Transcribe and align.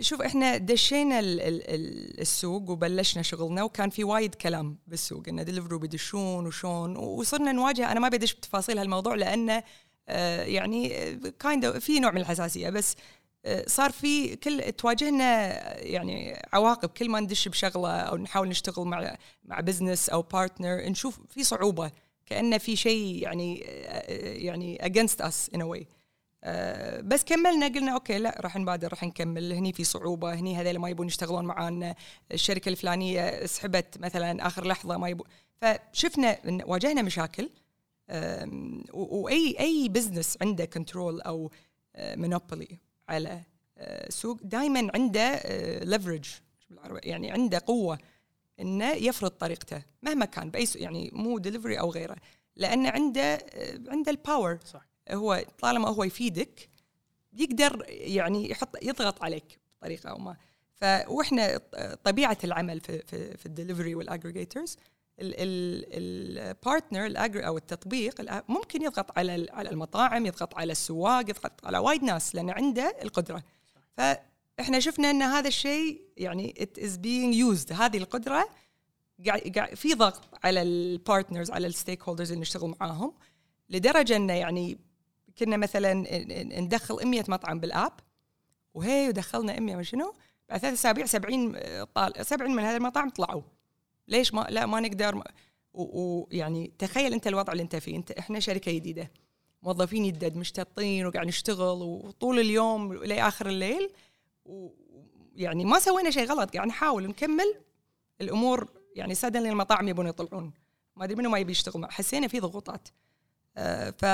شوف 0.00 0.22
إحنا 0.22 0.56
دشينا 0.56 1.18
ال 1.18 1.40
ال 1.40 1.70
ال 1.70 2.20
السوق 2.20 2.70
وبلشنا 2.70 3.22
شغلنا 3.22 3.62
وكان 3.62 3.90
في 3.90 4.04
وايد 4.04 4.34
كلام 4.34 4.78
بالسوق 4.86 5.28
إن 5.28 5.44
Deliveroo 5.44 5.78
بيدشون 5.78 6.46
وشون 6.46 6.96
وصرنا 6.96 7.52
نواجه 7.52 7.92
أنا 7.92 8.00
ما 8.00 8.08
بدش 8.08 8.34
بتفاصيل 8.34 8.78
هالموضوع 8.78 9.14
لأنه 9.14 9.62
آه 10.08 10.42
يعني 10.44 10.88
kind 11.40 11.78
في 11.78 12.00
نوع 12.00 12.10
من 12.10 12.20
الحساسية 12.20 12.70
بس 12.70 12.96
آه 13.44 13.64
صار 13.68 13.90
في 13.92 14.36
كل 14.36 14.72
تواجهنا 14.72 15.52
يعني 15.82 16.42
عواقب 16.52 16.88
كل 16.88 17.08
ما 17.08 17.20
ندش 17.20 17.48
بشغلة 17.48 17.90
أو 17.90 18.16
نحاول 18.16 18.48
نشتغل 18.48 18.84
مع 18.84 19.16
مع 19.44 19.60
business 19.60 20.08
أو 20.08 20.22
partner 20.22 20.88
نشوف 20.88 21.20
في 21.28 21.44
صعوبة 21.44 21.90
كأنه 22.26 22.58
في 22.58 22.76
شيء 22.76 23.22
يعني 23.22 23.64
آه، 23.66 24.32
يعني 24.32 24.78
against 24.82 25.24
us 25.24 25.56
in 25.56 25.60
a 25.60 25.95
آه، 26.48 27.00
بس 27.00 27.24
كملنا 27.24 27.66
قلنا 27.68 27.92
okay 27.92 28.18
لا 28.18 28.40
راح 28.40 28.56
نبادر 28.56 28.88
راح 28.88 29.04
نكمل. 29.04 29.52
هني 29.52 29.72
في 29.72 29.84
صعوبة 29.84 30.34
هني 30.34 30.56
هذول 30.56 30.78
ما 30.78 30.88
يبون 30.88 31.06
يشتغلون 31.06 31.44
معانا. 31.44 31.94
الشركة 32.32 32.68
الفلانية 32.68 33.46
سحبت 33.46 33.98
مثلا 33.98 34.46
آخر 34.46 34.66
لحظة 34.66 34.96
ما 34.96 35.08
يبون. 35.08 35.26
فشفنا 35.60 36.38
واجهنا 36.44 37.02
مشاكل 37.02 37.50
وأي 38.92 39.56
أي 39.60 39.88
business 39.88 40.38
عنده 40.42 40.64
control 40.64 41.20
أو 41.20 41.50
monopoly 41.98 42.68
آه، 42.70 43.12
على 43.12 43.40
آه، 43.78 44.10
سوق 44.10 44.38
دائما 44.42 44.90
عنده 44.94 45.40
leverage 45.84 46.24
يعني 47.04 47.30
عنده 47.30 47.62
قوة 47.66 47.98
إنه 48.60 48.92
يفرض 48.92 49.30
طريقته 49.30 49.82
مهما 50.02 50.24
كان 50.24 50.50
بأي 50.50 50.66
يعني 50.74 51.10
مو 51.12 51.38
دليفري 51.38 51.80
أو 51.80 51.90
غيره 51.90 52.16
لأنه 52.56 52.90
عنده 52.90 53.46
عنده 53.88 54.10
ال 54.10 54.18
power 54.18 54.58
صح. 54.64 54.95
هو 55.10 55.44
طالما 55.58 55.88
هو 55.88 56.04
يفيدك 56.04 56.68
يقدر 57.32 57.84
يعني 57.88 58.50
يحط 58.50 58.76
يضغط 58.82 59.22
عليك 59.22 59.58
بطريقة 59.78 60.10
أو 60.10 60.18
ما. 60.18 60.36
فاحنا 60.74 61.60
طبيعة 62.04 62.38
العمل 62.44 62.80
في 62.80 62.98
في, 62.98 63.36
في 63.36 63.46
ال 63.46 63.51
delivery 63.51 63.94
وال 63.94 64.07
aggregators 64.07 64.76
ال 65.20 65.44
partner 65.44 67.12
أو 67.46 67.56
التطبيق 67.56 68.42
ممكن 68.48 68.82
يضغط 68.82 69.18
على 69.18 69.46
على 69.50 69.70
المطاعم 69.70 70.26
يضغط 70.26 70.54
على 70.54 70.72
السواق 70.72 71.30
يضغط 71.30 71.66
على 71.66 71.78
وايد 71.78 72.02
ناس 72.02 72.34
لأن 72.34 72.50
عنده 72.50 72.96
القدرة. 73.02 73.42
فاحنا 73.96 74.80
شفنا 74.80 75.10
إن 75.10 75.22
هذا 75.22 75.48
الشيء 75.48 76.00
يعني 76.16 76.54
it 76.58 76.78
is 76.78 76.96
being 76.96 77.34
used 77.34 77.72
هذه 77.72 77.96
القدرة 77.96 78.48
في 79.74 79.94
ضغط 79.94 80.22
على 80.44 80.62
ال 80.62 80.72
partners 80.72 81.50
على 81.50 81.66
ال 81.66 82.02
stakeholders 82.02 82.30
اللي 82.30 82.40
نشتغل 82.40 82.74
معاهم 82.80 83.12
لدرجة 83.70 84.16
إنه 84.16 84.32
يعني 84.32 84.78
كنا 85.38 85.56
مثلا 85.56 85.94
ندخل 86.60 87.06
100 87.06 87.24
مطعم 87.28 87.60
بال 87.60 87.73
app 87.73 87.92
وهي 88.74 89.08
ودخلنا 89.08 89.60
100 89.60 89.82
شنو 89.82 90.14
بعد 90.48 90.60
ثلاث 90.60 90.72
أسابيع 90.72 91.06
70 91.06 91.56
طال 91.94 92.26
70 92.26 92.50
من 92.56 92.62
هذا 92.62 92.76
المطاعم 92.76 93.10
طلعوا. 93.10 93.42
ليش 94.08 94.34
ما 94.34 94.46
لا 94.50 94.66
ما 94.66 94.80
نقدر 94.80 95.22
ويعني 95.74 96.72
تخيل 96.78 97.12
أنت 97.12 97.26
الوضع 97.26 97.52
اللي 97.52 97.62
أنت 97.62 97.76
فيه. 97.76 97.96
أنت 97.96 98.10
إحنا 98.10 98.40
شركة 98.40 98.72
جديدة 98.72 99.10
موظفين 99.62 100.04
يدد 100.04 100.36
مشتطين 100.36 101.06
وقاعد 101.06 101.26
نشتغل 101.26 101.82
وطول 101.82 102.38
اليوم 102.38 102.94
لاخر 102.94 103.48
الليل 103.48 103.90
ويعني 104.44 105.64
ما 105.64 105.78
سوينا 105.78 106.10
شيء 106.10 106.24
غلط. 106.24 106.56
قاعد 106.56 106.68
نحاول 106.68 107.08
نكمل 107.08 107.54
الأمور 108.20 108.68
يعني 108.94 109.14
سادن 109.14 109.46
المطاعم 109.46 109.88
يبون 109.88 110.06
يطلعون. 110.06 110.52
ما 110.96 111.04
أدري 111.04 111.14
منو 111.16 111.30
ما 111.30 111.38
يبي 111.38 111.52
يشتغل. 111.52 111.92
حسينا 111.92 112.28
في 112.28 112.40
ضغوطات. 112.40 112.88
ف 113.98 114.04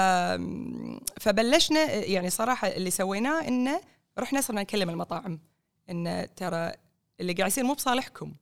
فبلشنا 1.20 1.94
يعني 1.94 2.30
صراحة 2.30 2.68
اللي 2.68 2.90
سويناه 2.90 3.48
انه 3.48 3.80
رحنا 4.18 4.40
صرنا 4.40 4.60
نكلم 4.60 4.90
المطاعم. 4.90 5.40
إن 5.90 6.26
ترى 6.36 6.72
اللي 7.20 7.32
قاعد 7.32 7.50
يصير 7.50 7.64
مو 7.64 7.74
بصالحكم. 7.74 8.34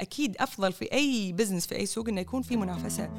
أكيد 0.00 0.36
أفضل 0.40 0.72
في 0.72 0.92
أي 0.92 1.32
بزنس 1.32 1.66
في 1.66 1.76
أي 1.76 1.86
سوق 1.86 2.08
إنه 2.08 2.20
يكون 2.20 2.42
في 2.42 2.56
منافسة. 2.56 3.10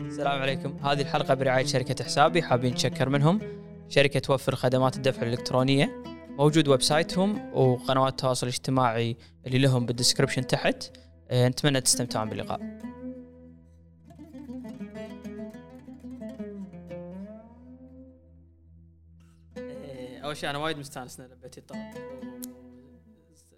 السلام 0.00 0.42
عليكم. 0.42 0.76
هذه 0.86 1.00
الحلقة 1.00 1.34
برعاية 1.34 1.66
شركة 1.66 2.04
حسابي 2.04 2.42
حابين 2.42 2.72
نشكر 2.72 3.08
منهم. 3.08 3.40
شركة 3.88 4.20
توفر 4.20 4.56
خدمات 4.56 4.96
الدفع 4.96 5.22
الإلكترونية. 5.22 6.11
موجود 6.32 6.68
website 6.68 6.82
هم 6.82 7.54
وقنوات 7.54 8.12
التواصل 8.12 8.46
الاجتماعي 8.46 9.16
اللي 9.46 9.58
لهم 9.58 9.86
بال 9.86 9.95
description 9.95 10.46
تحت. 10.46 10.96
آه، 11.30 11.48
نتمنى 11.48 11.80
تستمتعون 11.80 12.28
باللقاء. 12.28 12.60
آه، 19.58 20.18
أول 20.18 20.36
شيء 20.36 20.50
أنا 20.50 20.58
وايد 20.58 20.78
مستانس 20.78 21.20
ان 21.20 21.26
لبيتي 21.26 21.60
الطلب 21.60 21.94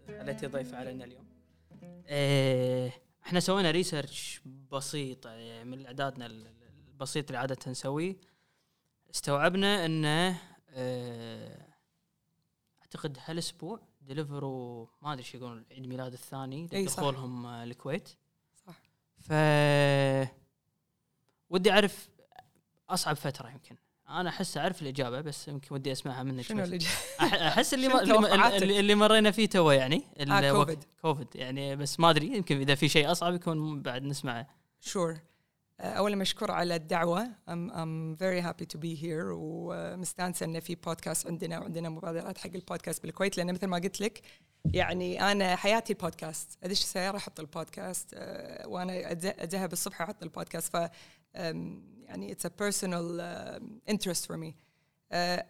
خليتي 0.07 0.47
ضيفه 0.47 0.77
علينا 0.77 1.05
اليوم. 1.05 1.27
آه، 2.07 2.93
إحنا 3.27 3.41
سوينا 3.41 3.71
ريسيرش 3.71 4.41
بسيط 4.73 5.27
من 5.65 5.87
إعدادنا 5.87 6.27
البسيط 6.27 7.27
اللي 7.27 7.39
عادة 7.39 7.59
نسويه. 7.67 8.17
استوعبنا 9.15 9.87
إنه 9.87 10.41
اعتقد 12.95 13.19
هالأسبوع 13.25 13.81
ديليفروا 14.03 14.87
ما 15.03 15.13
أدري 15.13 15.23
إيش 15.23 15.35
يقولون 15.35 15.65
عيد 15.71 15.87
ميلاد 15.87 16.13
الثاني 16.13 16.69
لدخولهم 16.73 17.47
الكويت. 17.47 18.09
صح. 18.67 18.83
ف 19.21 19.33
ودي 21.51 21.73
أعرف 21.73 22.09
أصعب 22.91 23.17
فترة 23.17 23.51
يمكن. 23.51 23.77
أنا 24.09 24.29
أحس 24.29 24.57
أعرف 24.57 24.83
الإجابة 24.83 25.21
بس 25.21 25.49
يمكن 25.49 25.75
ودي 25.75 25.93
أسمعها 25.93 26.23
منك 26.23 26.45
شنو 26.45 26.65
الإجابة؟ 26.65 26.95
أحس 27.21 27.75
اللي 27.75 27.87
اللي, 28.57 28.81
اللي 28.81 28.95
مرينا 28.95 29.31
فيه 29.31 29.47
تو 29.47 29.71
يعني 29.71 30.05
آه 30.19 30.53
كوفيد. 30.53 30.85
كوفيد. 31.03 31.29
يعني 31.35 31.77
بس 31.77 32.01
ما 32.01 32.11
أدري 32.11 32.27
يمكن 32.27 32.61
إذا 32.61 32.75
في 32.75 32.89
شيء 32.89 33.11
أصعب 33.11 33.35
يكون 33.35 33.83
بعد 33.83 34.03
نسمعه. 34.03 34.49
sure 34.81 35.19
اولا 35.81 36.17
مشكور 36.17 36.51
على 36.51 36.77
الدعوة 36.77 37.25
I'm, 37.25 37.71
I'm 37.71 38.17
very 38.19 38.41
happy 38.47 38.67
to 38.77 38.81
be 38.81 39.03
here 39.03 39.25
ومستانسة 39.33 40.47
انه 40.47 40.61
في 40.61 40.75
بودكاست 40.75 41.27
عندنا 41.27 41.59
وعندنا 41.59 41.89
مبادرات 41.89 42.39
حق 42.39 42.51
البودكاست 42.55 43.03
بالكويت 43.03 43.37
لأن 43.37 43.53
مثل 43.53 43.67
ما 43.67 43.79
قلت 43.79 44.01
لك 44.01 44.23
يعني 44.65 45.33
أنا 45.33 45.57
حياتي 45.57 45.93
البودكاست 45.93 46.59
أدش 46.63 46.81
السيارة 46.81 47.17
أحط 47.17 47.41
البودكاست 47.41 48.11
آه، 48.15 48.69
وأنا 48.69 49.13
اذهب 49.13 49.73
الصبح 49.73 50.03
أحط 50.03 50.23
البودكاست 50.23 50.77
ف 50.77 50.91
يعني 52.05 52.33
it's 52.33 52.47
a 52.47 52.51
personal 52.59 53.21
انترست 53.89 54.27
for 54.27 54.37
me 54.37 54.55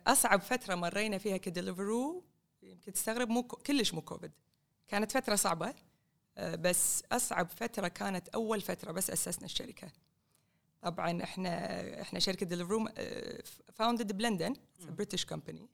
أصعب 0.06 0.40
فترة 0.40 0.74
مرينا 0.74 1.18
فيها 1.18 1.36
كدليفرو 1.36 2.24
يمكن 2.62 2.92
تستغرب 2.92 3.28
مو 3.28 3.42
كلش 3.42 3.94
مو 3.94 4.00
كوفيد. 4.02 4.32
كانت 4.88 5.12
فترة 5.12 5.34
صعبة 5.34 5.74
آه، 6.38 6.54
بس 6.54 7.02
أصعب 7.12 7.48
فترة 7.50 7.88
كانت 7.88 8.28
أول 8.28 8.60
فترة 8.60 8.92
بس 8.92 9.10
أسسنا 9.10 9.44
الشركة. 9.44 9.88
طبعا 10.84 11.22
إحنا 11.22 12.00
إحنا 12.02 12.18
شركة 12.18 12.46
ديليفرو 12.46 12.88
founded 13.74 14.16
بلندن 14.16 14.54
British 14.88 15.24
company 15.24 15.68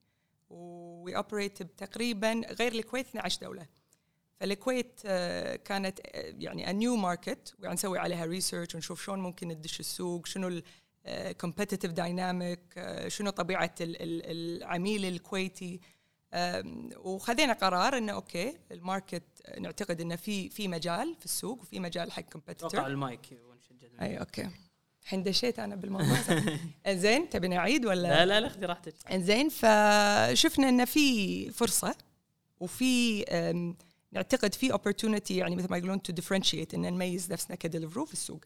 we 0.50 1.16
operate 1.16 1.62
تقريبا 1.62 2.32
غير 2.32 2.72
الكويت 2.72 3.06
12 3.06 3.40
دولة. 3.40 3.66
فالكويت 4.40 5.00
آه، 5.06 5.56
كانت 5.56 6.00
آه، 6.06 6.34
يعني 6.38 6.72
new 6.72 6.96
market 6.96 7.54
وقاعد 7.58 7.74
نسوي 7.74 7.98
عليها 7.98 8.26
research 8.26 8.74
ونشوف 8.74 9.04
شلون 9.04 9.18
ممكن 9.18 9.48
ندش 9.48 9.80
السوق 9.80 10.26
شنو 10.26 10.62
ال 11.06 11.13
competitive 11.13 11.92
dynamic 11.92 12.60
شنو 13.08 13.30
طبيعة 13.30 13.74
العميل 13.80 15.04
الكويتي. 15.04 15.80
وخذينا 16.96 17.52
قرار 17.52 17.98
إنه 17.98 18.12
okay 18.12 18.58
ال 18.70 18.78
market 18.78 19.22
نعتقد 19.58 20.00
إنه 20.00 20.16
في 20.16 20.50
في 20.50 20.68
مجال 20.68 21.16
في 21.18 21.24
السوق 21.24 21.60
وفي 21.60 21.80
مجال 21.80 22.12
حق 22.12 22.22
competitor 22.22 22.86
المايك 22.86 23.32
أي 24.00 24.18
okay. 24.20 24.69
الحين 25.10 25.22
دشيت 25.22 25.58
أنا 25.58 25.76
بالموضوع 25.76 26.16
زين 26.88 27.28
تبي 27.28 27.48
نعيد 27.48 27.86
ولا؟ 27.86 28.08
لا 28.08 28.26
لا 28.26 28.40
لا 28.40 28.48
خذي 28.48 28.66
راحتك. 28.66 28.94
زين 29.12 29.48
فشفنا 29.48 30.68
انه 30.68 30.84
في 30.84 31.50
فرصة 31.50 31.94
وفي 32.60 33.24
نعتقد 34.12 34.54
في 34.54 34.72
opportunity 34.72 35.30
يعني 35.30 35.56
مثل 35.56 35.70
ما 35.70 35.76
يقولون 35.76 36.02
to 36.02 36.12
differentiate 36.12 36.74
إن 36.74 36.80
نميز 36.80 37.32
نفسنا 37.32 37.56
كدليفرو 37.56 38.04
في 38.04 38.12
السوق. 38.12 38.44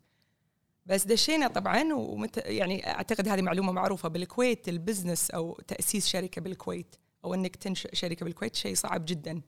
بس 0.86 1.04
دشينا 1.04 1.48
طبعا 1.48 1.94
ومت 1.94 2.36
يعني 2.36 2.90
أعتقد 2.90 3.28
هذه 3.28 3.42
معلومة 3.42 3.72
معروفة 3.72 4.08
بالكويت 4.08 4.68
ال 4.68 4.75
business 4.75 5.30
أو 5.30 5.60
تأسيس 5.68 6.06
شركة 6.06 6.40
بالكويت 6.40 6.96
أو 7.24 7.34
إنك 7.34 7.56
تنشئ 7.56 7.94
شركة 7.94 8.24
بالكويت 8.24 8.56
شيء 8.56 8.74
صعب 8.74 9.04
جدا. 9.04 9.42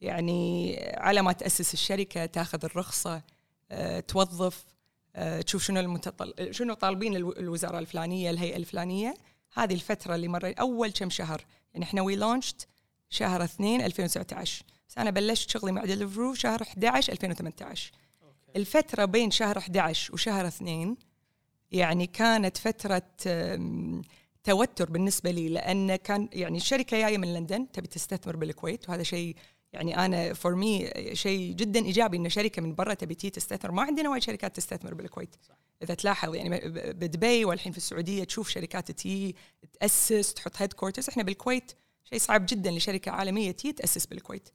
يعني 0.00 0.76
على 0.96 1.22
ما 1.22 1.32
تأسس 1.32 1.74
الشركة 1.74 2.26
تاخذ 2.26 2.64
الرخصة 2.64 3.22
أه، 3.70 4.00
توظف 4.00 4.73
تشوف 5.46 5.62
شنو 5.62 5.80
المتطل 5.80 6.54
شنو 6.54 6.74
طالبين 6.74 7.16
الوزارة 7.16 7.78
الفلانية 7.78 8.30
الهيئة 8.30 8.56
الفلانية. 8.56 9.14
هذه 9.54 9.74
الفترة 9.74 10.14
اللي 10.14 10.28
مرت 10.28 10.58
أول 10.58 10.92
كم 10.92 11.10
شهر. 11.10 11.44
يعني 11.74 11.84
إحنا 11.84 12.02
we 12.02 12.16
launched 12.16 12.68
شهر 13.10 13.44
2 13.44 13.80
2019 13.80 14.64
بس 14.88 14.98
أنا 14.98 15.10
بلشت 15.10 15.50
شغلي 15.50 15.72
مع 15.72 15.84
ديليفرو 15.84 16.34
شهر 16.34 16.62
11 16.62 17.12
2018 17.12 17.92
الفترة 18.56 19.04
بين 19.04 19.30
شهر 19.30 19.58
11 19.58 20.14
وشهر 20.14 20.46
2 20.46 20.96
يعني 21.72 22.06
كانت 22.06 22.56
فترة 22.56 23.02
توتر 24.44 24.90
بالنسبة 24.90 25.30
لي 25.30 25.48
لأن 25.48 25.96
كان 25.96 26.28
يعني 26.32 26.56
الشركة 26.56 26.98
جاية 26.98 27.18
من 27.18 27.34
لندن 27.34 27.72
تبي 27.72 27.86
تستثمر 27.86 28.36
بالكويت 28.36 28.88
وهذا 28.88 29.02
شيء 29.02 29.36
يعني 29.74 30.04
أنا 30.04 30.32
for 30.34 30.54
me 30.54 30.90
شيء 31.12 31.52
جدا 31.52 31.84
إيجابي 31.84 32.16
ان 32.16 32.28
شركة 32.28 32.62
من 32.62 32.74
برا 32.74 32.94
تبي 32.94 33.14
تستثمر. 33.14 33.72
ما 33.72 33.82
عندنا 33.82 34.10
وايد 34.10 34.22
شركات 34.22 34.56
تستثمر 34.56 34.94
بالكويت. 34.94 35.36
إذا 35.82 35.94
تلاحظ 35.94 36.34
يعني 36.34 36.60
بدبي 36.92 37.44
والحين 37.44 37.72
في 37.72 37.78
السعودية 37.78 38.24
تشوف 38.24 38.48
شركات 38.48 38.90
تي 38.90 39.34
تأسس 39.80 40.34
تحط 40.34 40.52
headquarters 40.56 41.08
إحنا 41.08 41.22
بالكويت 41.22 41.72
شيء 42.04 42.18
صعب 42.18 42.46
جدا 42.48 42.70
لشركة 42.70 43.10
عالمية 43.10 43.50
تي 43.50 43.72
تأسس 43.72 44.06
بالكويت. 44.06 44.48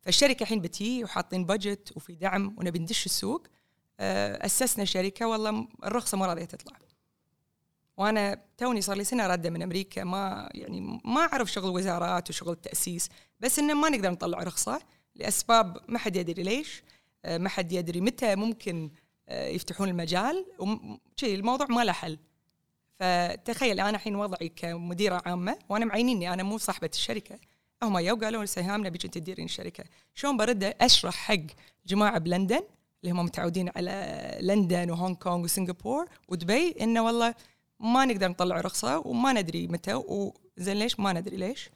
فالشركة 0.00 0.42
الحين 0.42 0.60
بتي 0.60 1.04
وحاطين 1.04 1.44
بادجت 1.44 1.92
وفي 1.96 2.14
دعم 2.14 2.54
ونبي 2.58 2.78
ندش 2.78 3.06
السوق. 3.06 3.46
آه، 4.00 4.46
أسسنا 4.46 4.84
شركة 4.84 5.26
والله 5.26 5.68
الرخصة 5.84 6.18
ما 6.18 6.26
راضية 6.26 6.44
تطلع. 6.44 6.76
وأنا 7.96 8.40
توني 8.58 8.80
صار 8.80 8.96
لي 8.96 9.04
سنة 9.04 9.26
راده 9.26 9.50
من 9.50 9.62
أمريكا 9.62 10.04
ما 10.04 10.48
يعني 10.54 11.00
ما 11.04 11.20
أعرف 11.20 11.52
شغل 11.52 11.70
وزارات 11.70 12.30
وشغل 12.30 12.52
التاسيس 12.52 13.08
بس 13.40 13.58
إنه 13.58 13.74
ما 13.74 13.88
نقدر 13.88 14.10
نطلع 14.10 14.38
رخصة 14.42 14.80
لأسباب 15.14 15.78
ما 15.88 15.98
حد 15.98 16.16
يدري 16.16 16.42
ليش 16.42 16.82
آه، 17.24 17.38
ما 17.38 17.48
حد 17.48 17.72
يدري 17.72 18.00
متى 18.00 18.34
ممكن 18.36 18.90
آه، 19.28 19.48
يفتحون 19.48 19.88
المجال 19.88 20.46
شيء 21.16 21.34
الموضوع 21.34 21.66
ما 21.66 21.84
له 21.84 21.92
حل. 21.92 22.18
فتخيل 23.00 23.80
أنا 23.80 23.90
الحين 23.90 24.16
وضعي 24.16 24.48
كمديرة 24.48 25.22
عامة 25.26 25.58
وأنا 25.68 25.84
معينيني 25.84 26.32
أنا 26.32 26.42
مو 26.42 26.58
صاحبة 26.58 26.90
الشركة. 26.94 27.38
هم 27.82 27.98
يو 27.98 28.16
قالوا 28.16 28.44
سهام 28.44 28.86
نبيك 28.86 29.06
تديرين 29.06 29.44
الشركة. 29.44 29.84
شلون 30.14 30.36
برد 30.36 30.64
أشرح 30.64 31.14
حق 31.14 31.46
جماعة 31.86 32.18
بلندن 32.18 32.62
اللي 33.04 33.12
هم 33.14 33.24
متعودين 33.24 33.70
على 33.76 34.38
لندن 34.40 34.90
وهونغ 34.90 35.14
كونغ 35.14 35.44
وسنغافور 35.44 36.06
ودبي 36.28 36.74
إنه 36.80 37.04
والله 37.04 37.34
ما 37.82 38.04
نقدر 38.04 38.28
نطلع 38.28 38.60
رخصة 38.60 38.98
وما 38.98 39.32
ندري 39.32 39.66
متى 39.66 39.94
وزين 39.94 40.76
ليش؟ 40.76 41.00
ما 41.00 41.12
ندري 41.12 41.36
ليش. 41.36 41.70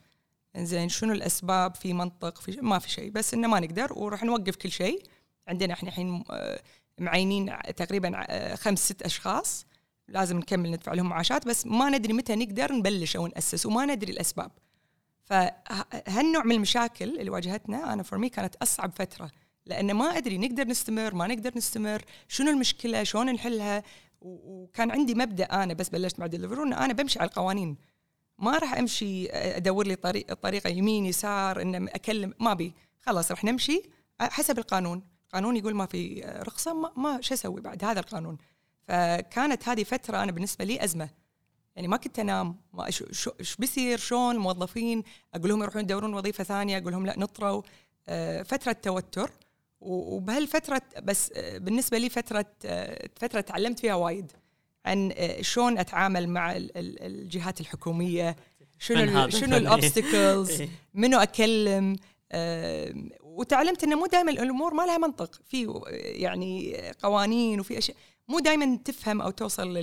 زين 0.57 0.89
شنو 0.89 1.13
الأسباب؟ 1.13 1.75
في 1.75 1.93
منطق؟ 1.93 2.37
في 2.41 2.57
ما 2.61 2.79
في 2.79 2.89
شيء 2.89 3.09
بس 3.11 3.33
إنه 3.33 3.47
ما 3.47 3.59
نقدر 3.59 3.93
وراح 3.93 4.23
نوقف 4.23 4.55
كل 4.55 4.71
شيء 4.71 5.03
عندنا 5.47 5.73
إحنا 5.73 5.89
الحين 5.89 6.23
آه، 6.31 6.61
معينين 6.99 7.53
تقريبا 7.75 8.17
ع- 8.17 8.55
خمس 8.55 8.79
ست 8.85 9.01
أشخاص. 9.01 9.65
لازم 10.07 10.37
نكمل 10.37 10.71
ندفع 10.71 10.93
لهم 10.93 11.09
معاشات. 11.09 11.47
بس 11.47 11.65
ما 11.65 11.89
ندري 11.89 12.13
متى 12.13 12.35
نقدر 12.35 12.73
نبلش 12.73 13.15
أو 13.15 13.27
نأسس 13.27 13.65
وما 13.65 13.85
ندري 13.85 14.11
الأسباب. 14.13 14.51
فهالنوع 15.25 16.43
من 16.43 16.51
المشاكل 16.55 17.19
اللي 17.19 17.29
واجهتنا 17.29 17.93
أنا 17.93 18.03
for 18.03 18.19
me 18.19 18.29
كانت 18.29 18.55
أصعب 18.55 18.91
فترة. 18.95 19.31
لأن 19.65 19.93
ما 19.93 20.17
أدري 20.17 20.37
نقدر 20.37 20.67
نستمر 20.67 21.13
ما 21.15 21.27
نقدر 21.27 21.51
نستمر 21.55 22.01
شنو 22.27 22.51
المشكلة؟ 22.51 23.03
شلون 23.03 23.33
نحلها؟ 23.33 23.83
وكان 24.21 24.91
عندي 24.91 25.15
مبدأ 25.15 25.45
أنا 25.45 25.73
بس 25.73 25.89
بلشت 25.89 26.19
مع 26.19 26.27
ديليفرو 26.27 26.63
ان 26.63 26.73
أنا 26.73 26.93
بمشي 26.93 27.19
على 27.19 27.27
القوانين. 27.27 27.77
ما 28.39 28.57
راح 28.57 28.73
أمشي 28.73 29.29
أدور 29.31 29.87
لي 29.87 29.95
طريق 29.95 30.33
طريقة 30.33 30.69
يمين 30.69 31.05
يسار 31.05 31.61
إن 31.61 31.75
أكلم 31.75 32.33
ما 32.39 32.53
بي. 32.53 32.73
خلاص 32.99 33.31
راح 33.31 33.43
نمشي 33.43 33.81
حسب 34.21 34.59
القانون. 34.59 35.01
القانون 35.27 35.57
يقول 35.57 35.75
ما 35.75 35.85
في 35.85 36.21
رخصة 36.47 36.73
ما, 36.73 36.91
ما 36.97 37.21
شو 37.21 37.33
أسوي 37.33 37.61
بعد؟ 37.61 37.83
هذا 37.83 37.99
القانون. 37.99 38.37
فكانت 38.87 39.69
هذه 39.69 39.83
فترة 39.83 40.23
أنا 40.23 40.31
بالنسبة 40.31 40.65
لي 40.65 40.83
أزمة. 40.83 41.09
يعني 41.75 41.87
ما 41.87 41.97
كنت 41.97 42.19
أنام. 42.19 42.55
ما 42.73 42.89
شو 42.89 43.05
شو 43.11 43.31
بيصير؟ 43.59 43.97
شلون؟ 43.97 44.35
الموظفين 44.35 45.03
أقول 45.33 45.49
لهم 45.49 45.61
يروحون 45.61 45.81
يدورون 45.81 46.13
وظيفة 46.13 46.43
ثانية 46.43 46.77
أقول 46.77 46.91
لهم 46.91 47.05
لا 47.05 47.19
نطروا. 47.19 47.61
فترة 48.43 48.71
توتر. 48.71 49.31
و- 49.81 50.15
وبهالفترة 50.15 50.81
بس 51.03 51.31
بالنسبة 51.37 51.97
لي 51.97 52.09
فترة 52.09 52.45
آه، 52.65 53.09
فترة 53.15 53.41
تعلمت 53.41 53.79
فيها 53.79 53.93
وايد. 53.95 54.31
عن 54.85 55.13
شلون 55.41 55.77
أتعامل 55.77 56.29
مع 56.29 56.55
ال- 56.55 56.77
ال- 56.77 57.01
الجهات 57.03 57.61
الحكومية 57.61 58.35
شنو 58.79 59.29
شنو. 59.29 59.57
ال 59.57 59.66
obstacles 59.66 60.51
إيه. 60.61 60.69
منو 60.93 61.17
اكلم 61.19 61.95
وتعلمت 63.21 63.83
إنه 63.83 63.95
مو 63.99 64.05
دائما 64.05 64.31
الأمور 64.31 64.73
ما 64.73 64.83
لها 64.85 64.97
منطق. 64.97 65.39
في 65.49 65.81
يعني 65.93 66.81
قوانين 67.03 67.59
وفي 67.59 67.77
أشياء. 67.77 67.97
مو 68.27 68.39
دائما 68.39 68.79
تفهم 68.85 69.21
أو 69.21 69.29
توصل 69.31 69.73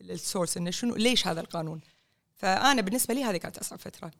لل 0.00 0.14
source 0.14 0.56
إنه 0.56 0.70
شنو 0.70 0.94
ليش 0.96 1.26
هذا 1.26 1.40
القانون. 1.40 1.80
فأنا 2.36 2.82
بالنسبة 2.82 3.14
لي 3.14 3.24
هذه 3.24 3.36
كانت 3.36 3.58
أصعب 3.58 3.78
فترة. 3.78 4.10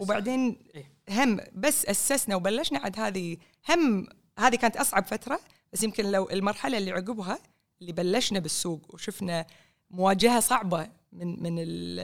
وبعدين 0.00 0.56
إيه. 0.74 0.92
هم 1.10 1.40
بس 1.54 1.86
أسسنا 1.86 2.36
وبلشنا 2.36 2.78
عاد 2.78 2.98
هذه 2.98 3.36
هم 3.68 4.06
هذه 4.38 4.56
كانت 4.56 4.76
أصعب 4.76 5.06
فترة 5.06 5.40
بس 5.72 5.82
يمكن 5.82 6.10
لو 6.10 6.30
المرحلة 6.30 6.78
اللي 6.78 6.90
عقبها 6.90 7.38
اللي 7.80 7.92
بلشنا 7.92 8.38
بالسوق 8.38 8.94
وشفنا 8.94 9.46
مواجهة 9.90 10.40
صعبة 10.40 10.88
من 11.12 11.42
من 11.42 11.56
ال 11.58 11.98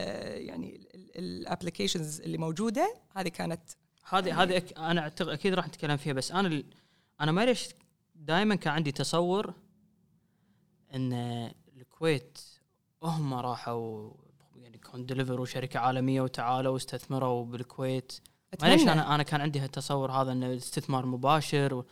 يعني 0.47 0.87
ال 1.15 1.23
applications 1.23 2.21
اللي 2.21 2.37
موجودة 2.37 2.95
هذه 3.15 3.27
كانت 3.27 3.61
هذه 4.09 4.43
هذه 4.43 4.57
أك... 4.57 4.77
أنا 4.77 5.01
أعتقد 5.01 5.29
أكيد 5.29 5.53
راح 5.53 5.67
نتكلم 5.67 5.97
فيها 5.97 6.13
بس 6.13 6.31
أنا. 6.31 6.63
أنا 7.21 7.31
ما 7.31 7.45
ليش 7.45 7.69
دائما 8.15 8.55
كان 8.55 8.73
عندي 8.73 8.91
تصور 8.91 9.53
إن 10.93 11.13
الكويت 11.77 12.39
هم 13.03 13.33
راحوا 13.33 14.11
ديليفروا 14.97 15.45
شركة 15.45 15.79
عالمية 15.79 16.21
وتعالوا 16.21 16.73
واستثمروا 16.73 17.45
بالكويت. 17.45 18.13
معليش 18.61 18.81
أنا 18.81 19.15
أنا 19.15 19.23
كان 19.23 19.41
عندي 19.41 19.59
هالتصور 19.59 20.11
هذا 20.11 20.31
إنه 20.31 20.45
الاستثمار 20.45 21.05
مباشر 21.05 21.73
و... 21.73 21.85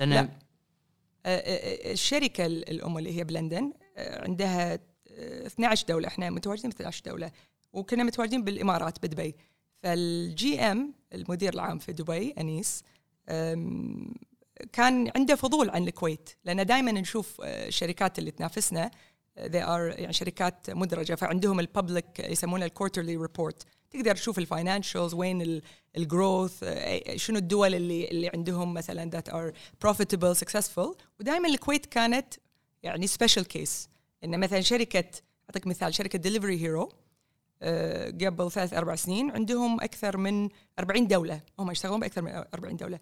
لأن 0.00 0.10
لا. 0.10 0.20
آه، 0.20 0.28
آه، 1.26 1.92
الشركة 1.92 2.46
الأم 2.46 2.98
اللي 2.98 3.18
هي 3.18 3.24
بلندن 3.24 3.72
عندها 3.96 4.74
آه، 4.74 5.46
12 5.46 5.86
دولة. 5.88 6.08
إحنا 6.08 6.30
متواجدين 6.30 6.70
في 6.70 6.76
12 6.76 7.02
دولة. 7.06 7.30
وكنا 7.72 8.04
متواجدين 8.04 8.44
بالإمارات 8.44 9.06
بدبي. 9.06 9.34
فال 9.82 10.60
GM 10.60 10.94
المدير 11.12 11.54
العام 11.54 11.78
في 11.78 11.92
دبي 11.92 12.30
أنيس 12.30 12.84
كان 14.72 15.12
عنده 15.16 15.34
فضول 15.34 15.70
عن 15.70 15.88
الكويت. 15.88 16.30
لأن 16.44 16.66
دائما 16.66 16.92
نشوف 16.92 17.40
الشركات 17.40 18.18
اللي 18.18 18.30
تنافسنا 18.30 18.90
they 19.38 19.62
are 19.62 19.98
يعني 20.00 20.12
شركات 20.12 20.70
مدرجة 20.70 21.14
فعندهم 21.14 21.60
ال 21.60 21.69
public 21.69 22.20
يسمونها 22.20 22.66
ال 22.66 22.71
quarterly 22.71 23.16
report 23.16 23.62
تقدر 23.90 24.14
تشوف 24.14 24.38
ال 24.38 24.45
financials 24.45 25.14
وين 25.14 25.62
ال 25.96 26.06
growth 26.06 26.64
شنو 27.16 27.38
الدول 27.38 27.74
اللي 27.74 28.08
اللي 28.10 28.28
عندهم 28.28 28.74
مثلا 28.74 29.10
that 29.10 29.28
are 29.28 29.52
profitable 29.82 30.36
successful 30.36 30.94
ودائما 31.20 31.48
الكويت 31.48 31.86
كانت 31.86 32.34
يعني 32.82 33.06
special 33.06 33.44
case 33.44 33.88
إن 34.24 34.40
مثلا 34.40 34.60
شركة 34.60 35.04
أعطيك 35.50 35.66
مثال 35.66 35.94
شركة 35.94 36.18
ديليفري 36.18 36.60
هيرو 36.60 36.88
قبل 38.26 38.50
ثلاث 38.50 38.74
أربع 38.74 38.94
سنين 38.94 39.30
عندهم 39.30 39.80
أكثر 39.80 40.16
من 40.16 40.48
40 40.78 41.06
دولة. 41.06 41.40
هم 41.58 41.70
يشتغلون 41.70 42.00
بأكثر 42.00 42.22
من 42.22 42.44
40 42.54 42.76
دولة. 42.76 42.98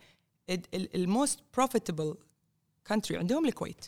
ال 0.74 0.87
most 0.87 1.38
profitable 1.54 2.14
country 2.86 3.18
عندهم 3.18 3.46
الكويت. 3.46 3.86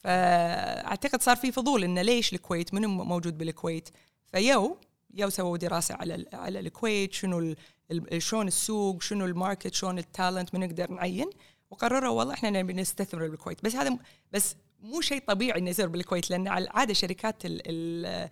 فأعتقد 0.00 1.22
صار 1.22 1.36
في 1.36 1.52
فضول 1.52 1.84
انه 1.84 2.02
ليش 2.02 2.32
الكويت؟ 2.32 2.74
منو 2.74 2.88
موجود 2.88 3.38
بالكويت؟ 3.38 3.88
فيو 4.32 4.76
يو 5.14 5.28
سووا 5.28 5.56
دراسة 5.56 5.94
على 5.94 6.26
على 6.32 6.60
الكويت 6.60 7.12
شنو 7.12 7.54
شلون 8.18 8.46
السوق 8.48 9.02
شنو 9.02 9.24
ال 9.24 9.31
market 9.31 9.74
شلون 9.74 9.98
ال 9.98 10.06
talent 10.06 10.54
من 10.54 10.60
نقدر 10.60 10.90
نعين. 10.90 11.30
وقرروا 11.70 12.08
والله 12.18 12.34
إحنا 12.34 12.50
نبي 12.50 12.72
نستثمر 12.72 13.28
بالكويت. 13.28 13.64
بس 13.64 13.76
هذا 13.76 13.98
بس 14.32 14.56
مو 14.82 15.00
شيء 15.00 15.22
طبيعي 15.26 15.58
إنه 15.58 15.70
يصير 15.70 15.88
بالكويت 15.88 16.30
لأن 16.30 16.48
على 16.48 16.64
العاده 16.64 16.94
شركات 16.94 17.46
ال- 17.46 17.62
ال- 17.66 18.28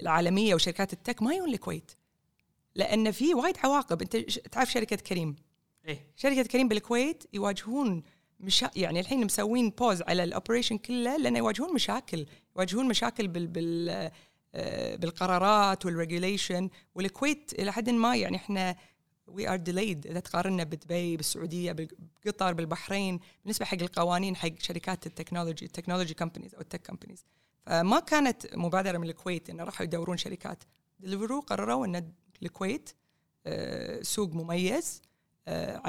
العالمية 0.00 0.54
وشركات 0.54 0.92
ال 0.92 0.98
tech 0.98 1.22
ما 1.22 1.34
يجون 1.34 1.48
الكويت. 1.54 1.92
لأن 2.74 3.10
في 3.10 3.34
وايد 3.34 3.56
عواقب. 3.64 4.02
أنت 4.02 4.16
تعرف 4.52 4.72
شركة 4.72 4.96
كريم؟ 4.96 5.36
إيه. 5.88 6.06
شركة 6.16 6.42
كريم 6.42 6.68
بالكويت 6.68 7.24
يواجهون 7.32 8.02
مشا... 8.42 8.70
يعني 8.76 9.00
الحين 9.00 9.24
مسوين 9.24 9.70
pause 9.70 10.02
على 10.02 10.24
ال 10.24 10.29
operation 10.29 10.78
كله 10.78 11.16
لأن 11.16 11.36
يواجهون 11.36 11.74
مشاكل 11.74 12.26
يواجهون 12.56 12.88
مشاكل 12.88 13.28
بال 13.28 13.46
بال 13.46 14.10
آه، 14.54 14.96
بالقرارات 14.96 15.86
وال 15.86 16.00
regulation 16.00 16.68
والكويت 16.94 17.52
إلى 17.58 17.72
حد 17.72 17.90
ما 17.90 18.16
يعني 18.16 18.36
إحنا 18.36 18.76
we 19.26 19.48
are 19.48 19.56
delayed 19.56 20.06
إذا 20.06 20.20
تقارنا 20.20 20.64
بدبي 20.64 21.16
بالسعودية 21.16 21.76
بقطر 22.24 22.52
بالبحرين 22.52 23.20
بالنسبة 23.42 23.64
حق 23.64 23.78
القوانين 23.82 24.36
حق 24.36 24.58
شركات 24.58 25.06
ال 25.06 25.11
technology 25.11 25.64
ال 25.64 25.69
technology 25.69 26.14
companies 26.14 26.54
أو 26.54 26.60
ال 26.60 26.65
tech 26.65 26.86
companies 26.86 27.24
فما 27.66 28.00
كانت 28.00 28.56
مبادرة 28.56 28.98
من 28.98 29.08
الكويت 29.08 29.50
إنه 29.50 29.64
راحوا 29.64 29.84
يدورون 29.84 30.16
شركات. 30.16 30.64
ديليفرو 31.00 31.40
قرروا 31.40 31.86
إن 31.86 32.12
الكويت 32.42 32.90
آه، 33.46 34.02
سوق 34.02 34.34
مميز 34.34 35.02
آه، 35.48 35.82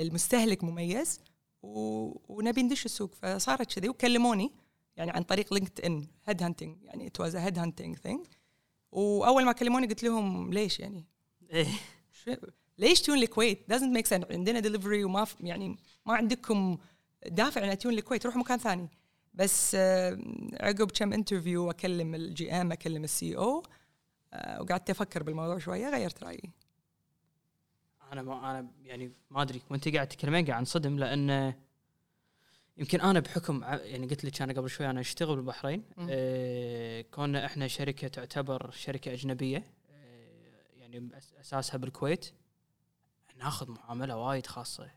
المستهلك 0.00 0.64
مميز. 0.64 1.20
ونبي 2.28 2.62
ندش 2.62 2.84
السوق. 2.84 3.14
فصارت 3.14 3.72
كذي. 3.78 3.88
وكلموني 3.88 4.50
يعني 4.96 5.10
عن 5.10 5.22
طريق 5.22 5.54
لينكد 5.54 5.80
ان 5.80 6.06
head 6.24 6.42
hunting 6.42 6.82
يعني 6.82 7.06
it 7.06 7.20
was 7.20 7.36
head 7.36 7.58
hunting 7.58 7.96
thing 7.96 8.26
وأول 8.92 9.44
ما 9.44 9.52
كلموني 9.52 9.86
قلت 9.86 10.02
لهم 10.02 10.52
ليش 10.52 10.80
يعني؟ 10.80 11.04
إيه. 11.52 11.66
ليش 12.78 13.00
تجون 13.00 13.18
الكويت 13.18 13.72
doesn't 13.72 13.96
make 13.98 14.06
sense. 14.16 14.30
عندنا 14.32 14.60
دليفري 14.60 15.04
وما 15.04 15.24
ف- 15.24 15.36
يعني 15.40 15.76
ما 16.06 16.14
عندكم 16.14 16.78
دافع 17.26 17.64
إن 17.64 17.68
تيون 17.68 17.94
الكويت 17.94 18.26
روح 18.26 18.36
مكان 18.36 18.58
ثاني. 18.58 18.88
بس 19.34 19.74
عقب 20.60 20.90
كم 20.90 21.12
interview 21.12 21.70
أكلم 21.70 22.14
ال 22.14 22.52
GM 22.52 22.72
أكلم 22.72 23.04
ال 23.04 23.36
CO 23.36 23.62
آه، 24.32 24.62
وقعدت 24.62 24.90
أفكر 24.90 25.22
بالموضوع 25.22 25.58
شوية 25.58 25.90
غيرت 25.90 26.22
رأيي. 26.24 26.50
أنا 28.12 28.22
ما 28.22 28.50
أنا 28.50 28.70
يعني 28.84 29.12
ما 29.30 29.42
أدري 29.42 29.62
وانت 29.70 29.88
قاعد 29.88 30.08
تتكلمين 30.08 30.46
قاعد 30.46 30.58
انصدم 30.58 30.98
لأن 30.98 31.54
يمكن 32.76 33.00
أنا 33.00 33.20
بحكم 33.20 33.62
يعني 33.64 34.06
قلت 34.06 34.24
لك 34.24 34.42
أنا 34.42 34.52
قبل 34.52 34.70
شوي 34.70 34.90
أنا 34.90 35.00
أشتغل 35.00 35.36
بالبحرين. 35.36 35.84
آه 36.10 37.00
كنا 37.02 37.46
إحنا 37.46 37.68
شركة 37.68 38.08
تعتبر 38.08 38.70
شركة 38.70 39.12
أجنبية 39.12 39.64
آه 39.90 40.78
يعني 40.80 41.08
أساسها 41.40 41.78
بالكويت 41.78 42.32
ناخذ 43.38 43.70
معاملة 43.70 44.16
وايد 44.16 44.46
خاصة 44.46 44.90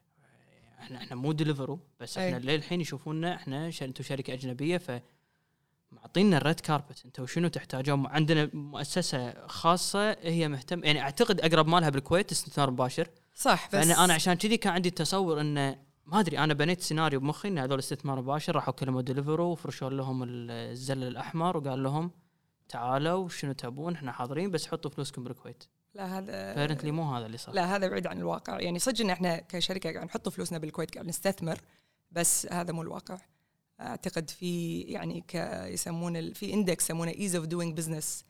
إحنا 0.79 0.97
إحنا 0.97 1.15
مو 1.15 1.31
ديليفرو 1.31 1.79
بس 1.99 2.17
إحنا. 2.17 2.37
للحين 2.37 2.81
يشوفونا 2.81 3.35
إحنا 3.35 3.71
أنتم 3.81 4.03
شركة 4.03 4.33
أجنبية 4.33 4.77
ف 4.77 5.01
معطينا 5.91 6.37
ال 6.37 6.43
red 6.43 6.59
carpet. 6.59 7.05
أنتم 7.05 7.27
شنو 7.27 7.47
تحتاجون؟ 7.47 8.07
عندنا 8.07 8.49
مؤسسة 8.53 9.47
خاصة 9.47 10.11
هي 10.11 10.47
مهتم 10.47 10.83
يعني 10.83 11.01
أعتقد 11.01 11.41
أقرب 11.41 11.67
مالها 11.67 11.89
بالكويت 11.89 12.31
استثمار 12.31 12.71
مباشر. 12.71 13.09
صح 13.35 13.67
بس 13.67 13.71
فانا 13.71 14.05
أنا 14.05 14.13
عشان 14.13 14.33
كذي 14.33 14.57
كان 14.57 14.73
عندي 14.73 14.89
تصور 14.89 15.41
انه 15.41 15.89
ما 16.05 16.19
أدري 16.19 16.39
أنا 16.39 16.53
بنيت 16.53 16.81
سيناريو 16.81 17.19
بمخي 17.19 17.47
إن 17.47 17.57
هذول 17.57 17.79
استثمار 17.79 18.21
مباشر 18.21 18.55
راحوا 18.55 18.73
كلموا 18.73 19.01
ديليفرو 19.01 19.51
وفرشوا 19.51 19.89
لهم 19.89 20.23
الزل 20.49 21.03
الأحمر 21.03 21.57
وقال 21.57 21.83
لهم 21.83 22.11
تعالوا 22.69 23.29
شنو 23.29 23.51
تبون؟ 23.51 23.93
إحنا 23.93 24.11
حاضرين 24.11 24.51
بس 24.51 24.67
حطوا 24.67 24.91
فلوسكم 24.91 25.23
بالكويت. 25.23 25.63
لا 25.93 26.17
هذا 26.17 26.53
apparently 26.53 26.91
مو 26.91 27.15
هذا 27.15 27.25
اللي 27.25 27.37
صار. 27.37 27.55
لا 27.55 27.75
هذا 27.75 27.87
بعيد 27.87 28.07
عن 28.07 28.17
الواقع. 28.17 28.59
يعني 28.59 28.79
صدق 28.79 29.01
إن 29.01 29.09
إحنا 29.09 29.37
كشركة 29.37 29.93
قاعد 29.93 30.05
نحط 30.05 30.29
فلوسنا 30.29 30.57
بالكويت 30.57 30.93
قاعد 30.93 31.07
نستثمر 31.07 31.57
بس 32.11 32.47
هذا 32.51 32.73
مو 32.73 32.81
الواقع. 32.81 33.17
أعتقد 33.81 34.29
في 34.29 34.81
يعني 34.81 35.21
ك 35.27 35.35
يسمون 35.73 36.33
في 36.33 36.53
index 36.53 36.83
يسمونه 36.85 37.11
ease 37.11 37.35
of 37.35 37.45
doing 37.45 37.77
business 37.77 38.25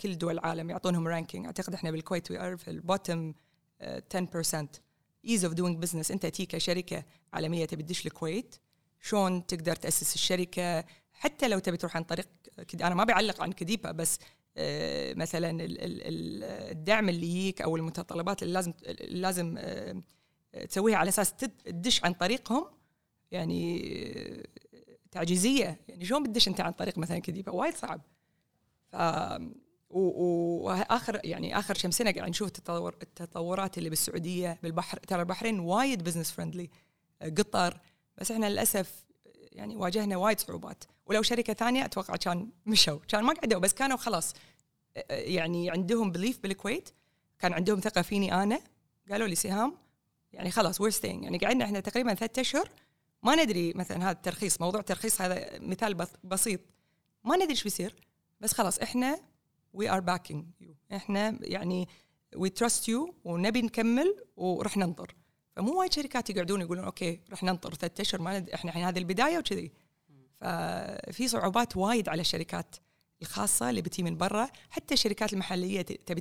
كل 0.00 0.18
دول 0.18 0.34
العالم 0.38 0.70
يعطونهم 0.70 1.08
ranking 1.08 1.46
أعتقد 1.46 1.74
إحنا 1.74 1.90
بالكويت 1.90 2.30
we 2.30 2.38
are 2.40 2.56
في 2.56 2.70
ال 2.70 2.79
bottom 2.79 3.34
10% 3.82 4.66
ease 5.28 5.44
of 5.44 5.54
doing 5.54 5.78
business 5.78 6.10
أنت 6.10 6.46
كشركة 6.46 7.04
عالمية 7.32 7.64
تبي 7.64 7.82
تدش 7.82 8.06
الكويت 8.06 8.54
شلون 9.00 9.46
تقدر 9.46 9.76
تأسس 9.76 10.14
الشركة؟ 10.14 10.84
حتى 11.12 11.48
لو 11.48 11.58
تبي 11.58 11.76
تروح 11.76 11.96
عن 11.96 12.02
طريق 12.04 12.28
كد- 12.68 12.82
أنا 12.82 12.94
ما 12.94 13.04
بعلق 13.04 13.42
عن 13.42 13.52
كديبا 13.52 13.92
بس 13.92 14.18
آه، 14.56 15.14
مثلا 15.14 15.50
ال- 15.50 15.60
ال- 15.62 16.02
ال- 16.02 16.70
الدعم 16.70 17.08
اللي 17.08 17.26
يجيك 17.26 17.62
أو 17.62 17.76
المتطلبات 17.76 18.42
اللي 18.42 18.54
لازم 18.54 18.72
لازم 19.00 19.54
آه، 19.58 20.02
تسويها 20.68 20.96
على 20.96 21.08
أساس 21.08 21.32
تد- 21.32 21.50
تدش 21.64 22.04
عن 22.04 22.12
طريقهم 22.12 22.64
يعني 23.30 23.82
تعجيزية. 25.10 25.80
يعني 25.88 26.04
شلون 26.04 26.22
بتدش 26.22 26.48
أنت 26.48 26.60
عن 26.60 26.72
طريق 26.72 26.98
مثلا 26.98 27.18
كديبا 27.18 27.52
وايد 27.52 27.74
صعب. 27.74 28.00
ف 28.92 28.96
وآخر 29.90 31.20
يعني 31.24 31.58
آخر 31.58 31.74
كم 31.74 31.90
سنة 31.90 32.10
قاعد 32.10 32.28
نشوف 32.28 32.48
التطور 32.48 32.96
التطورات 33.02 33.78
اللي 33.78 33.90
بالسعودية 33.90 34.58
بالبحر- 34.62 34.98
ترى 34.98 35.20
البحرين 35.20 35.60
وايد 35.60 36.04
business 36.04 36.30
friendly 36.30 36.70
قطر. 37.38 37.80
بس 38.18 38.30
إحنا 38.30 38.46
للأسف 38.46 39.04
يعني 39.52 39.76
واجهنا 39.76 40.16
وايد 40.16 40.40
صعوبات. 40.40 40.84
ولو 41.06 41.22
شركة 41.22 41.52
ثانية 41.52 41.84
أتوقع 41.84 42.16
كان 42.16 42.48
مشوا. 42.66 42.98
كان 43.08 43.24
ما 43.24 43.32
قعدوا 43.32 43.60
بس 43.60 43.74
كانوا 43.74 43.96
خلاص 43.96 44.34
يعني 45.10 45.70
عندهم 45.70 46.12
belief 46.12 46.38
بالكويت. 46.38 46.88
كان 47.38 47.52
عندهم 47.52 47.80
ثقة 47.80 48.02
فيني 48.02 48.42
أنا. 48.42 48.60
قالوا 49.10 49.28
لي 49.28 49.34
سهام. 49.34 49.74
يعني 50.32 50.50
خلاص 50.50 50.80
we're 50.80 50.92
يعني 51.04 51.38
قعدنا 51.38 51.64
إحنا 51.64 51.80
تقريبا 51.80 52.14
ثلاثة 52.14 52.40
أشهر 52.40 52.68
ما 53.22 53.34
ندري 53.44 53.72
مثلا 53.72 54.02
هذا 54.04 54.10
الترخيص 54.10 54.60
موضوع 54.60 54.80
الترخيص 54.80 55.20
هذا 55.20 55.58
مثال 55.58 55.94
بس- 55.94 56.12
بسيط. 56.24 56.60
ما 57.24 57.36
ندري 57.36 57.50
إيش 57.50 57.62
بيصير 57.64 57.94
بس 58.40 58.52
خلاص 58.52 58.78
إحنا 58.78 59.20
we 59.72 59.90
are 59.90 60.00
backing 60.00 60.44
you 60.60 60.74
إحنا 60.92 61.38
يعني 61.42 61.88
we 62.36 62.48
trust 62.50 62.88
you 62.88 63.14
ونبي 63.24 63.62
نكمل 63.62 64.16
ورح 64.36 64.76
ننطر. 64.76 65.14
فمو 65.56 65.78
وايد 65.80 65.92
شركات 65.92 66.30
يقعدون 66.30 66.60
يقولون 66.60 66.84
أوكي 66.84 67.20
رح 67.30 67.42
ننطر 67.42 67.74
ثلاثة 67.74 68.02
أشهر 68.02 68.22
ما 68.22 68.38
ند... 68.38 68.50
إحنا 68.50 68.70
الحين 68.70 68.84
هذه 68.84 68.98
البداية 68.98 69.38
وكذي. 69.38 69.72
ففي 70.40 71.28
صعوبات 71.28 71.76
وايد 71.76 72.08
على 72.08 72.20
الشركات 72.20 72.76
الخاصة 73.22 73.70
اللي 73.70 73.82
بتي 73.82 74.02
من 74.02 74.16
برا 74.16 74.48
حتى 74.70 74.94
الشركات 74.94 75.32
المحلية 75.32 75.82
تبي 75.82 76.20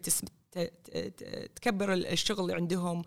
تكبر 1.55 1.93
ال- 1.93 2.07
الشغل 2.07 2.39
اللي 2.41 2.53
عندهم 2.53 3.03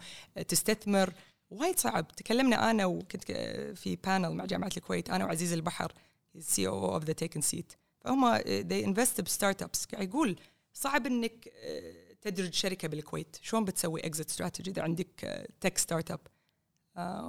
تستثمر. 0.49 1.13
وايد 1.53 1.79
صعب. 1.79 2.09
تكلمنا 2.09 2.71
أنا 2.71 2.87
وكنت 2.87 3.33
في 3.75 3.97
panel 4.05 4.35
مع 4.35 4.45
جامعة 4.45 4.71
الكويت 4.77 5.11
أنا 5.11 5.25
وعزيز 5.25 5.53
البحر 5.53 5.93
CEO 6.39 6.69
of 6.69 7.05
the 7.05 7.13
تيكن 7.13 7.41
سيت 7.41 7.73
فهم 8.01 8.39
they 8.39 8.85
invest 8.87 9.21
ب 9.21 9.63
startups 9.63 9.85
قاعد 9.87 10.09
يقول 10.09 10.37
صعب 10.73 11.07
إنك 11.07 11.49
آه، 11.63 11.93
تدرج 12.21 12.53
شركة 12.55 12.89
بالكويت. 12.89 13.37
شلون 13.43 13.65
بتسوي 13.65 14.01
exit 14.07 14.29
strategy 14.31 14.71
إذا 14.71 14.83
عندك 14.83 15.45
tech 15.61 15.79
startup 15.79 16.21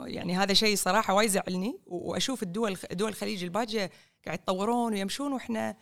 يعني 0.08 0.36
هذا 0.38 0.54
شيء 0.54 0.76
صراحة 0.76 1.14
وايد 1.14 1.30
يزعلني 1.30 1.80
و- 1.86 2.12
وأشوف 2.12 2.44
الدول 2.44 2.78
دول 2.92 3.10
الخليج 3.10 3.44
الباجية 3.44 3.92
قاعد 4.26 4.40
يتطورون 4.40 4.94
ويمشون 4.94 5.34
وإحنا 5.34 5.76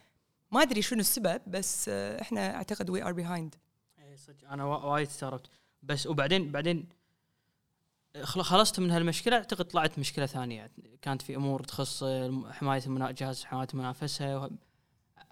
ما 0.52 0.62
أدري 0.62 0.82
شنو 0.82 1.00
السبب 1.00 1.42
بس 1.48 1.86
آه، 1.90 2.22
إحنا 2.22 2.56
أعتقد 2.56 2.90
we 2.90 3.04
are 3.04 3.12
behind 3.14 3.56
صدق. 4.16 4.50
أنا 4.50 4.66
وا- 4.66 4.84
وايد 4.86 5.08
استغربت. 5.08 5.50
بس 5.84 6.08
وبعدين 6.08 6.52
بعدين 6.52 6.90
خلصت 8.22 8.80
من 8.80 8.92
هالمشكلة 8.92 9.36
أعتقد 9.36 9.66
طلعت 9.66 10.00
مشكلة 10.00 10.26
ثانية 10.26 10.72
كانت 11.02 11.22
في 11.22 11.36
أمور 11.36 11.64
تخص 11.64 12.04
حماية. 12.52 12.82
جهاز 13.12 13.44
حماية 13.44 13.68
المنافسة 13.74 14.50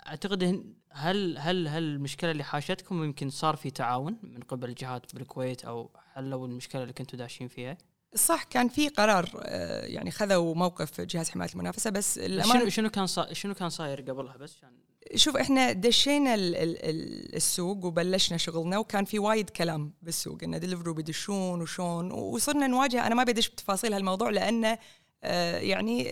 أعتقد 0.08 0.44
هل 0.92 1.38
هل 1.38 1.68
هل 1.68 1.84
المشكلة 1.84 2.32
اللي 2.32 2.44
حاشتكم 2.44 3.04
يمكن 3.04 3.30
صار 3.30 3.56
في 3.56 3.72
تعاون 3.72 4.18
من 4.24 4.40
قبل 4.40 4.70
الجهات 4.70 5.16
بالكويت 5.16 5.66
أو 5.66 5.92
حلوا 6.14 6.48
المشكلة 6.48 6.82
اللي 6.82 6.94
كنتوا 6.94 7.20
داشين 7.20 7.48
فيها؟ 7.48 7.78
صح 8.16 8.44
كان 8.44 8.68
في 8.68 8.90
قرار 8.90 9.30
آه، 9.44 9.86
يعني 9.86 10.12
خذوا 10.12 10.56
موقف 10.56 11.02
جهاز 11.02 11.30
حماية 11.30 11.50
المنافسة 11.54 11.90
بس 11.90 12.20
الأمانة- 12.20 12.54
شنو 12.54 12.70
شنو 12.70 12.90
كان. 12.90 13.08
شنو 13.32 13.54
كان 13.54 13.70
صاير 13.70 14.02
قبلها 14.02 14.38
بس 14.38 14.56
عشان 14.58 14.79
شوف 15.16 15.38
إحنا 15.38 15.72
دشينا 15.72 16.34
ال- 16.36 16.56
ال- 16.56 16.86
ال- 16.90 17.36
السوق 17.36 17.86
وبلشنا 17.86 18.38
شغلنا 18.38 18.78
وكان 18.78 19.06
في 19.06 19.20
وايد 19.20 19.50
كلام 19.50 19.94
بالسوق 20.02 20.38
ان 20.44 20.60
دليفرو 20.60 20.94
بيدشون 20.94 21.62
وشون 21.62 22.12
وصرنا 22.12 22.68
نواجه 22.68 23.08
أنا 23.08 23.16
ما 23.16 23.24
بدش 23.24 23.50
بتفاصيل 23.50 23.94
هالموضوع 23.94 24.30
لأنه 24.30 24.78
آه، 25.24 25.58
يعني 25.58 26.04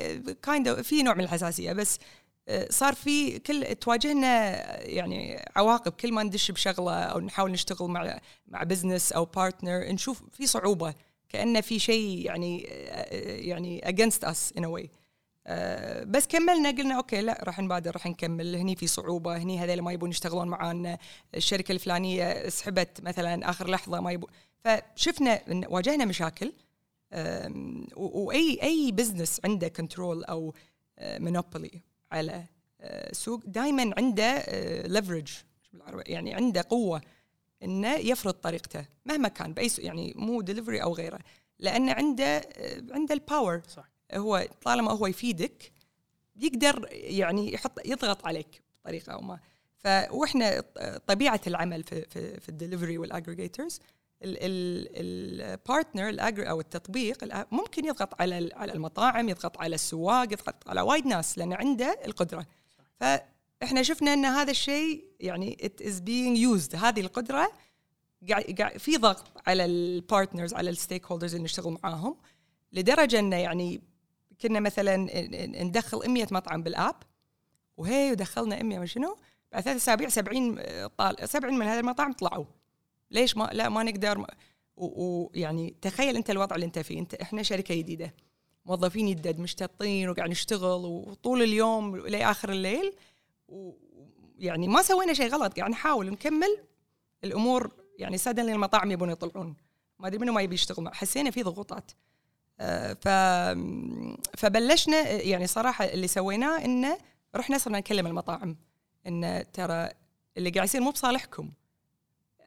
kind 0.43 0.81
في 0.81 1.03
نوع 1.03 1.13
من 1.13 1.23
الحساسية 1.23 1.73
بس 1.73 1.99
آه، 2.47 2.67
صار 2.71 2.93
في 2.95 3.39
كل 3.39 3.75
تواجهنا 3.75 4.55
يعني 4.83 5.45
عواقب. 5.55 5.91
كل 5.91 6.11
ما 6.13 6.23
ندش 6.23 6.51
بشغلة 6.51 6.93
أو 6.93 7.19
نحاول 7.19 7.51
نشتغل 7.51 7.87
مع 7.87 8.19
مع 8.47 8.63
business 8.63 9.11
أو 9.11 9.25
partner 9.25 9.91
نشوف 9.91 10.21
في 10.31 10.47
صعوبة 10.47 10.93
كأنه 11.29 11.61
في 11.61 11.79
شيء 11.79 12.25
يعني 12.25 12.67
آه، 12.69 13.15
يعني 13.37 13.81
against 13.85 14.27
us 14.27 14.59
in 14.59 14.63
a 14.63 14.87
آه، 15.49 16.03
بس 16.03 16.27
كملنا 16.27 16.69
قلنا 16.69 16.97
أوكي 16.97 17.21
لا 17.21 17.43
راح 17.43 17.59
نبادر 17.59 17.91
راح 17.91 18.05
نكمل. 18.07 18.55
هني 18.55 18.75
في 18.75 18.87
صعوبة 18.87 19.37
هني 19.37 19.59
هذول 19.59 19.81
ما 19.81 19.91
يبون 19.91 20.09
يشتغلون 20.09 20.47
معانا. 20.47 20.97
الشركة 21.35 21.71
الفلانية 21.71 22.49
سحبت 22.49 23.01
مثلا 23.01 23.49
آخر 23.49 23.69
لحظة 23.69 23.99
ما 23.99 24.11
يبون. 24.11 24.29
فشفنا 24.63 25.41
واجهنا 25.67 26.05
مشاكل 26.05 26.53
وأي 27.95 28.59
أي 28.63 28.91
business 28.91 29.41
عنده 29.45 29.67
control 29.67 30.23
أو 30.23 30.53
monopoly 30.99 31.81
على 32.11 32.43
آه، 32.81 33.13
سوق 33.13 33.41
دائما 33.45 33.93
عنده 33.97 34.43
leverage 34.87 35.27
يعني 36.05 36.33
عنده 36.33 36.65
قوة 36.69 37.01
إنه 37.63 37.95
يفرض 37.95 38.33
طريقته 38.33 38.85
مهما 39.05 39.27
كان 39.27 39.53
بأي 39.53 39.71
يعني 39.77 40.13
مو 40.15 40.41
دليفري 40.41 40.83
أو 40.83 40.93
غيره 40.93 41.19
لأنه 41.59 41.93
عنده 41.93 42.37
آه، 42.37 42.83
عنده 42.91 43.13
ال 43.13 43.21
power 43.21 43.61
صح. 43.67 43.89
هو 44.13 44.47
طالما 44.63 44.91
هو 44.91 45.07
يفيدك 45.07 45.71
يقدر 46.35 46.87
يعني 46.91 47.53
يحط 47.53 47.85
يضغط 47.85 48.25
عليك 48.25 48.61
بطريقة 48.81 49.13
أو 49.13 49.21
ما. 49.21 49.39
فاحنا 49.77 50.63
طبيعة 51.07 51.41
العمل 51.47 51.83
في 51.83 52.05
في, 52.09 52.39
في 52.39 52.49
ال 52.49 52.54
delivery 52.54 52.97
وال 52.97 53.10
aggregators 53.10 53.79
ال 54.23 54.47
partner 54.47 56.15
أو 56.49 56.59
التطبيق 56.59 57.45
ممكن 57.51 57.85
يضغط 57.85 58.21
على 58.21 58.49
على 58.53 58.73
المطاعم 58.73 59.29
يضغط 59.29 59.57
على 59.57 59.75
السواق 59.75 60.33
يضغط 60.33 60.69
على 60.69 60.81
وايد 60.81 61.05
ناس 61.05 61.37
لأن 61.37 61.53
عنده 61.53 61.99
القدرة. 62.05 62.45
فاحنا 62.99 63.83
شفنا 63.83 64.13
إن 64.13 64.25
هذا 64.25 64.51
الشيء 64.51 65.03
يعني 65.19 65.57
it 65.63 65.83
is 65.83 65.93
being 65.93 66.37
used. 66.37 66.75
هذه 66.75 67.01
القدرة 67.01 67.51
في 68.77 68.97
ضغط 68.97 69.25
على 69.47 69.65
ال 69.65 69.75
partners 69.75 70.53
على 70.53 70.69
ال 70.69 71.05
stakeholders 71.05 71.33
اللي 71.33 71.43
نشتغل 71.43 71.77
معاهم 71.83 72.15
لدرجة 72.73 73.19
إنه 73.19 73.35
يعني 73.35 73.81
كنا 74.41 74.59
مثلا 74.59 75.07
ندخل 75.63 76.09
100 76.09 76.27
مطعم 76.31 76.63
بالآب 76.63 76.95
وهي 77.77 78.11
ودخلنا 78.11 78.63
100 78.63 78.79
ما 78.79 78.85
شنو 78.85 79.17
بعد 79.51 79.63
ثلاث 79.63 79.77
أسابيع 79.77 80.09
70 80.09 80.87
طال 80.87 81.29
70 81.29 81.59
من 81.59 81.65
هذه 81.65 81.79
المطاعم 81.79 82.13
طلعوا. 82.13 82.45
ليش 83.11 83.37
ما 83.37 83.49
لا 83.53 83.69
ما 83.69 83.83
نقدر 83.83 84.25
ويعني 84.77 85.75
تخيل 85.81 86.15
أنت 86.15 86.29
الوضع 86.29 86.55
اللي 86.55 86.65
أنت 86.65 86.79
فيه. 86.79 86.99
أنت 86.99 87.13
إحنا 87.13 87.43
شركة 87.43 87.75
جديدة 87.75 88.13
موظفين 88.65 89.07
يدد 89.07 89.39
مشتطين 89.39 90.09
وقاعد 90.09 90.29
نشتغل 90.29 90.85
وطول 90.85 91.41
اليوم 91.43 91.97
لاخر 91.97 92.49
الليل 92.49 92.93
ويعني 93.47 94.67
ما 94.67 94.81
سوينا 94.81 95.13
شيء 95.13 95.27
غلط 95.27 95.57
قاعد 95.57 95.71
نحاول 95.71 96.11
نكمل 96.11 96.57
الأمور 97.23 97.71
يعني 97.97 98.17
سادن 98.17 98.49
المطاعم 98.49 98.91
يبون 98.91 99.09
يطلعون. 99.09 99.55
ما 99.99 100.07
أدري 100.07 100.19
منو 100.19 100.33
ما 100.33 100.41
يبي 100.41 100.55
يشتغل 100.55 100.93
حسينا 100.93 101.31
في 101.31 101.43
ضغوطات. 101.43 101.91
آه، 101.91 101.95
ف 103.01 103.07
فبلشنا 104.37 105.09
يعني 105.09 105.47
صراحة 105.47 105.85
اللي 105.85 106.07
سويناه 106.07 106.65
انه 106.65 106.97
رحنا 107.35 107.57
صرنا 107.57 107.77
نكلم 107.77 108.07
المطاعم. 108.07 108.57
إن 109.07 109.43
ترى 109.53 109.89
اللي 110.37 110.49
قاعد 110.49 110.67
يصير 110.67 110.81
مو 110.81 110.91
بصالحكم. 110.91 111.51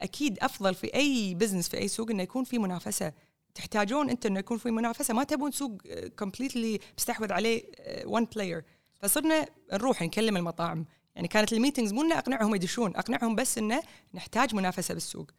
أكيد 0.02 0.38
أفضل 0.38 0.74
في 0.74 0.94
أي 0.94 1.34
business 1.34 1.68
في 1.68 1.78
أي 1.78 1.88
سوق 1.88 2.10
إنه 2.10 2.22
يكون 2.22 2.44
في 2.44 2.58
منافسة. 2.58 3.12
تحتاجون 3.54 4.10
انت 4.10 4.26
إنه 4.26 4.38
يكون 4.38 4.58
في 4.58 4.70
منافسة. 4.70 5.14
ما 5.14 5.24
تبون 5.24 5.50
سوق 5.50 5.72
completely 6.18 6.78
مستحوذ 6.98 7.32
عليه 7.32 7.64
one 8.04 8.25
player 8.25 8.64
فصرنا 9.00 9.46
نروح 9.72 10.02
نكلم 10.02 10.36
المطاعم. 10.36 10.84
يعني 11.14 11.28
كانت 11.28 11.52
ال 11.52 11.57
meetings 11.57 11.92
مو 11.92 12.12
أقنعهم 12.12 12.54
يدشون. 12.54 12.96
أقنعهم 12.96 13.34
بس 13.34 13.58
إنه 13.58 13.82
نحتاج 14.14 14.54
منافسة 14.54 14.94
بالسوق. 14.94 15.30
آه، 15.30 15.34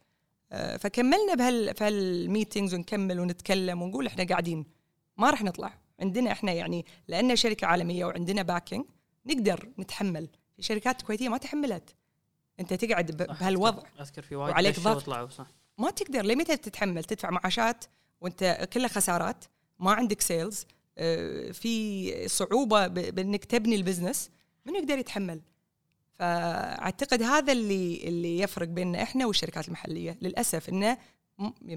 فكملنا 0.52 1.34
بهال 1.34 1.72
بهال 1.72 2.00
meetings 2.00 2.74
ونكمل 2.74 3.20
ونتكلم 3.20 3.82
ونقول 3.82 4.06
إحنا 4.06 4.24
قاعدين. 4.24 4.66
ما 5.16 5.30
راح 5.30 5.42
نطلع. 5.42 5.78
عندنا 6.00 6.32
إحنا 6.32 6.52
يعني 6.52 6.86
لأن 7.08 7.36
شركة 7.36 7.66
عالمية 7.66 8.04
وعندنا 8.04 8.42
backing 8.42 8.84
نقدر 9.26 9.68
نتحمل. 9.78 10.28
في 10.56 10.62
شركات 10.62 11.02
كويتية 11.02 11.28
ما 11.28 11.38
تحملت. 11.38 11.94
أنت 12.60 12.74
تقعد 12.74 13.16
بهالوضع. 13.16 13.82
أذكر 14.00 14.22
في 14.22 14.36
وايد 14.36 14.52
وعليك 14.52 14.80
ضغط. 14.80 15.32
صح. 15.32 15.46
ما 15.78 15.90
تقدر 15.90 16.24
لمتى 16.24 16.56
تتحمل؟ 16.56 17.04
تدفع 17.04 17.30
معاشات 17.30 17.84
وأنت 18.20 18.68
كلها 18.72 18.88
خسارات 18.88 19.44
ما 19.78 19.92
عندك 19.92 20.20
sales 20.20 20.66
آه، 20.98 21.50
في 21.50 22.28
صعوبة 22.28 22.86
بأنك 22.86 23.44
تبني 23.44 23.76
ال 23.76 23.82
business 23.82 24.30
من 24.66 24.74
يقدر 24.74 24.98
يتحمل؟ 24.98 25.40
فأعتقد 26.18 27.22
هذا 27.22 27.52
اللي 27.52 28.08
اللي 28.08 28.38
يفرق 28.38 28.68
بيننا 28.68 29.02
إحنا 29.02 29.26
والشركات 29.26 29.68
المحلية. 29.68 30.18
للأسف 30.22 30.68
إنه 30.68 30.98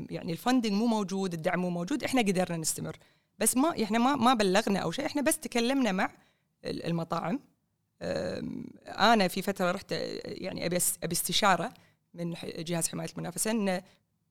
يعني 0.10 0.32
الفندنج 0.32 0.74
مو 0.74 0.86
موجود 0.86 1.34
الدعم 1.34 1.60
مو 1.60 1.70
موجود 1.70 2.04
إحنا 2.04 2.22
قدرنا 2.22 2.58
نستمر. 2.58 2.98
بس 3.40 3.58
ما 3.58 3.84
إحنا 3.84 3.98
ما 4.00 4.16
ما 4.16 4.34
بلغنا 4.34 4.80
أو 4.80 4.92
شيء 4.92 5.06
إحنا 5.06 5.22
بس 5.22 5.40
تكلمنا 5.40 5.92
مع 5.92 6.12
المطاعم. 6.66 7.40
أنا 8.88 9.28
في 9.28 9.42
فترة 9.42 9.72
رحت 9.72 9.92
يعني 10.26 10.66
أبي 10.66 10.78
أبي 11.04 11.14
استشارة 11.14 11.74
من 12.14 12.34
جهاز 12.44 12.88
حماية 12.88 13.10
المنافسة 13.14 13.52
ان 13.52 13.82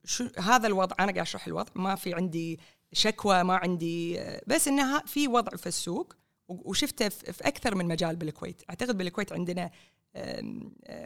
شو 0.05 0.29
هذا 0.39 0.67
الوضع 0.67 0.97
أنا 1.01 1.13
قاعد 1.13 1.19
أشرح 1.19 1.47
الوضع 1.47 1.73
ما 1.75 1.95
في 1.95 2.15
عندي 2.15 2.61
شكوى 2.93 3.43
ما 3.43 3.57
عندي 3.57 4.21
بس 4.47 4.69
انها 4.69 5.03
في 5.07 5.29
وضع 5.29 5.57
في 5.57 5.67
السوق 5.67 6.17
وشفته 6.49 7.09
في 7.09 7.49
أكثر 7.49 7.75
من 7.75 7.89
مجال 7.89 8.17
بالكويت. 8.17 8.63
أعتقد 8.71 8.99
بالكويت 8.99 9.33
عندنا 9.33 9.71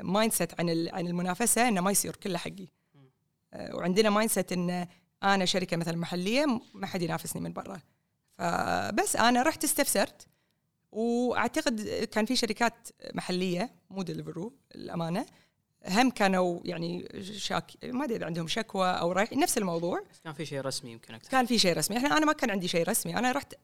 mindset 0.03 0.61
عن 0.61 0.89
عن 0.93 1.07
المنافسة 1.07 1.69
إنه 1.69 1.81
ما 1.81 1.91
يصير 1.91 2.17
كله 2.17 2.39
حقي. 2.39 2.67
أه، 3.55 3.77
وعندنا 3.77 4.11
mindset 4.11 4.53
إن 4.53 4.87
أنا 5.23 5.45
شركة 5.45 5.77
مثلا 5.77 5.97
محلية 5.97 6.61
ما 6.75 6.87
حد 6.87 7.03
ينافسني 7.03 7.43
من 7.43 7.53
برا. 7.53 7.81
فبس 8.39 9.17
أنا 9.17 9.43
رحت 9.43 9.65
استفسرت 9.65 10.27
وأعتقد 10.93 11.81
كان 12.13 12.25
في 12.25 12.37
شركات 12.37 12.89
محلية 13.15 13.71
مو 13.91 14.03
ديليفرو 14.03 14.53
الامانه 14.75 15.27
هم 15.87 16.11
كانوا 16.11 16.61
يعني 16.65 17.09
شاك 17.23 17.73
ما 17.85 18.05
أدري 18.05 18.25
عندهم 18.25 18.49
شكوى 18.49 18.89
أو 18.89 19.13
رايح 19.13 19.33
نفس 19.33 19.59
الموضوع. 19.59 20.05
كان 20.25 20.33
في 20.33 20.47
شيء 20.47 20.61
رسمي 20.61 20.93
يمكن 20.93 21.15
أكثر. 21.15 21.31
كان 21.31 21.47
في 21.47 21.59
شيء 21.59 21.77
رسمي. 21.77 21.97
إحنا 21.97 22.17
أنا 22.17 22.27
ما 22.27 22.33
كان 22.33 22.51
عندي 22.51 22.69
شيء 22.69 22.89
رسمي. 22.89 23.17
أنا 23.19 23.33
رحت 23.33 23.55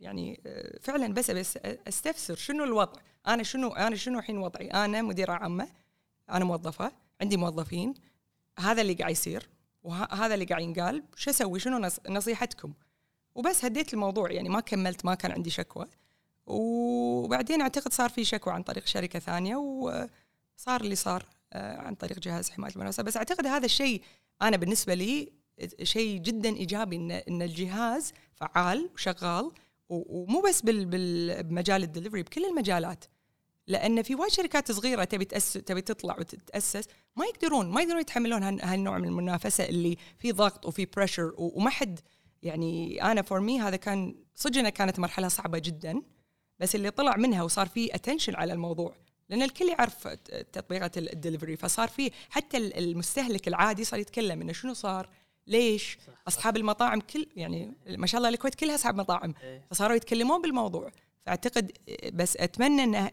يعني 0.00 0.40
فعلا 0.80 1.14
بس 1.14 1.30
بس 1.30 1.56
أستفسر 1.88 2.34
شنو 2.34 2.64
الوضع. 2.64 3.00
أنا 3.26 3.42
شنو 3.42 3.68
أنا 3.68 3.96
شنو 3.96 4.18
الحين 4.18 4.38
وضعي؟ 4.38 4.66
أنا 4.66 5.02
مديره 5.02 5.32
عامة 5.32 5.68
أنا 6.30 6.44
موظفة 6.44 6.92
عندي 7.20 7.36
موظفين. 7.36 7.94
هذا 8.58 8.82
اللي 8.82 8.94
قاعد 8.94 9.10
يصير 9.10 9.48
وهذا 9.82 10.34
اللي 10.34 10.44
قاعد 10.44 10.62
ينقال. 10.62 11.02
شو 11.16 11.30
أسوي؟ 11.30 11.58
شنو 11.58 11.90
نصيحتكم؟ 12.08 12.72
وبس 13.34 13.64
هديت 13.64 13.94
الموضوع 13.94 14.30
يعني 14.30 14.48
ما 14.48 14.60
كملت 14.60 15.04
ما 15.04 15.14
كان 15.14 15.32
عندي 15.32 15.50
شكوى. 15.50 15.86
وبعدين 16.46 17.60
أعتقد 17.60 17.92
صار 17.92 18.10
في 18.10 18.24
شكوى 18.24 18.52
عن 18.52 18.62
طريق 18.62 18.86
شركة 18.86 19.18
ثانية 19.18 19.56
وصار 19.56 20.80
اللي 20.80 20.94
صار 20.94 21.26
آه، 21.52 21.76
عن 21.76 21.94
طريق 21.94 22.18
جهاز 22.18 22.50
حماية 22.50 22.72
المنافسه 22.72 23.02
بس 23.02 23.16
أعتقد 23.16 23.46
هذا 23.46 23.64
الشيء 23.64 24.02
أنا 24.42 24.56
بالنسبة 24.56 24.94
لي 24.94 25.32
شيء 25.82 26.18
جدا 26.18 26.56
إيجابي 26.56 26.96
ان 26.96 27.10
إن 27.10 27.42
الجهاز 27.42 28.12
فعال 28.34 28.90
وشغال 28.94 29.50
ومو 29.88 30.40
بس 30.40 30.62
بمجال 30.64 31.82
الدليفري 31.82 32.22
بكل 32.22 32.44
المجالات. 32.44 33.04
لأن 33.66 34.02
في 34.02 34.14
وايد 34.14 34.32
شركات 34.32 34.72
صغيرة 34.72 35.04
تبي 35.04 35.24
تأسس 35.24 35.52
تبي 35.52 35.80
تطلع 35.80 36.16
وتتأسس 36.18 36.88
ما 37.16 37.24
يقدرون 37.24 37.66
ما 37.66 37.80
يقدرون 37.80 38.00
يتحملون 38.00 38.42
هالنوع 38.60 38.98
من 38.98 39.08
المنافسة 39.08 39.64
اللي 39.64 39.96
في 40.18 40.32
ضغط 40.32 40.66
وفي 40.66 40.84
pressure 40.84 41.32
وما 41.36 41.70
حد 41.70 42.00
يعني 42.42 43.02
أنا 43.02 43.22
for 43.22 43.40
me 43.40 43.60
هذا 43.60 43.76
كان 43.76 44.14
صدق 44.34 44.68
كانت 44.68 44.98
مرحلة 44.98 45.28
صعبة 45.28 45.58
جدا 45.58 46.02
بس 46.58 46.74
اللي 46.74 46.90
طلع 46.90 47.16
منها 47.16 47.42
وصار 47.42 47.66
في 47.66 47.94
attention 47.94 48.34
على 48.34 48.52
الموضوع 48.52 48.94
لأن 49.28 49.42
الكل 49.42 49.68
يعرف 49.68 50.08
تطبيقات 50.52 50.98
الدليفري 50.98 51.56
فصار 51.56 51.88
في 51.88 52.10
حتى 52.30 52.56
المستهلك 52.56 53.48
العادي 53.48 53.84
صار 53.84 54.00
يتكلم 54.00 54.40
إنه 54.40 54.52
شنو 54.52 54.74
صار؟ 54.74 55.08
ليش؟ 55.46 55.98
صح. 56.06 56.12
أصحاب 56.28 56.56
المطاعم 56.56 57.00
كل 57.00 57.26
يعني 57.36 57.72
ما 57.88 58.06
شاء 58.06 58.18
الله 58.18 58.28
الكويت 58.28 58.54
كلها 58.54 58.74
أصحاب 58.74 58.96
مطاعم 58.96 59.34
إيه. 59.42 59.66
فصاروا 59.70 59.96
يتكلمون 59.96 60.42
بالموضوع. 60.42 60.90
فأعتقد 61.26 61.72
بس 62.12 62.36
أتمنى 62.36 62.98
إن 62.98 63.10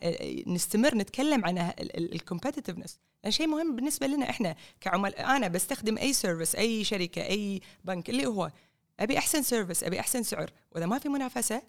نستمر 0.53 0.95
نتكلم 0.95 1.45
عن 1.45 1.73
ال 1.79 1.86
competitiveness 1.86 2.91
لأن 3.23 3.31
شيء 3.31 3.47
مهم 3.47 3.75
بالنسبة 3.75 4.07
لنا 4.07 4.29
إحنا 4.29 4.55
كعملاء. 4.81 5.35
أنا 5.35 5.47
بستخدم 5.47 5.97
أي 5.97 6.13
service 6.13 6.55
أي 6.55 6.83
شركة 6.83 7.21
أي 7.21 7.61
بنك 7.83 8.09
اللي 8.09 8.25
هو 8.25 8.51
أبي 8.99 9.17
أحسن 9.17 9.41
service 9.41 9.83
أبي 9.83 9.99
أحسن 9.99 10.23
سعر. 10.23 10.51
وإذا 10.71 10.85
ما 10.85 10.99
في 10.99 11.09
منافسة 11.09 11.61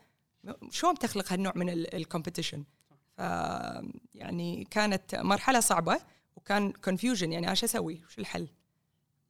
شلون 0.71 0.95
بتخلق 0.95 1.33
هالنوع 1.33 1.53
من 1.57 1.85
ال 1.87 1.93
competition 1.93 2.59
ف 3.17 3.21
يعني 4.15 4.67
كانت 4.71 5.15
مرحلة 5.15 5.61
صعبة 5.61 6.01
وكان 6.37 6.73
confusion 6.73 7.33
يعني 7.33 7.57
شو 7.57 7.67
أسوي؟ 7.67 8.01
شو 8.09 8.21
الحل؟ 8.21 8.49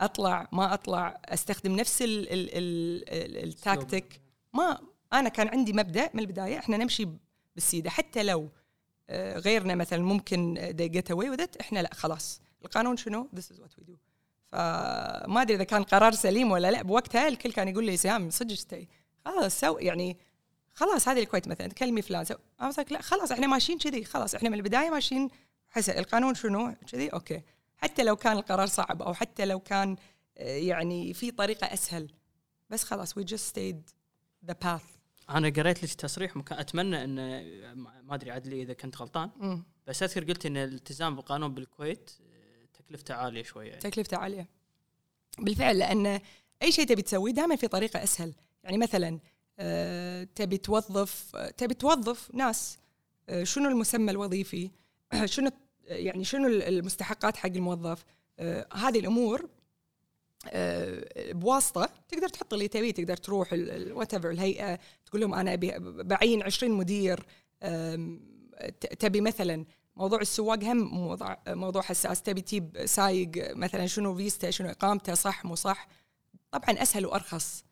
أطلع 0.00 0.48
ما 0.52 0.74
أطلع؟ 0.74 1.20
أستخدم 1.24 1.76
نفس 1.76 2.02
ال 2.02 2.32
ال 2.32 2.54
ال 2.54 3.48
التاكتيك 3.48 4.20
ما 4.54 4.78
أنا 5.12 5.28
كان 5.28 5.48
عندي 5.48 5.72
مبدأ 5.72 6.10
من 6.14 6.20
البداية 6.20 6.58
إحنا 6.58 6.76
نمشي 6.76 7.08
بالسيدة. 7.54 7.90
حتى 7.90 8.22
لو 8.22 8.50
آه، 9.10 9.38
غيرنا 9.38 9.74
مثلا 9.74 10.02
ممكن 10.02 10.54
they 10.78 10.96
get 10.98 11.14
away 11.14 11.36
with 11.36 11.40
it 11.40 11.60
إحنا 11.60 11.78
لا 11.78 11.94
خلاص. 11.94 12.40
القانون 12.64 12.96
شنو؟ 12.96 13.28
This 13.36 13.44
is 13.52 13.56
what 13.56 13.80
we 13.80 13.84
do. 13.84 13.96
فما 14.52 15.42
أدري 15.42 15.54
إذا 15.54 15.64
كان 15.64 15.82
قرار 15.82 16.12
سليم 16.12 16.50
ولا 16.50 16.70
لا. 16.70 16.82
بوقتها 16.82 17.28
الكل 17.28 17.52
كان 17.52 17.68
يقول 17.68 17.84
لي 17.84 17.96
سهام 17.96 18.30
صدق 18.30 18.52
استي 18.52 18.88
خلاص 19.24 19.60
سو 19.60 19.78
يعني 19.78 20.16
خلاص 20.74 21.08
هذه 21.08 21.20
الكويت 21.20 21.48
مثلا 21.48 21.66
تكلمي 21.66 22.02
فلان 22.02 22.24
سو 22.24 22.34
لا 22.90 23.02
خلاص 23.02 23.32
إحنا 23.32 23.46
ماشيين 23.46 23.78
كذي 23.78 24.04
خلاص 24.04 24.34
إحنا 24.34 24.48
من 24.48 24.54
البداية 24.54 24.90
ماشيين 24.90 25.28
حسب 25.70 25.98
القانون 25.98 26.34
شنو؟ 26.34 26.74
كذي 26.92 27.08
أوكي. 27.08 27.42
حتى 27.76 28.04
لو 28.04 28.16
كان 28.16 28.32
القرار 28.36 28.66
صعب 28.66 29.02
أو 29.02 29.14
حتى 29.14 29.44
لو 29.44 29.60
كان 29.60 29.96
آه، 30.38 30.56
يعني 30.56 31.14
في 31.14 31.30
طريقة 31.30 31.64
أسهل. 31.64 32.10
بس 32.70 32.84
خلاص 32.84 33.18
we 33.18 33.22
just 33.22 33.54
stayed 33.54 33.92
the 34.50 34.54
path. 34.64 34.99
أنا 35.30 35.48
قريت 35.48 35.84
لك 35.84 35.92
تصريح 35.92 36.36
مكان 36.36 36.58
أتمنى 36.58 37.04
إن 37.04 37.16
ما 37.76 38.14
أدري 38.14 38.30
عدلي 38.30 38.62
إذا 38.62 38.72
كنت 38.72 38.96
غلطان. 38.96 39.30
م. 39.36 39.62
بس 39.86 40.02
أذكر 40.02 40.24
قلت 40.24 40.46
إن 40.46 40.56
الالتزام 40.56 41.16
بالقانون 41.16 41.54
بالكويت 41.54 42.10
آه، 42.20 42.66
تكلفته 42.78 43.14
عالية 43.14 43.42
شوية. 43.42 43.68
يعني. 43.68 43.80
تكلفته 43.80 44.16
عالية. 44.16 44.48
بالفعل 45.38 45.78
لأن 45.78 46.20
أي 46.62 46.72
شيء 46.72 46.86
تبي 46.86 47.02
تسويه 47.02 47.32
دائما 47.32 47.56
في 47.56 47.68
طريقة 47.68 48.02
أسهل. 48.02 48.34
يعني 48.64 48.78
مثلا 48.78 49.18
آه، 49.58 50.28
تبي 50.34 50.58
توظف 50.58 51.36
تبي 51.56 51.74
توظف 51.74 52.30
ناس 52.34 52.78
شنو 53.42 53.68
المسمى 53.68 54.10
الوظيفي؟ 54.10 54.70
شنو 55.24 55.50
يعني 55.84 56.24
شنو 56.24 56.46
المستحقات 56.46 57.36
حق 57.36 57.46
الموظف؟ 57.46 58.04
آه 58.38 58.66
هذه 58.72 58.98
الأمور 58.98 59.40
آه 59.42 59.48
بواسطة 61.32 61.88
تقدر 62.08 62.28
تحط 62.28 62.52
اللي 62.52 62.68
تبيه 62.68 62.90
تقدر 62.90 63.16
تروح 63.16 63.52
وات 63.90 64.14
الهيئة 64.14 64.78
تقول 65.06 65.20
لهم 65.20 65.34
أنا 65.34 65.52
أبي 65.52 65.72
بعين 65.78 66.42
20 66.42 66.72
مدير 66.72 67.26
تبي 68.98 69.20
مثلا 69.20 69.64
موضوع 69.96 70.20
السواق 70.20 70.64
هم 70.64 70.78
موضوع 70.78 71.38
موضوع 71.48 71.82
حساس 71.82 72.22
تبي 72.22 72.40
تجيب 72.40 72.86
سايق 72.86 73.30
مثلا 73.56 73.86
شنو 73.86 74.16
فيستا 74.16 74.50
شنو 74.50 74.70
إقامته 74.70 75.14
صح 75.14 75.44
مو 75.44 75.54
صح؟ 75.54 75.88
طبعا 76.50 76.82
أسهل 76.82 77.06
وأرخص. 77.06 77.64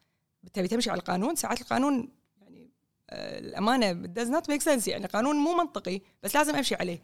تبي 0.52 0.68
تمشي 0.68 0.90
على 0.90 0.98
القانون 0.98 1.36
ساعات 1.36 1.60
القانون 1.60 2.08
يعني 2.40 2.70
آه 3.10 3.38
الأمانة 3.38 4.12
does 4.14 4.28
not 4.28 4.44
make 4.52 4.64
sense 4.64 4.88
يعني 4.88 5.06
قانون 5.06 5.36
مو 5.36 5.54
منطقي 5.54 6.00
بس 6.22 6.36
لازم 6.36 6.54
أمشي 6.56 6.74
عليه. 6.74 6.98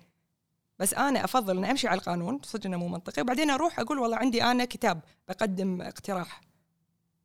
بس 0.79 0.95
أنا 0.95 1.25
أفضل 1.25 1.59
إني 1.59 1.71
أمشي 1.71 1.89
على 1.89 1.99
القانون 1.99 2.41
صدق 2.43 2.67
إنه 2.67 2.77
مو 2.77 2.89
منطقي. 2.89 3.23
وبعدين 3.23 3.51
أروح 3.51 3.81
أقول 3.81 3.99
والله 3.99 4.17
عندي 4.17 4.43
أنا 4.43 4.65
كتاب 4.65 5.01
بقدم 5.29 5.83
اقتراح. 5.83 6.41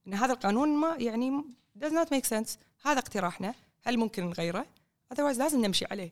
إن 0.07 0.13
هذا 0.13 0.33
القانون 0.33 0.69
ما 0.69 0.95
يعني 0.97 1.43
does 1.79 1.91
not 1.91 2.07
make 2.15 2.29
sense. 2.29 2.49
هذا 2.85 2.99
اقتراحنا 2.99 3.53
هل 3.83 3.97
ممكن 3.97 4.25
نغيره؟ 4.25 4.65
Otherwise 5.13 5.37
لازم 5.37 5.65
نمشي 5.65 5.85
عليه. 5.91 6.11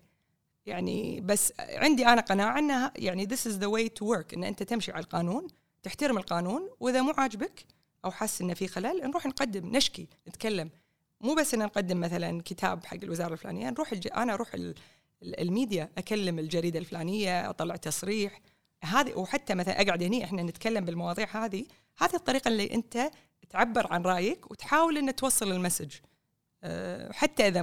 يعني 0.65 1.21
بس 1.21 1.53
عندي 1.59 2.07
أنا 2.07 2.21
قناعة 2.21 2.59
انها 2.59 2.93
يعني 2.95 3.27
this 3.27 3.39
is 3.39 3.53
the 3.61 3.67
way 3.67 3.89
to 3.99 4.07
work 4.07 4.33
إن 4.33 4.43
أنت 4.43 4.63
تمشي 4.63 4.91
على 4.91 5.03
القانون 5.03 5.47
تحترم 5.83 6.17
القانون 6.17 6.69
وإذا 6.79 7.01
مو 7.01 7.13
عاجبك 7.17 7.65
أو 8.05 8.11
حاسس 8.11 8.41
إنه 8.41 8.53
في 8.53 8.67
خلل 8.67 9.01
نروح 9.03 9.25
نقدم 9.25 9.75
نشكي 9.75 10.07
نتكلم. 10.27 10.69
مو 11.21 11.35
بس 11.35 11.53
إن 11.53 11.59
نقدم 11.59 11.99
مثلا 11.99 12.41
كتاب 12.45 12.85
حق 12.85 12.97
الوزارة 13.03 13.33
الفلانية 13.33 13.69
نروح 13.69 13.91
الج... 13.91 14.07
أنا 14.15 14.33
أروح. 14.33 14.55
الميديا 15.23 15.89
أكلم 15.97 16.39
الجريدة 16.39 16.79
الفلانية 16.79 17.49
أطلع 17.49 17.75
تصريح. 17.75 18.41
هذه 18.83 19.13
وحتى 19.13 19.55
مثلا 19.55 19.81
أقعد 19.81 20.03
هني 20.03 20.23
إحنا 20.23 20.43
نتكلم 20.43 20.85
بالمواضيع 20.85 21.45
هذه. 21.45 21.65
هذه 21.97 22.15
الطريقة 22.15 22.47
اللي 22.49 22.73
أنت 22.73 23.11
تعبر 23.49 23.93
عن 23.93 24.01
رأيك 24.01 24.51
وتحاول 24.51 24.97
إن 24.97 25.15
توصل 25.15 25.51
المسج. 25.51 25.95
أه 26.63 27.11
حتى 27.11 27.47
إذا 27.47 27.61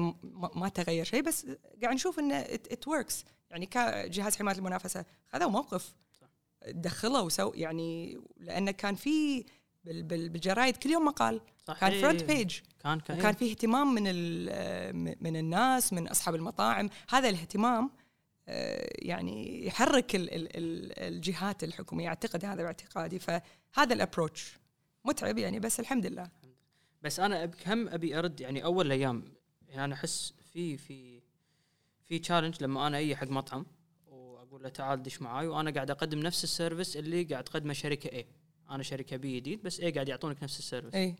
ما 0.54 0.68
تغير 0.68 1.04
شيء 1.04 1.22
بس 1.22 1.46
قاعد 1.82 1.94
نشوف 1.94 2.18
انه 2.18 2.36
it 2.37 2.88
works 2.88 3.24
يعني 3.50 3.66
كجهاز 3.66 4.36
حماية 4.36 4.56
المنافسة 4.56 5.04
خذوا 5.28 5.50
موقف. 5.50 5.94
دخلوا 6.68 7.20
وسو 7.20 7.52
يعني 7.54 8.20
لأنه 8.36 8.70
كان 8.70 8.94
في 8.94 9.44
بالجرايد 9.84 10.76
كل 10.76 10.90
يوم 10.90 11.04
مقال. 11.04 11.40
صحيح. 11.64 11.81
كان 11.81 12.00
front 12.00 12.24
page 12.24 12.58
كان 12.83 13.00
كان 13.00 13.18
وكان 13.18 13.35
في 13.35 13.50
اهتمام 13.50 13.94
من 13.94 14.05
من 15.22 15.37
الناس 15.37 15.92
من 15.92 16.09
أصحاب 16.09 16.35
المطاعم. 16.35 16.90
هذا 17.09 17.29
الاهتمام 17.29 17.90
آه، 18.48 18.88
يعني 18.98 19.66
يحرك 19.66 20.11
الجهات 20.14 21.64
الحكومية. 21.64 22.09
أعتقد 22.09 22.44
هذا 22.44 22.62
باعتقادي. 22.62 23.18
فهذا 23.18 23.94
ال 23.94 24.02
approach 24.02 24.58
متعب 25.05 25.38
يعني 25.38 25.61
بس 25.61 25.81
الحمد 25.81 26.07
لله. 26.07 26.31
بس 27.03 27.20
أنا 27.20 27.50
هم 27.66 27.88
أبي 27.88 28.18
أرد 28.18 28.40
يعني 28.40 28.64
أول 28.64 28.92
أيام 28.92 29.24
يعني 29.68 29.85
أنا 29.85 29.94
أحس 29.94 30.35
في 30.53 30.77
في 30.77 31.20
في 32.05 32.18
challenge 32.18 32.62
لما 32.62 32.87
أنا 32.87 32.98
أجي 32.98 33.16
حق 33.16 33.29
مطعم 33.29 33.66
وأقول 34.07 34.62
له 34.62 34.68
تعال 34.68 35.03
دش 35.03 35.22
معاي 35.22 35.46
وأنا 35.46 35.70
قاعد 35.70 35.90
أقدم 35.90 36.18
نفس 36.18 36.44
ال 36.44 36.51
service 36.51 36.96
اللي 36.96 37.22
قاعد 37.22 37.44
تقدمه 37.44 37.72
شركة 37.72 38.09
اي 38.09 38.27
أنا 38.70 38.83
شركة 38.83 39.16
بي 39.16 39.37
جديد 39.37 39.62
بس 39.62 39.81
اي 39.81 39.90
قاعد 39.90 40.09
يعطونك 40.09 40.42
نفس 40.42 40.59
ال 40.58 40.63
service 40.63 40.94
اي 40.94 41.16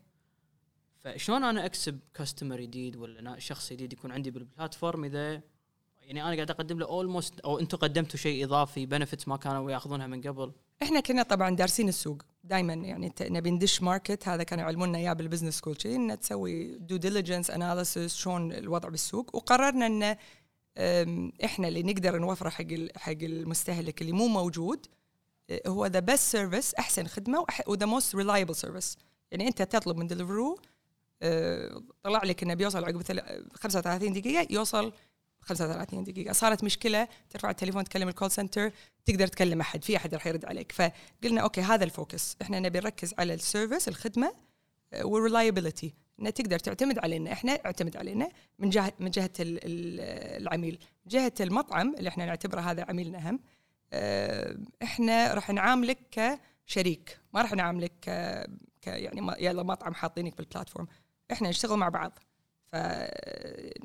فشلون 1.05 1.43
أنا 1.43 1.65
أكسب 1.65 1.99
customer 2.13 2.61
جديد 2.61 2.95
ولا 2.95 3.39
شخص 3.39 3.73
جديد 3.73 3.93
يكون 3.93 4.11
عندي 4.11 4.31
بال 4.31 4.45
platform 4.45 5.03
إذا 5.03 5.41
يعني 6.01 6.21
أنا 6.23 6.35
قاعد 6.35 6.51
أقدم 6.51 6.79
له 6.79 6.85
almost 6.85 7.39
أو 7.39 7.59
أنتم 7.59 7.77
قدمتوا 7.77 8.19
شيء 8.19 8.45
إضافي 8.45 8.85
benefits 8.85 9.27
ما 9.27 9.37
كانوا 9.37 9.71
يأخذونها 9.71 10.07
من 10.07 10.21
قبل. 10.21 10.51
إحنا 10.83 10.99
كنا 10.99 11.23
طبعا 11.23 11.55
دارسين 11.55 11.89
السوق 11.89 12.21
دائما 12.43 12.73
يعني 12.73 13.13
نبي 13.21 13.51
ندش 13.51 13.81
market 13.81 14.27
هذا 14.27 14.43
كانوا 14.43 14.63
يعلمونا 14.63 14.97
إياه 14.97 15.13
بال 15.13 15.22
business 15.22 15.57
school 15.57 15.81
شيء 15.81 15.95
ان 15.95 16.19
تسوي 16.19 16.77
due 16.77 16.97
diligence 16.97 17.51
analysis 17.51 18.15
شلون 18.15 18.53
الوضع 18.53 18.89
بالسوق 18.89 19.35
وقررنا 19.35 19.85
ان 19.85 20.17
إحنا 21.45 21.67
اللي 21.67 21.83
نقدر 21.83 22.19
نوفره 22.19 22.49
حق 22.49 22.67
حق 22.95 23.11
المستهلك 23.21 24.01
اللي 24.01 24.11
مو 24.11 24.27
موجود 24.27 24.85
هو 25.67 25.85
the 25.85 25.99
best 25.99 26.31
service 26.31 26.73
أحسن 26.73 27.07
خدمة 27.07 27.45
و 27.67 27.71
the 27.71 27.85
most 27.85 28.15
reliable 28.15 28.55
service 28.55 28.97
يعني 29.31 29.47
أنت 29.47 29.61
تطلب 29.61 29.97
من 29.97 30.07
ديليفرو 30.07 30.53
آه، 30.53 30.74
طلع 32.03 32.23
لك 32.23 32.43
إنه 32.43 32.53
بيوصل 32.53 32.85
عقب 32.85 33.01
35 33.53 34.13
دقيقة 34.13 34.47
يوصل 34.49 34.93
35 35.45 36.03
دقيقة. 36.03 36.33
صارت 36.33 36.63
مشكلة 36.63 37.07
ترفع 37.29 37.49
التليفون 37.49 37.83
تكلم 37.83 38.07
ال 38.07 38.12
call 38.12 38.31
center 38.31 38.71
تقدر 39.05 39.27
تكلم 39.27 39.61
أحد 39.61 39.83
في 39.83 39.97
أحد 39.97 40.13
راح 40.13 40.27
يرد 40.27 40.45
عليك. 40.45 40.71
فقلنا 40.71 41.41
أوكي 41.41 41.61
هذا 41.61 41.83
ال 41.83 41.91
focus. 41.91 42.37
إحنا 42.41 42.59
نبي 42.59 42.79
نركز 42.79 43.13
على 43.17 43.33
ال 43.33 43.40
service 43.40 43.87
الخدمة 43.87 44.33
آه، 44.93 45.05
وال 45.05 45.18
reliability 45.18 45.93
إنه 46.19 46.29
تقدر 46.29 46.59
تعتمد 46.59 46.99
علينا. 46.99 47.31
إحنا 47.31 47.51
اعتمد 47.65 47.97
علينا 47.97 48.29
من 48.59 48.69
جهه 48.69 48.93
من 48.99 49.09
جهة 49.11 49.31
العميل. 49.39 50.79
جهة 51.07 51.33
المطعم 51.39 51.95
اللي 51.97 52.09
إحنا 52.09 52.25
نعتبره 52.25 52.61
هذا 52.61 52.85
عميلنا 52.89 53.29
هم 53.29 53.39
آه، 53.93 54.57
إحنا 54.83 55.33
راح 55.33 55.49
نعاملك 55.49 55.97
كشريك. 56.67 57.19
ما 57.33 57.41
راح 57.41 57.53
نعاملك 57.53 57.91
ك 58.81 58.87
يعني 58.87 59.35
يلا 59.39 59.63
مطعم 59.63 59.93
حاطينك 59.93 60.37
بال 60.37 60.47
platform 60.47 60.87
إحنا 61.31 61.49
نشتغل 61.49 61.77
مع 61.77 61.89
بعض. 61.89 62.19
ف 62.65 62.73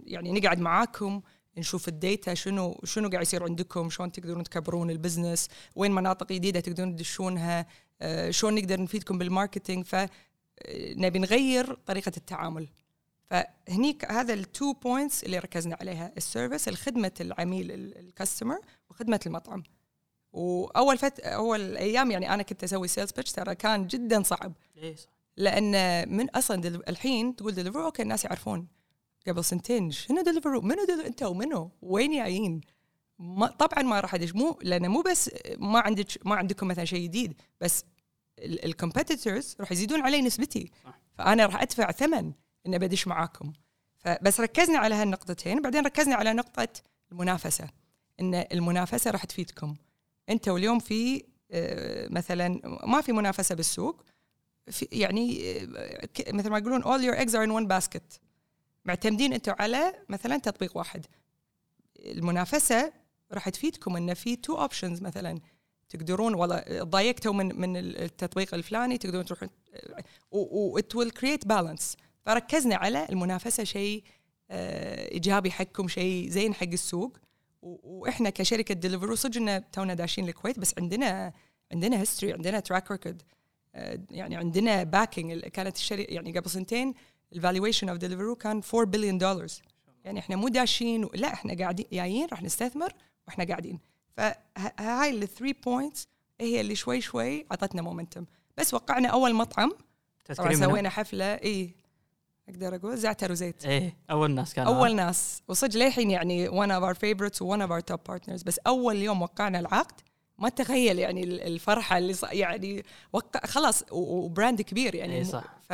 يعني 0.06 0.32
نقعد 0.32 0.60
معاكم 0.60 1.22
نشوف 1.58 1.88
ال 1.88 1.98
data 1.98 2.34
شنو 2.34 2.80
شنو 2.84 3.08
قاعد 3.08 3.22
يصير 3.22 3.44
عندكم 3.44 3.90
شلون 3.90 4.12
تقدرون 4.12 4.44
تكبرون 4.44 4.90
ال 4.90 4.97
business 4.97 5.48
وين 5.76 5.92
مناطق 5.92 6.32
جديدة 6.32 6.60
تقدرون 6.60 6.96
تدشونها 6.96 7.66
آه، 8.02 8.30
شلون 8.30 8.54
نقدر 8.54 8.82
نفيدكم 8.82 9.18
بال 9.18 9.29
marketing. 9.29 9.84
فنبي 9.84 11.18
نغير 11.18 11.74
طريقة 11.74 12.12
التعامل. 12.16 12.68
فهنيك 13.30 14.10
هذا 14.10 14.34
ال 14.34 14.44
two 14.44 14.72
points 14.72 15.24
اللي 15.24 15.38
ركزنا 15.38 15.76
عليها 15.80 16.12
ال 16.16 16.23
service 16.23 16.68
الخدمه 16.68 17.12
العميل 17.20 17.70
ال 17.72 17.82
customer 17.82 18.60
وخدمة 18.90 19.20
المطعم. 19.26 19.62
وأول 20.32 20.98
فت 20.98 21.20
أول 21.20 21.76
أيام 21.76 22.10
يعني 22.10 22.34
أنا 22.34 22.42
كنت 22.42 22.64
أسوي 22.64 22.88
sales 22.88 23.12
pitch 23.12 23.32
ترى 23.32 23.54
كان 23.54 23.86
جدا 23.86 24.22
صعب. 24.22 24.52
ليه 24.76 24.96
صح. 24.96 25.19
لأن 25.36 26.08
من 26.16 26.30
أصلا 26.30 26.82
الحين 26.88 27.36
تقول 27.36 27.54
دليفرو 27.54 27.84
أوكي 27.84 28.02
الناس 28.02 28.24
يعرفون 28.24 28.68
قبل 29.26 29.44
سنتين 29.44 29.90
شنو 29.90 30.22
دليفرو 30.22 30.60
منو 30.60 30.84
دل... 30.84 31.00
أنت 31.00 31.22
ومنو؟ 31.22 31.70
وين 31.82 32.10
جايين؟ 32.10 32.60
ما 33.18 33.46
طبعا 33.46 33.82
ما 33.82 34.00
راح 34.00 34.14
ادش 34.14 34.34
مو 34.34 34.58
لأنه 34.62 34.88
مو 34.88 35.02
بس 35.02 35.30
ما 35.58 35.80
عندك 35.80 36.26
ما 36.26 36.34
عندكم 36.34 36.68
مثلا 36.68 36.84
شيء 36.84 37.02
جديد 37.04 37.34
بس 37.60 37.84
ال 38.38 38.48
competitors 38.48 39.56
راح 39.60 39.72
يزيدون 39.72 40.00
علي 40.00 40.22
نسبتي. 40.22 40.70
فأنا 41.18 41.46
راح 41.46 41.62
أدفع 41.62 41.90
ثمن 41.90 42.32
إني 42.66 42.78
بدش 42.78 43.06
معاكم. 43.06 43.52
فبس 43.98 44.40
ركزنا 44.40 44.78
على 44.78 44.94
هالنقطتين 44.94 45.62
بعدين 45.62 45.84
ركزنا 45.84 46.14
على 46.14 46.32
نقطة 46.32 46.68
المنافسة 47.12 47.68
إن 48.20 48.34
المنافسة 48.34 49.10
راح 49.10 49.24
تفيدكم. 49.24 49.76
أنت 50.28 50.48
واليوم 50.48 50.78
في 50.78 51.24
آه، 51.50 52.08
مثلا 52.10 52.60
ما 52.86 53.00
في 53.00 53.12
منافسة 53.12 53.54
بالسوق 53.54 54.02
في 54.70 54.88
يعني 54.92 55.52
آه، 55.60 56.08
مثل 56.28 56.50
ما 56.50 56.58
يقولون 56.58 56.82
all 56.82 57.04
your 57.04 57.18
eggs 57.18 57.32
are 57.32 57.46
in 57.46 57.52
one 57.52 57.68
basket. 57.68 58.18
معتمدين 58.84 59.32
أنتم 59.32 59.54
على 59.58 59.94
مثلا 60.08 60.36
تطبيق 60.36 60.76
واحد. 60.76 61.06
المنافسة 61.98 62.92
راح 63.32 63.48
تفيدكم 63.48 63.96
إن 63.96 64.14
في 64.14 64.36
two 64.36 64.58
options 64.58 65.02
مثلا. 65.02 65.40
تقدرون 65.88 66.34
والله 66.34 66.64
ضايقتوا 66.82 67.32
من 67.32 67.60
من 67.60 67.76
التطبيق 67.76 68.54
الفلاني 68.54 68.98
تقدرون 68.98 69.24
تروحون 69.24 69.48
that 70.30 70.96
will 70.96 71.10
create 71.10 71.46
balance 71.46 71.96
فركزنا 72.26 72.76
على 72.76 73.06
المنافسة 73.10 73.64
شيء 73.64 74.04
آه، 74.50 75.12
إيجابي 75.12 75.50
حقكم 75.50 75.88
شيء 75.88 76.28
زين 76.28 76.54
حق 76.54 76.66
السوق. 76.72 77.16
وإحنا 77.62 78.30
كشركة 78.30 78.74
ديليفرو 78.74 79.14
صدق 79.14 79.36
إن 79.36 79.70
تونا 79.72 79.94
داشين 79.94 80.28
الكويت 80.28 80.58
بس 80.58 80.74
عندنا 80.78 81.32
عندنا 81.72 82.00
history 82.00 82.32
عندنا 82.32 82.60
track 82.60 82.90
record 82.90 83.22
يعني 84.10 84.36
عندنا 84.36 84.82
backing 84.82 85.40
كانت 85.40 85.76
الشركة 85.76 86.14
يعني 86.14 86.38
قبل 86.38 86.50
سنتين 86.50 86.94
ال 87.32 87.38
valuation 87.38 87.88
of 87.88 87.98
ديليفرو 87.98 88.34
كان 88.34 88.60
4 88.74 88.84
بليون 88.84 89.18
دولار 89.18 89.46
يعني 90.04 90.18
إحنا 90.18 90.36
مو 90.36 90.48
داشين 90.48 91.08
لا 91.14 91.32
إحنا 91.32 91.54
قاعدين 91.58 91.86
جايين 91.92 92.26
راح 92.32 92.42
نستثمر 92.42 92.92
وإحنا 93.26 93.44
قاعدين. 93.44 93.78
فهاي 94.16 95.10
ال 95.10 95.17
three 95.17 95.52
points 95.52 96.08
هي 96.40 96.60
اللي 96.60 96.74
شوي 96.74 97.00
شوي 97.00 97.46
اعطتنا 97.50 97.82
momentum 97.82 98.26
بس 98.56 98.74
وقعنا 98.74 99.08
أول 99.08 99.34
مطعم. 99.34 99.72
طبعا 100.36 100.54
سوينا 100.54 100.88
حفلة. 100.88 101.24
إي 101.24 101.74
أقدر 102.48 102.74
أقول 102.74 102.98
زعتر 102.98 103.32
وزيت. 103.32 103.66
إيه 103.66 103.96
أول 104.10 104.30
ناس 104.30 104.54
كانوا 104.54 104.74
أول 104.74 104.96
ناس. 104.96 105.42
وصدق 105.48 105.76
للحين 105.76 106.10
يعني 106.10 106.48
one 106.48 106.70
of 106.70 106.82
our 106.82 106.98
favorites 106.98 107.42
و 107.42 107.56
one 107.56 107.60
of 107.60 107.70
our 107.70 107.94
top 107.94 108.12
partners. 108.12 108.44
بس 108.44 108.58
أول 108.58 108.96
يوم 108.96 109.22
وقعنا 109.22 109.60
العقد 109.60 110.00
ما 110.40 110.48
تخيل 110.48 110.98
يعني 110.98 111.24
الفرحة 111.24 111.98
اللي 111.98 112.14
يعني 112.22 112.84
خلاص 113.44 113.84
و 113.90 114.02
brand 114.02 114.62
كبير 114.62 114.94
يعني. 114.94 115.14
إيه 115.14 115.24
صح. 115.24 115.44
ف 115.62 115.72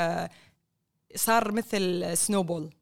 صار 1.14 1.52
مثل 1.52 2.16
snowball 2.16 2.74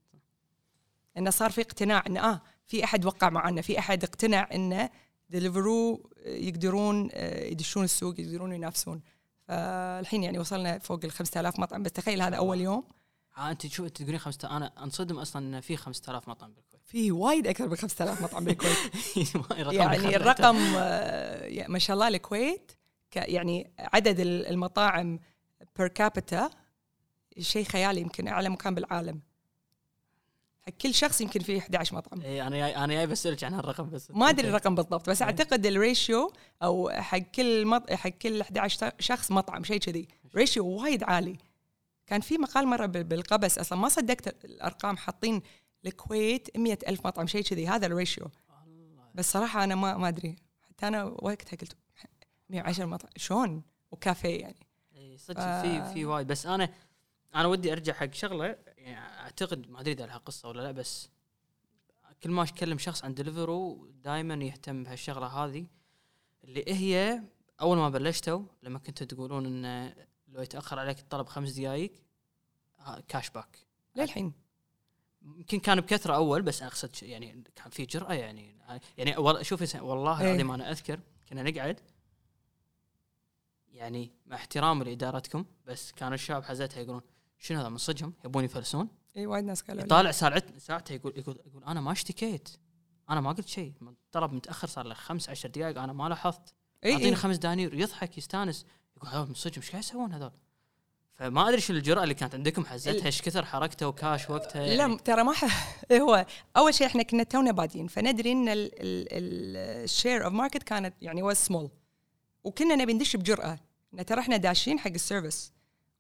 إنه 1.16 1.30
صار 1.30 1.50
في 1.50 1.60
اقتناع 1.60 2.02
انه 2.06 2.20
آه 2.20 2.40
في 2.66 2.84
أحد 2.84 3.04
وقع 3.04 3.30
معنا 3.30 3.62
في 3.62 3.78
أحد 3.78 4.04
اقتنع 4.04 4.48
انه 4.54 4.90
ديليفرو 5.30 6.10
يقدرون 6.26 7.08
آه، 7.12 7.44
يدشون 7.44 7.84
السوق 7.84 8.20
يقدرون 8.20 8.52
ينافسون. 8.52 9.02
فالحين 9.48 10.22
يعني 10.22 10.38
وصلنا 10.38 10.78
فوق 10.78 11.00
ال 11.04 11.10
5000 11.10 11.60
مطعم. 11.60 11.82
بس 11.82 11.92
تخيل 11.92 12.22
هذا 12.22 12.36
أول 12.36 12.60
يوم. 12.60 12.84
آه 13.38 13.50
أنت 13.50 13.66
شو 13.66 13.88
تقولين 13.88 14.18
5000 14.18 14.52
أنا 14.52 14.84
أنصدم 14.84 15.18
أصلا 15.18 15.46
إن 15.46 15.60
في 15.60 15.76
5000 15.76 16.28
مطعم 16.28 16.52
بالكويت 16.52 16.73
في 16.94 17.12
وايد 17.12 17.46
أكثر 17.46 17.68
من 17.68 17.76
5000 17.76 18.22
مطعم 18.22 18.44
بالكويت. 18.44 18.76
يعني 19.80 20.16
الرقم 20.16 20.56
آه، 20.76 21.66
ما 21.68 21.78
شاء 21.78 21.94
الله 21.94 22.08
الكويت 22.08 22.72
يعني 23.16 23.70
عدد 23.78 24.20
المطاعم 24.20 25.18
per 25.78 25.88
capita 25.88 26.50
شيء 27.38 27.64
خيالي 27.64 28.00
يمكن 28.00 28.28
أعلى 28.28 28.48
مكان 28.48 28.74
بالعالم. 28.74 29.20
كل 30.82 30.94
شخص 30.94 31.20
يمكن 31.20 31.40
فيه 31.40 31.58
11 31.58 31.96
مطعم. 31.96 32.20
اي 32.20 32.42
أنا 32.42 32.56
جاي 32.56 32.76
أنا 32.76 32.94
جاي 32.94 33.06
بسألك 33.06 33.44
عن 33.44 33.54
هالرقم 33.54 33.90
بس. 33.90 34.10
ما 34.10 34.28
أدري 34.30 34.48
الرقم 34.48 34.74
بالضبط 34.74 35.10
بس 35.10 35.22
أعتقد 35.22 35.66
ال 35.66 35.77
ratio 35.77 36.32
أو 36.62 36.90
حق 36.90 37.18
كل 37.18 37.66
مط... 37.66 37.92
حق 37.92 38.08
كل 38.08 38.40
11 38.40 38.90
شخص 38.98 39.30
مطعم 39.30 39.64
شيء 39.64 39.78
كذي. 39.78 40.08
ratio 40.36 40.66
وايد 40.66 41.04
عالي. 41.04 41.36
كان 42.06 42.20
في 42.20 42.38
مقال 42.38 42.66
مرة 42.66 42.86
بال- 42.86 43.04
بالقبس 43.04 43.58
أصلا 43.58 43.78
ما 43.78 43.88
صدقت 43.88 44.44
الأرقام 44.44 44.96
حاطين 44.96 45.42
الكويت 45.86 46.56
مية 46.56 46.78
ألف 46.88 47.06
مطعم 47.06 47.26
شيء 47.26 47.42
كذي. 47.42 47.68
هذا 47.68 47.86
ال 47.86 47.93
ratio. 47.93 48.30
بس 49.14 49.32
صراحة 49.32 49.64
أنا 49.64 49.74
ما 49.74 49.96
ما 49.96 50.08
أدري. 50.08 50.36
حتى 50.62 50.88
أنا 50.88 51.04
وقتها 51.04 51.56
قلت 51.56 51.76
110 52.50 52.86
مطعم. 52.86 53.10
شلون؟ 53.16 53.62
وكافيه 53.90 54.40
يعني. 54.40 54.66
إي 54.96 55.18
صدق 55.18 55.40
ف- 55.40 55.62
في 55.62 55.92
في 55.94 56.04
وايد. 56.04 56.26
بس 56.26 56.46
أنا 56.46 56.68
أنا 57.34 57.46
ودي 57.46 57.72
أرجع 57.72 57.92
حق 57.92 58.12
شغلة. 58.12 58.58
يعني 58.76 58.98
أعتقد 58.98 59.70
ما 59.70 59.80
أدري 59.80 59.92
إذا 59.92 60.06
لها 60.06 60.16
قصة 60.18 60.48
ولا 60.48 60.62
لا 60.62 60.72
بس 60.72 61.08
كل 62.22 62.30
ما 62.30 62.42
اكلم 62.42 62.78
شخص 62.78 63.04
عن 63.04 63.14
دليفرو 63.14 63.86
دائما 64.04 64.34
يهتم 64.34 64.82
بهالشغلة 64.84 65.26
هذه. 65.26 65.66
اللي 66.44 66.64
هي 66.68 67.22
أول 67.60 67.76
ما 67.76 67.88
بلشتوا 67.88 68.42
لما 68.62 68.78
كنتوا 68.78 69.06
تقولون 69.06 69.46
انه 69.46 69.94
لو 70.28 70.42
يتأخر 70.42 70.78
عليك 70.78 70.98
الطلب 70.98 71.26
خمس 71.26 71.50
دقائق 71.52 71.92
cash 73.08 73.30
back 73.30 73.58
للحين. 73.96 74.32
يمكن 75.24 75.60
كان 75.60 75.80
بكثرة 75.80 76.14
أول 76.14 76.42
بس 76.42 76.62
أقصد 76.62 76.90
يعني 77.02 77.44
كان 77.54 77.70
في 77.70 77.84
جرأة 77.86 78.12
يعني. 78.14 78.56
يعني 78.98 79.14
س- 79.44 79.74
والله 79.76 80.20
إيه. 80.20 80.26
العظيم 80.30 80.50
أنا 80.50 80.70
أذكر 80.70 81.00
كنا 81.28 81.42
نقعد 81.42 81.80
يعني 83.72 84.12
مع 84.26 84.36
احترامي 84.36 84.84
لإدارتكم 84.84 85.44
بس 85.66 85.92
كانوا 85.92 86.14
الشباب 86.14 86.44
حزتها 86.44 86.80
يقولون 86.80 87.02
شنو 87.38 87.60
هذا 87.60 87.68
من 87.68 87.76
صدقهم؟ 87.78 88.12
يبون 88.24 88.44
يفلسون؟ 88.44 88.88
اي 89.16 89.26
وايد 89.26 89.44
ناس 89.44 89.62
قالوا. 89.62 89.82
يطالع 89.82 90.10
ساعته 90.10 90.58
ساعته 90.58 90.92
يقول 90.92 91.12
يقول 91.18 91.38
يقول 91.46 91.64
أنا 91.64 91.80
ما 91.80 91.92
اشتكيت 91.92 92.48
أنا 93.10 93.20
ما 93.20 93.32
قلت 93.32 93.48
شيء 93.48 93.72
الطلب 93.82 94.32
متأخر 94.32 94.68
صار 94.68 94.86
له 94.86 94.94
خمس 94.94 95.28
عشر 95.30 95.48
دقائق 95.48 95.78
أنا 95.82 95.92
ما 95.92 96.08
لاحظت. 96.08 96.54
اعطيني 96.84 97.04
اي 97.08 97.14
خمس 97.14 97.36
دنانير 97.36 97.74
يضحك 97.74 98.18
يستانس 98.18 98.66
يقول 98.96 99.10
هذول 99.10 99.28
من 99.28 99.34
صدق 99.34 99.56
إيش 99.56 99.70
قاعد 99.70 99.82
يسوون 99.82 100.12
هذول؟ 100.12 100.32
فما 101.14 101.48
أدري 101.48 101.60
شو 101.60 101.72
الجرأة 101.72 102.02
اللي 102.02 102.14
كانت 102.14 102.34
عندكم 102.34 102.64
حزتها 102.64 103.06
إيش 103.06 103.22
كثر 103.22 103.44
حركته 103.44 103.88
وكاش 103.88 104.30
وقتها؟ 104.30 104.66
لا 104.66 104.74
يعني 104.74 104.96
ترى 104.96 105.22
ما 105.24 105.32
ح... 105.32 105.44
هو 106.02 106.26
أول 106.56 106.74
شيء 106.74 106.86
إحنا 106.86 107.02
كنا 107.02 107.22
تونا 107.22 107.52
بادين 107.52 107.86
فندري 107.86 108.32
إن 108.32 108.46
ال 108.48 108.78
share 108.78 110.24
of 110.24 110.32
market 110.32 110.62
كانت 110.62 110.94
يعني 111.02 111.22
واز 111.22 111.36
سمول 111.36 111.70
وكنا 112.44 112.76
نبي 112.76 112.92
ندش 112.92 113.16
بجرأة. 113.16 113.58
إن 113.94 114.06
ترى 114.06 114.20
إحنا 114.20 114.36
داشين 114.36 114.78
حق 114.78 114.90
ال 114.90 114.97
service. 114.97 115.52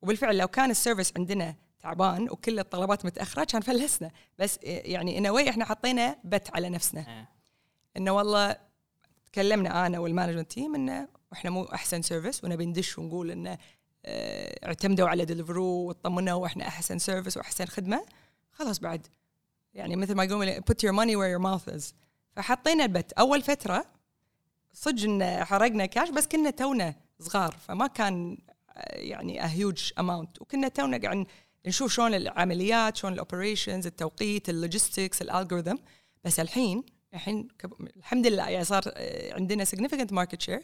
وبالفعل 0.02 0.36
لو 0.36 0.48
كان 0.48 0.70
ال 0.70 0.75
service 0.76 1.12
عندنا 1.16 1.54
تعبان 1.80 2.30
وكل 2.30 2.58
الطلبات 2.58 3.04
متأخرة 3.04 3.44
كان 3.44 3.60
فلسنا. 3.60 4.10
بس 4.38 4.58
يعني 4.62 5.18
in 5.18 5.26
a 5.26 5.32
way 5.32 5.50
إحنا 5.50 5.64
حطينا 5.64 6.16
bet 6.24 6.56
على 6.56 6.68
نفسنا. 6.68 7.00
إيه. 7.00 7.28
إنه 7.96 8.12
والله 8.12 8.56
تكلمنا 9.32 9.86
أنا 9.86 9.98
وال 9.98 10.07
management 10.07 10.50
team 10.50 10.74
إنه 10.74 11.08
إحنا 11.32 11.50
مو 11.50 11.64
أحسن 11.64 12.02
service 12.02 12.44
ونبي 12.44 12.66
ندش 12.66 12.98
ونقول 12.98 13.30
إنه 13.30 13.58
اعتمدوا 14.06 15.08
على 15.08 15.24
دليفرو 15.24 15.64
واطمنوا 15.64 16.42
وإحنا 16.42 16.68
أحسن 16.68 16.98
service 16.98 17.36
وأحسن 17.36 17.66
خدمة 17.66 18.04
خلاص 18.52 18.78
بعد. 18.78 19.06
يعني 19.74 19.96
مثل 19.96 20.14
ما 20.14 20.24
يقولون 20.24 20.54
put 20.54 20.86
your 20.86 20.92
money 20.92 21.16
where 21.16 21.38
your 21.38 21.44
mouth 21.44 21.74
is. 21.74 21.94
فحطينا 22.36 22.84
ال 22.84 22.90
bet. 22.90 23.12
أول 23.12 23.42
فترة 23.42 23.84
صدق 24.72 25.04
إن 25.04 25.44
حرقنا 25.44 25.86
كاش 25.86 26.10
بس 26.10 26.26
كنا 26.26 26.50
تونا 26.50 26.94
صغار 27.20 27.56
فما 27.68 27.86
كان 27.86 28.38
آه، 28.76 28.96
يعني 28.96 29.42
huge 29.42 29.92
amount. 30.00 30.40
وكنا 30.40 30.68
تونا 30.68 30.98
قاعد 30.98 31.26
نشوف 31.66 31.92
شلون 31.92 32.14
العمليات 32.14 32.96
شلون 32.96 33.12
ال 33.12 33.19
operations 33.19 33.86
التوقيت 33.86 34.48
ال 34.48 34.56
logistics 34.56 35.22
ال 35.22 35.28
algorithm 35.28 35.76
بس 36.24 36.40
الحين 36.40 36.84
الحين 37.14 37.48
الحمد 37.96 38.26
لله 38.26 38.48
يعني 38.48 38.64
صار 38.64 38.82
آه، 38.86 39.34
عندنا 39.34 39.64
significant 39.64 40.10
market 40.10 40.46
share. 40.46 40.62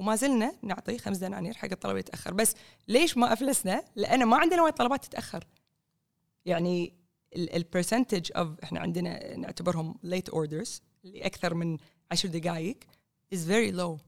وما 0.00 0.16
زلنا 0.16 0.52
نعطي 0.62 0.98
خمس 0.98 1.16
دنانير 1.16 1.54
حق 1.54 1.68
الطلب 1.72 1.96
يتأخر. 1.96 2.34
بس 2.34 2.54
ليش 2.88 3.16
ما 3.16 3.32
أفلسنا؟ 3.32 3.84
لأن 3.96 4.24
ما 4.24 4.36
عندنا 4.36 4.62
وايد 4.62 4.74
طلبات 4.74 5.04
تتأخر. 5.04 5.44
يعني 6.44 6.92
ال 7.32 7.41
percentage 7.41 8.30
of 8.36 8.60
إحنا 8.62 8.80
عندنا 8.80 9.36
نعتبرهم 9.36 9.98
late 10.02 10.28
orders 10.28 10.82
اللي 11.04 11.26
أكثر 11.26 11.54
من 11.54 11.78
عشر 12.12 12.28
دقائق 12.28 12.76
is 13.34 13.38
very 13.38 13.76
low. 13.76 14.02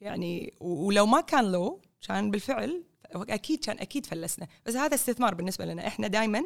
يعني 0.00 0.54
ولو 0.60 1.06
ما 1.06 1.20
كان 1.20 1.52
لو 1.52 1.80
كان 2.08 2.30
بالفعل 2.30 2.84
أكيد 3.14 3.64
كان 3.64 3.78
أكيد 3.78 4.06
فلسنا. 4.06 4.46
بس 4.66 4.76
هذا 4.76 4.94
استثمار 4.94 5.34
بالنسبة 5.34 5.64
لنا. 5.64 5.86
إحنا 5.86 6.06
دائما 6.06 6.42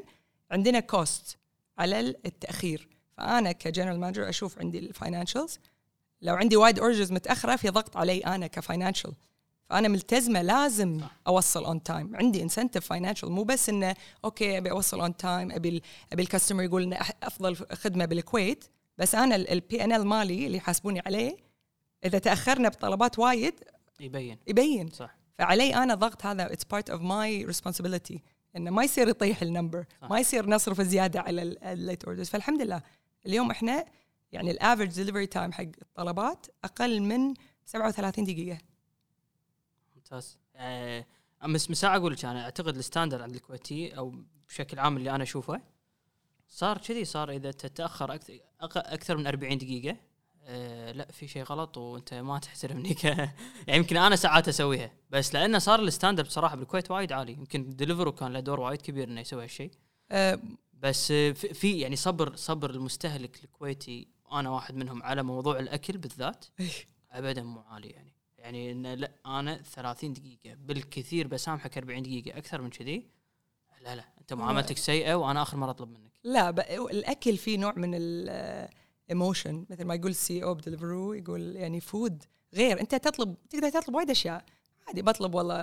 عندنا 0.51 0.81
cost 0.81 1.39
على 1.79 2.01
التأخير. 2.01 2.89
فأنا 3.17 3.53
ك 3.53 3.59
general 3.59 4.01
manager 4.01 4.29
أشوف 4.29 4.59
عندي 4.59 4.79
ال 4.79 4.86
financials 4.86 5.59
لو 6.25 6.35
عندي 6.35 6.57
وايد 6.57 6.79
orders 6.79 7.13
متأخرة 7.13 7.57
في 7.57 7.69
ضغط 7.69 7.97
علي 7.97 8.19
أنا 8.19 8.47
ك 8.47 8.53
financial 8.53 9.13
فأنا 9.71 9.89
ملتزمة 9.89 10.43
لازم 10.43 11.01
أوصل 11.27 11.65
on 11.65 11.83
time 11.83 12.17
عندي 12.17 12.43
incentive 12.43 12.87
financial 12.87 13.31
مو 13.31 13.43
بس 13.43 13.69
إنه 13.69 13.95
okay 14.25 14.59
أبي 14.59 14.71
أوصل 14.71 15.01
on 15.01 15.17
time 15.17 15.53
أبي 15.53 15.83
أبي 16.13 16.23
ال 16.23 16.27
customer 16.27 16.63
يقول 16.63 16.83
إنه 16.83 16.99
أفضل 17.23 17.57
خدمة 17.57 18.05
بالكويت. 18.05 18.65
بس 18.99 19.15
أنا 19.15 19.37
ال 19.37 19.85
P&L 19.85 20.07
مالي 20.07 20.47
اللي 20.47 20.59
يحاسبوني 20.59 21.03
عليه 21.07 21.37
إذا 22.05 22.19
تأخرنا 22.19 22.69
بطلبات 22.69 23.19
وايد 23.19 23.55
يبين. 24.01 24.39
يبين. 24.47 24.91
صح. 24.91 25.17
فعلي 25.39 25.75
أنا 25.75 25.95
ضغط 25.95 26.27
هذا 26.27 26.53
it's 26.53 26.65
part 26.65 26.91
of 26.91 27.01
my 27.03 27.45
responsibility 27.45 28.23
إنه 28.57 28.71
ما 28.71 28.85
يصير 28.85 29.09
يطيح 29.09 29.43
ال 29.43 29.48
number. 29.48 29.85
ما 30.11 30.21
يصير 30.21 30.51
نصرف 30.51 30.81
زيادة 30.81 31.21
على 31.21 31.43
ال 31.63 31.71
late 31.71 32.05
orders 32.05 32.29
فالحمد 32.29 32.63
لله 32.63 32.83
اليوم 33.27 33.51
إحنا 33.51 33.85
يعني 34.35 34.51
ال 34.51 34.56
average 34.56 34.89
delivery 34.89 35.27
time 35.27 35.53
حق 35.53 35.65
الطلبات 35.83 36.47
أقل 36.65 37.01
من 37.03 37.35
37 37.65 38.25
دقيقة. 38.25 38.59
ممتاز. 39.97 40.39
آه، 40.57 41.07
بس 41.49 41.71
مساء 41.71 41.97
أقول 41.97 42.13
لك 42.13 42.25
أنا 42.25 42.45
أعتقد 42.45 42.77
ال 42.77 42.82
standard 42.82 43.21
عند 43.21 43.35
الكويتي 43.35 43.99
أو 43.99 44.15
بشكل 44.49 44.79
عام 44.79 44.97
اللي 44.97 45.11
أنا 45.11 45.23
أشوفه 45.23 45.61
صار 46.49 46.79
كذي 46.79 47.05
صار 47.05 47.31
إذا 47.31 47.51
تتأخر 47.51 48.15
أكثر 48.15 48.41
أكثر 48.61 49.17
من 49.17 49.27
40 49.27 49.59
دقيقة 49.59 49.97
آه 50.47 50.93
لا 50.93 51.13
في 51.13 51.29
شيء 51.29 51.43
غلط 51.43 51.79
وأنت 51.79 52.15
ما 52.15 52.39
تحترمني 52.39 52.95
ك 53.01 53.05
يعني 53.05 53.33
يمكن 53.69 53.97
أنا 53.97 54.17
ساعات 54.17 54.49
أسويها 54.49 54.93
بس 55.11 55.35
لأنه 55.35 55.59
صار 55.59 55.81
ال 55.81 55.86
standard 55.86 56.27
بصراحة 56.27 56.57
بالكويت 56.57 56.91
وايد 56.91 57.13
عالي 57.13 57.33
يمكن 57.33 57.77
دليفرو 57.77 58.13
كان 58.13 58.33
له 58.33 58.41
دور 58.41 58.61
وايد 58.61 58.83
كبير 58.83 59.09
إنه 59.09 59.21
يسوي 59.21 59.45
هالشيء. 59.45 59.71
أه 60.11 60.41
بس 60.73 61.11
آه، 61.11 61.33
في 61.33 61.79
يعني 61.79 61.97
صبر 61.97 62.37
صبر 62.37 62.71
المستهلك 62.71 63.45
الكويتي 63.45 64.09
أنا 64.41 64.51
واحد 64.51 64.75
منهم 64.75 65.03
على 65.03 65.23
موضوع 65.23 65.59
الأكل 65.59 65.99
بالذات. 65.99 66.45
ابدا 67.13 67.43
مو 67.43 67.61
عالي 67.61 67.89
يعني. 67.91 68.13
يعني 68.39 68.73
إن 68.73 68.87
لا 68.87 69.11
أنا 69.27 69.63
30 69.63 70.13
دقيقة 70.13 70.55
بالكثير 70.55 71.27
بسامحك 71.29 71.79
40 71.79 72.03
دقيقة 72.03 72.39
أكثر 72.39 72.63
من 72.63 72.71
كذي. 72.71 73.07
لا 73.83 73.97
لا 73.97 74.05
أنت 74.21 74.33
معاملتك 74.33 74.77
سيئة 74.79 75.15
وأنا 75.15 75.43
آخر 75.43 75.57
مرة 75.57 75.71
أطلب 75.71 75.89
منك. 75.91 76.13
لا 76.25 76.51
ب- 76.51 76.61
الأكل 76.91 77.37
فيه 77.37 77.59
نوع 77.59 77.73
من 77.77 77.91
ال 77.95 78.16
emotion 78.16 79.67
مثل 79.71 79.85
ما 79.85 79.95
يقول 79.95 80.11
ال 80.11 80.43
CEO 80.45 80.55
بدليفرو 80.55 81.13
يقول 81.13 81.57
يعني 81.57 81.81
food 81.81 82.25
غير. 82.55 82.81
أنت 82.81 82.95
تطلب 82.95 83.35
تقدر 83.51 83.69
تطلب 83.71 83.95
وايد 83.95 84.11
أشياء. 84.11 84.45
عادي 84.89 85.03
بطلب 85.03 85.35
والله 85.35 85.55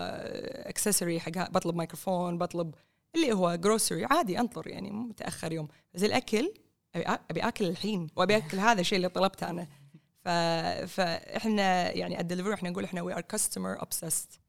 accessory 0.70 1.20
حق 1.20 1.52
بطلب 1.52 1.76
ميكروفون 1.76 2.38
بطلب 2.38 2.76
اللي 3.16 3.34
هو 3.34 3.56
grocery 3.56 4.06
عادي 4.06 4.40
أنطر 4.40 4.68
يعني 4.68 4.92
مو 4.92 5.04
متأخر 5.08 5.52
يوم. 5.52 5.68
بس 5.94 6.04
الأكل 6.04 6.54
أبي 6.96 7.06
أبي 7.30 7.42
آكل 7.42 7.66
الحين 7.66 8.08
وأبي 8.16 8.38
آكل 8.38 8.60
هذا 8.60 8.82
الشيء 8.82 8.98
اللي 8.98 9.10
طلبته 9.10 9.50
أنا. 9.50 9.68
ف... 10.24 10.28
فاحنا 10.92 11.92
يعني 11.92 12.20
الدليفري 12.20 12.54
إحنا 12.54 12.70
نقول 12.70 12.84
إحنا 12.84 13.02
we 13.02 13.14
are 13.14 13.22
customer 13.22 13.80
obsessed 13.80 14.40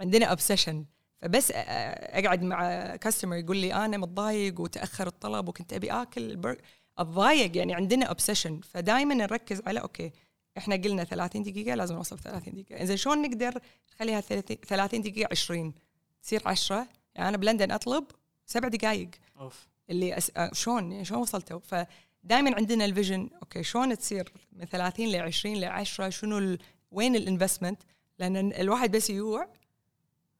عندنا 0.00 0.26
obsession 0.26 0.84
فبس 1.22 1.52
أقعد 1.54 2.42
مع 2.42 2.96
customer 2.96 3.36
يقول 3.36 3.56
لي 3.56 3.74
أنا 3.74 3.96
متضايق 3.96 4.60
وتأخر 4.60 5.06
الطلب 5.06 5.48
وكنت 5.48 5.72
أبي 5.72 5.92
آكل 5.92 6.30
البرجر 6.30 6.60
أتضايق 6.98 7.56
يعني 7.56 7.74
عندنا 7.74 8.06
obsession 8.06 8.60
فدائما 8.60 9.14
نركز 9.14 9.62
على 9.66 9.80
okay 9.80 10.12
إحنا 10.58 10.76
قلنا 10.76 11.04
30 11.04 11.42
دقيقة 11.42 11.74
لازم 11.74 11.94
نوصل 11.94 12.18
30 12.18 12.54
دقيقة. 12.54 12.84
زين 12.84 12.96
شلون 12.96 13.22
نقدر 13.22 13.60
نخليها 13.94 14.20
30 14.20 14.56
30 14.56 15.02
دقيقة 15.02 15.28
20 15.30 15.74
تصير 16.22 16.42
10 16.46 16.86
يعني 17.14 17.28
أنا 17.28 17.36
بلندن 17.36 17.70
أطلب 17.70 18.04
سبع 18.46 18.68
دقائق 18.68 19.10
أوف. 19.38 19.68
اللي 19.90 20.18
أس... 20.18 20.32
آه، 20.36 20.50
شلون 20.52 20.92
يعني 20.92 21.04
شلون 21.04 21.20
وصلتوا 21.20 21.58
فدائما 21.58 22.54
عندنا 22.56 22.84
ال 22.84 22.91
vision 22.91 23.30
okay 23.42 23.62
شلون 23.62 23.98
تصير 23.98 24.32
من 24.52 24.64
30 24.64 25.06
ل 25.06 25.16
20 25.16 25.56
ل 25.56 25.64
10 25.64 26.08
شنو 26.08 26.38
ال... 26.38 26.58
وين 26.90 27.16
ال 27.16 27.22
investment 27.22 27.82
لأن 28.18 28.52
الواحد 28.52 28.90
بس 28.90 29.10
يجوع 29.10 29.48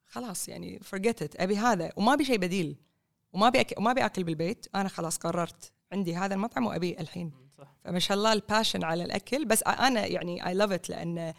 خلاص 0.07 0.49
يعني 0.49 0.81
it 0.95 1.23
أبي 1.37 1.57
هذا 1.57 1.91
وما 1.97 2.13
أبي 2.13 2.25
شيء 2.25 2.39
بديل 2.39 2.77
وما 3.33 3.49
أبي 3.49 3.61
أك... 3.61 3.75
وما 3.79 3.91
أبي 3.91 4.05
أكل 4.05 4.25
بالبيت 4.25 4.67
أنا 4.75 4.89
خلاص 4.89 5.17
قررت 5.17 5.73
عندي 5.93 6.17
هذا 6.17 6.35
المطعم 6.35 6.67
وأبي 6.67 7.01
الحين. 7.01 7.33
صح. 7.59 7.75
فما 7.85 7.99
شاء 7.99 8.17
الله 8.17 8.33
ال 8.33 8.39
passion 8.39 8.85
على 8.85 9.05
الأكل 9.05 9.45
بس 9.45 9.63
أنا 9.63 10.07
يعني 10.07 10.47
I 10.47 10.55
love 10.55 10.73
it 10.73 10.91
لأن 10.91 11.35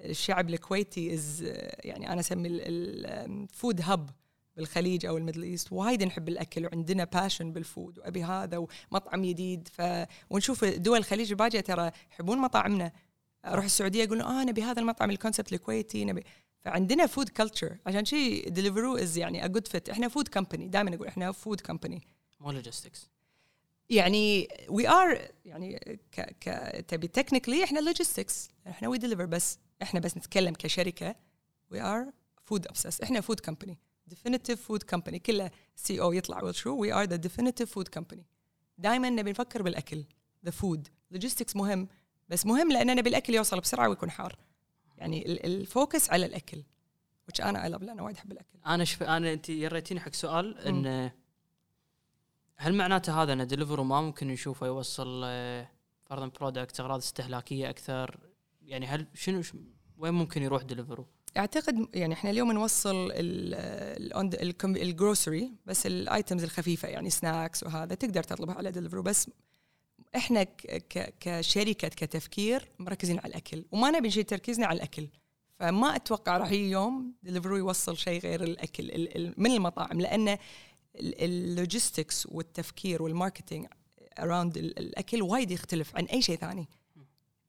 الشعب 0.00 0.50
الكويتي 0.50 1.14
is 1.14 1.42
يعني 1.84 2.12
أنا 2.12 2.20
اسمي 2.20 2.48
ال 2.48 2.74
food 2.74 3.80
hub 3.82 4.10
بالخليج 4.56 5.06
أو 5.06 5.16
ال 5.16 5.20
Middle 5.20 5.42
East. 5.42 5.72
وايد 5.72 6.02
نحب 6.02 6.28
الأكل 6.28 6.66
وعندنا 6.66 7.04
passion 7.04 7.52
بال 7.52 7.67
food 7.67 7.98
وأبي 7.98 8.24
هذا 8.24 8.66
ومطعم 8.90 9.22
جديد 9.22 9.68
ف 9.68 9.82
ونشوف 10.30 10.64
دول 10.64 10.98
الخليج 10.98 11.30
الباقيه 11.30 11.60
ترى 11.60 11.90
يحبون 12.12 12.38
مطاعمنا. 12.38 12.92
أروح 13.44 13.64
السعودية 13.64 14.04
يقولون 14.04 14.22
آه 14.24 14.44
نبي 14.44 14.62
هذا 14.62 14.80
المطعم 14.80 15.10
ال 15.10 15.15
concept 15.15 15.52
الكويتي 15.52 16.04
نبي. 16.04 16.24
فعندنا 16.64 17.06
food 17.06 17.28
culture 17.28 17.76
عشان 17.86 18.04
شيء 18.04 18.48
ديليفرو 18.48 18.96
is 18.96 19.16
يعني 19.18 19.44
a 19.44 19.46
good 19.46 19.66
fit 19.68 19.88
إحنا 19.88 20.08
food 20.08 20.28
company 20.28 20.68
دائما 20.68 20.90
نقول 20.90 21.06
إحنا 21.06 21.32
فود 21.32 21.60
كمباني 21.60 22.02
مو 22.40 22.50
لوجيستكس 22.50 23.10
يعني 23.90 24.48
we 24.68 24.88
are 24.88 25.28
يعني 25.44 25.98
ك 26.12 26.20
ك 26.20 26.84
تبي 26.88 27.08
technically 27.08 27.64
إحنا 27.64 27.78
logistics 27.78 28.50
إحنا 28.66 28.88
we 28.88 28.98
deliver 28.98 29.24
بس 29.24 29.58
إحنا 29.82 30.00
بس 30.00 30.16
نتكلم 30.16 30.54
كشركة. 30.54 31.14
we 31.70 31.80
are 31.80 32.06
food 32.44 32.66
obsessed 32.66 33.00
إحنا 33.00 33.20
food 33.20 33.40
company 33.40 33.78
definitive 34.06 34.62
food 34.62 34.82
company 34.82 35.18
كله 35.18 35.50
CEO 35.76 36.12
يطلع 36.12 36.52
شو 36.52 36.76
we 36.76 36.92
are 36.92 37.04
the 37.04 37.16
definitive 37.16 37.72
food 37.72 37.88
company 37.88 38.26
دائما 38.78 39.10
نبي 39.10 39.30
نفكر 39.30 39.62
بالأكل 39.62 40.04
the 40.44 40.50
food 40.50 40.88
logistics 41.10 41.56
مهم 41.56 41.88
بس 42.28 42.46
مهم 42.46 42.72
لأن 42.72 42.96
نبي 42.96 43.10
الاكل 43.10 43.34
يوصل 43.34 43.60
بسرعة 43.60 43.88
ويكون 43.88 44.10
حار. 44.10 44.38
يعني 44.98 45.46
ال 45.46 45.57
focus 45.57 46.10
على 46.10 46.26
الأكل 46.26 46.62
which 47.30 47.44
أنا 47.44 47.64
I 47.64 47.68
love 47.68 47.82
لأن 47.82 48.00
وايد 48.00 48.16
أحب 48.16 48.32
الأكل. 48.32 48.58
أنا 48.66 48.84
شف... 48.84 49.02
أنا 49.02 49.32
أنت 49.32 49.48
يريتيني 49.48 50.00
حق 50.00 50.12
سؤال 50.12 50.58
إن 50.58 51.10
هل 52.56 52.74
معناته 52.74 53.22
هذا 53.22 53.32
إن 53.32 53.46
ديليفرو 53.46 53.84
ما 53.84 54.00
ممكن 54.00 54.28
نشوفه 54.28 54.66
يوصل 54.66 55.22
آه، 55.24 55.70
فرضا 56.02 56.26
product 56.26 56.80
أغراض 56.80 56.98
استهلاكية 56.98 57.70
أكثر؟ 57.70 58.20
يعني 58.62 58.86
هل 58.86 59.06
شنو 59.14 59.42
ش... 59.42 59.52
وين 59.96 60.14
ممكن 60.14 60.42
يروح 60.42 60.62
ديليفرو؟ 60.62 61.06
أعتقد 61.36 61.86
يعني 61.94 62.14
إحنا 62.14 62.30
اليوم 62.30 62.52
نوصل 62.52 63.12
ال 64.76 64.86
grocery 64.86 65.52
بس 65.66 65.86
ال 65.86 65.95
items 65.95 66.42
الخفيفة 66.44 66.88
يعني 66.88 67.10
snacks 67.10 67.62
وهذا 67.62 67.94
تقدر 67.94 68.22
تطلبها 68.22 68.54
على 68.54 68.70
ديليفرو 68.70 69.02
بس 69.02 69.30
إحنا 70.16 70.46
كشركة 71.20 71.88
كتفكير 71.88 72.68
مركزين 72.78 73.18
على 73.18 73.26
الأكل 73.28 73.64
وما 73.72 73.90
نبي 73.90 74.10
شيء 74.10 74.24
تركيزنا 74.24 74.66
على 74.66 74.76
الأكل. 74.76 75.08
فما 75.58 75.96
أتوقع 75.96 76.36
راح 76.36 76.50
يجي 76.52 76.70
يوم 76.70 77.12
ديليفرو 77.22 77.56
يوصل 77.56 77.96
شيء 77.96 78.20
غير 78.20 78.42
الأكل 78.42 79.32
من 79.36 79.50
المطاعم 79.50 80.00
لأن 80.00 80.38
ال 80.96 81.09
logistics 81.09 82.26
والتفكير 82.26 83.02
وال 83.02 83.14
marketing 83.14 83.66
around 84.18 84.56
الأكل 84.56 85.22
وايد 85.22 85.50
يختلف 85.50 85.96
عن 85.96 86.04
أي 86.04 86.22
شيء 86.22 86.36
ثاني. 86.38 86.68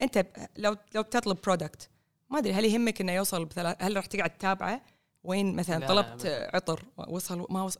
أنت 0.01 0.25
لو 0.57 0.77
لو 0.95 1.03
بتطلب 1.03 1.37
product 1.43 1.89
ما 2.29 2.37
أدري 2.37 2.53
هل 2.53 2.65
يهمك 2.65 3.01
إنه 3.01 3.11
يوصل 3.11 3.45
بثلاث 3.45 3.75
هل 3.79 3.95
راح 3.95 4.05
تقعد 4.05 4.29
تتابعه 4.29 4.81
وين 5.23 5.55
مثلا 5.55 5.87
طلبت 5.87 6.25
عطر 6.53 6.83
وصل 6.97 7.47
ما 7.49 7.63
وصل 7.63 7.79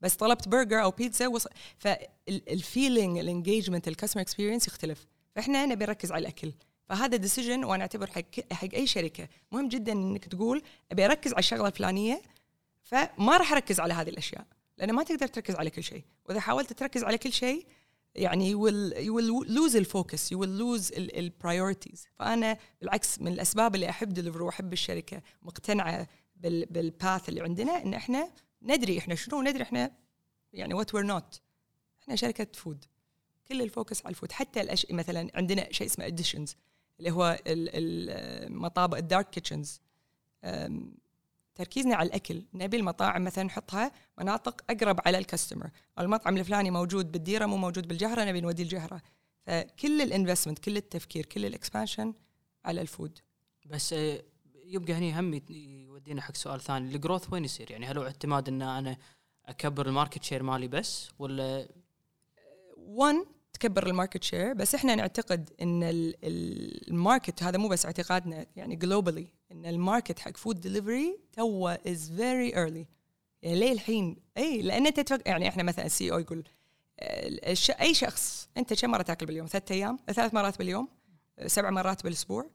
بس 0.00 0.14
طلبت 0.14 0.48
برجر 0.48 0.82
أو 0.82 0.90
بيتزا 0.90 1.26
وصل 1.26 1.50
فال 1.78 2.09
feeling 2.09 3.18
ال 3.18 3.24
engagement 3.24 3.88
ال 3.88 3.92
customer 3.92 4.22
experience 4.22 4.68
يختلف. 4.68 5.06
فإحنا 5.34 5.66
نبي 5.66 5.84
نركز 5.84 6.12
على 6.12 6.20
الأكل. 6.20 6.52
فهذا 6.88 7.16
decision 7.16 7.64
وأنا 7.64 7.82
أعتبر 7.82 8.10
حق 8.10 8.52
حق 8.52 8.68
أي 8.74 8.86
شركة. 8.86 9.28
مهم 9.52 9.68
جدا 9.68 9.92
إنك 9.92 10.24
تقول 10.24 10.62
أبي 10.92 11.04
أركز 11.04 11.32
على 11.32 11.38
الشغلة 11.38 11.68
الفلانية 11.68 12.22
فما 12.82 13.36
راح 13.36 13.52
أركز 13.52 13.80
على 13.80 13.94
هذه 13.94 14.08
الأشياء 14.08 14.46
لأن 14.78 14.92
ما 14.92 15.02
تقدر 15.02 15.26
تركز 15.26 15.54
على 15.54 15.70
كل 15.70 15.82
شيء. 15.82 16.04
وإذا 16.26 16.40
حاولت 16.40 16.72
تركز 16.72 17.04
على 17.04 17.18
كل 17.18 17.32
شيء 17.32 17.66
يعني 18.14 18.52
you 18.54 18.56
will 18.58 18.94
you 18.96 19.12
will 19.20 19.48
lose 19.48 19.76
ال 19.76 19.86
focus 19.86 20.34
you 20.34 20.36
will 20.36 20.58
lose 20.60 20.92
ال 20.98 21.08
priorities 21.08 22.06
فأنا 22.18 22.58
بالعكس 22.80 23.20
من 23.20 23.32
الأسباب 23.32 23.74
اللي 23.74 23.90
أحب 23.90 24.08
ديليفر 24.08 24.42
وأحب 24.42 24.72
الشركة 24.72 25.22
مقتنعة 25.42 26.08
بال 26.36 26.67
path 26.67 27.28
اللي 27.28 27.40
عندنا 27.40 27.82
إن 27.82 27.94
إحنا 27.94 28.30
ندري 28.62 28.98
إحنا 28.98 29.14
شنو 29.14 29.42
ندري 29.42 29.62
إحنا 29.62 29.90
يعني 30.52 30.74
what 30.74 30.94
we're 30.94 31.04
not 31.04 31.40
إحنا 32.02 32.16
شركة 32.16 32.46
food 32.54 32.84
كل 33.48 33.62
ال 33.62 33.68
focus 33.68 34.00
على 34.06 34.10
ال 34.10 34.14
food 34.14 34.32
حتى 34.32 34.60
الأش... 34.60 34.86
مثلا 34.90 35.30
عندنا 35.34 35.72
شيء 35.72 35.86
اسمه 35.86 36.06
Editions 36.06 36.56
اللي 36.98 37.10
هو 37.10 37.38
المطابخ 37.46 38.96
ال 38.98 39.04
dark 39.04 39.30
kitchens 39.30 39.80
تركيزنا 41.54 41.96
على 41.96 42.06
الأكل. 42.06 42.42
نبي 42.54 42.76
المطاعم 42.76 43.24
مثلا 43.24 43.44
نحطها 43.44 43.92
مناطق 44.18 44.60
أقرب 44.70 45.00
على 45.06 45.18
ال 45.18 45.23
customer. 45.23 45.70
المطعم 45.98 46.36
الفلاني 46.36 46.70
موجود 46.70 47.12
بالديرة 47.12 47.46
مو 47.46 47.56
موجود 47.56 47.88
بالجهرة 47.88 48.24
نبي 48.24 48.40
نودي 48.40 48.62
الجهرة. 48.62 49.02
فكل 49.46 50.02
ال 50.02 50.07
investment 50.07 50.58
كل 50.58 50.76
التفكير 50.76 51.26
كل 51.26 51.46
ال 51.46 51.53
expansion 51.53 52.14
على 52.64 52.80
ال 52.80 52.86
food. 52.86 53.18
بس 53.66 53.92
آه، 53.92 54.22
يبقى 54.64 54.92
هني 54.92 55.20
هم 55.20 55.40
يودينا 55.50 56.22
حق 56.22 56.36
سؤال 56.36 56.60
ثاني. 56.60 56.94
ال 56.94 56.99
growth 56.99 57.32
وين 57.32 57.44
يصير؟ 57.44 57.70
يعني 57.70 57.86
هل 57.86 57.98
هو 57.98 58.04
اعتماد 58.04 58.48
إن 58.48 58.62
أنا 58.62 58.96
أكبر 59.46 59.86
ال 59.86 59.91
market 59.91 60.22
share 60.22 60.42
مالي 60.42 60.68
بس 60.68 61.08
ولا؟ 61.18 61.68
1 62.76 63.16
تكبر 63.52 63.86
ال 63.86 63.91
market 63.91 64.24
share 64.24 64.52
بس 64.52 64.74
إحنا 64.74 64.94
نعتقد 64.94 65.50
إن 65.62 65.80
ال 66.88 66.96
market 66.96 67.42
هذا 67.42 67.58
مو 67.58 67.68
بس 67.68 67.86
اعتقادنا 67.86 68.46
يعني 68.56 68.76
globally 68.76 69.26
إن 69.54 69.66
ال 69.66 69.73
market 69.73 70.18
حق 70.18 70.36
food 70.36 70.60
delivery 70.60 71.18
to 71.32 71.68
is 71.68 72.12
very 72.16 72.56
early 72.56 72.86
يعني 73.42 73.58
ليه 73.58 73.72
الحين 73.72 74.16
اي 74.36 74.62
لأن 74.62 74.86
أنت 74.86 75.00
تفك 75.00 75.26
يعني 75.26 75.48
إحنا 75.48 75.62
مثلا 75.62 75.86
ال 75.86 76.12
CEO 76.12 76.18
يقول 76.18 76.44
آه، 77.00 77.54
أي 77.80 77.94
شخص 77.94 78.48
أنت 78.56 78.80
كم 78.80 78.90
مرة 78.90 79.02
تأكل 79.02 79.26
باليوم؟ 79.26 79.46
ثلاث 79.46 79.72
أيام؟ 79.72 79.98
ثلاث 80.12 80.34
مرات 80.34 80.58
باليوم؟ 80.58 80.88
سبع 81.46 81.70
مرات 81.70 82.02
بالأسبوع؟ 82.04 82.50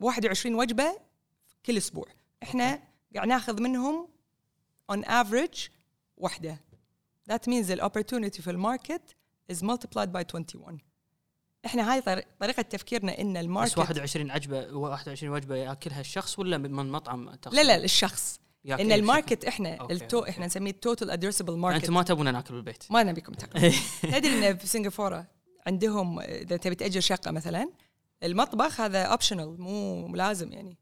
21 0.00 0.54
آه، 0.54 0.58
وجبة 0.58 0.98
كل 1.66 1.76
أسبوع 1.76 2.06
إحنا 2.42 2.82
قاعد 3.14 3.28
ناخذ 3.28 3.62
منهم 3.62 4.08
on 4.92 5.04
average 5.04 5.70
واحدة 6.16 6.60
that 7.30 7.50
means 7.50 7.66
the 7.66 7.80
opportunity 7.80 8.40
في 8.40 8.50
ال 8.50 8.59
market 8.59 9.16
is 9.52 9.56
multiplied 9.56 10.12
by 10.12 10.22
21 10.22 10.78
إحنا 11.66 11.92
هاي 11.92 12.00
طريقة 12.40 12.62
تفكيرنا 12.62 13.20
إن 13.20 13.36
ال 13.36 13.41
market 13.41 13.72
بس 13.72 13.78
21 13.78 14.30
عجبة 14.30 14.72
21 14.72 15.34
وجبة 15.34 15.56
يأكلها 15.56 16.00
الشخص 16.00 16.38
ولا 16.38 16.58
من 16.58 16.90
مطعم 16.90 17.30
لا 17.52 17.62
لا 17.62 17.76
الشخص 17.76 18.40
إن 18.66 18.92
ال 18.92 18.99
market 18.99 19.44
إحنا 19.44 19.90
ال 19.90 20.01
to 20.01 20.24
إحنا 20.24 20.46
نسميه 20.46 20.70
ال 20.70 20.77
total 20.77 21.10
addressable 21.10 21.56
market 21.56 21.80
أنتم 21.80 21.94
ما 21.94 22.02
تبون 22.02 22.32
ناكل 22.32 22.54
بالبيت. 22.54 22.84
ما 22.90 23.02
نبيكم 23.02 23.32
تاكلوا 23.32 23.72
تدري 24.12 24.50
إن 24.50 24.56
في 24.56 24.66
سنغافورة 24.66 25.26
عندهم 25.66 26.20
إذا 26.20 26.56
تبي 26.56 26.74
تأجر 26.74 27.00
شقة 27.00 27.30
مثلا 27.30 27.68
المطبخ 28.22 28.80
هذا 28.80 29.02
optional 29.02 29.60
مو 29.60 30.08
لازم 30.16 30.52
يعني. 30.52 30.78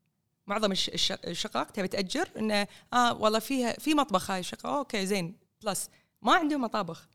معظم 0.47 0.73
الشقق 0.73 1.71
تبي 1.71 1.89
تأجر 1.89 2.29
إنه 2.37 2.67
آه 2.93 3.15
والله 3.15 3.39
فيها 3.39 3.73
في 3.73 3.95
مطبخ 3.95 4.31
هاي 4.31 4.41
الشقة 4.41 4.79
okay 4.79 5.07
زين 5.07 5.37
plus 5.63 5.91
ما 6.23 6.35
عندهم 6.35 6.61
مطابخ. 6.61 7.09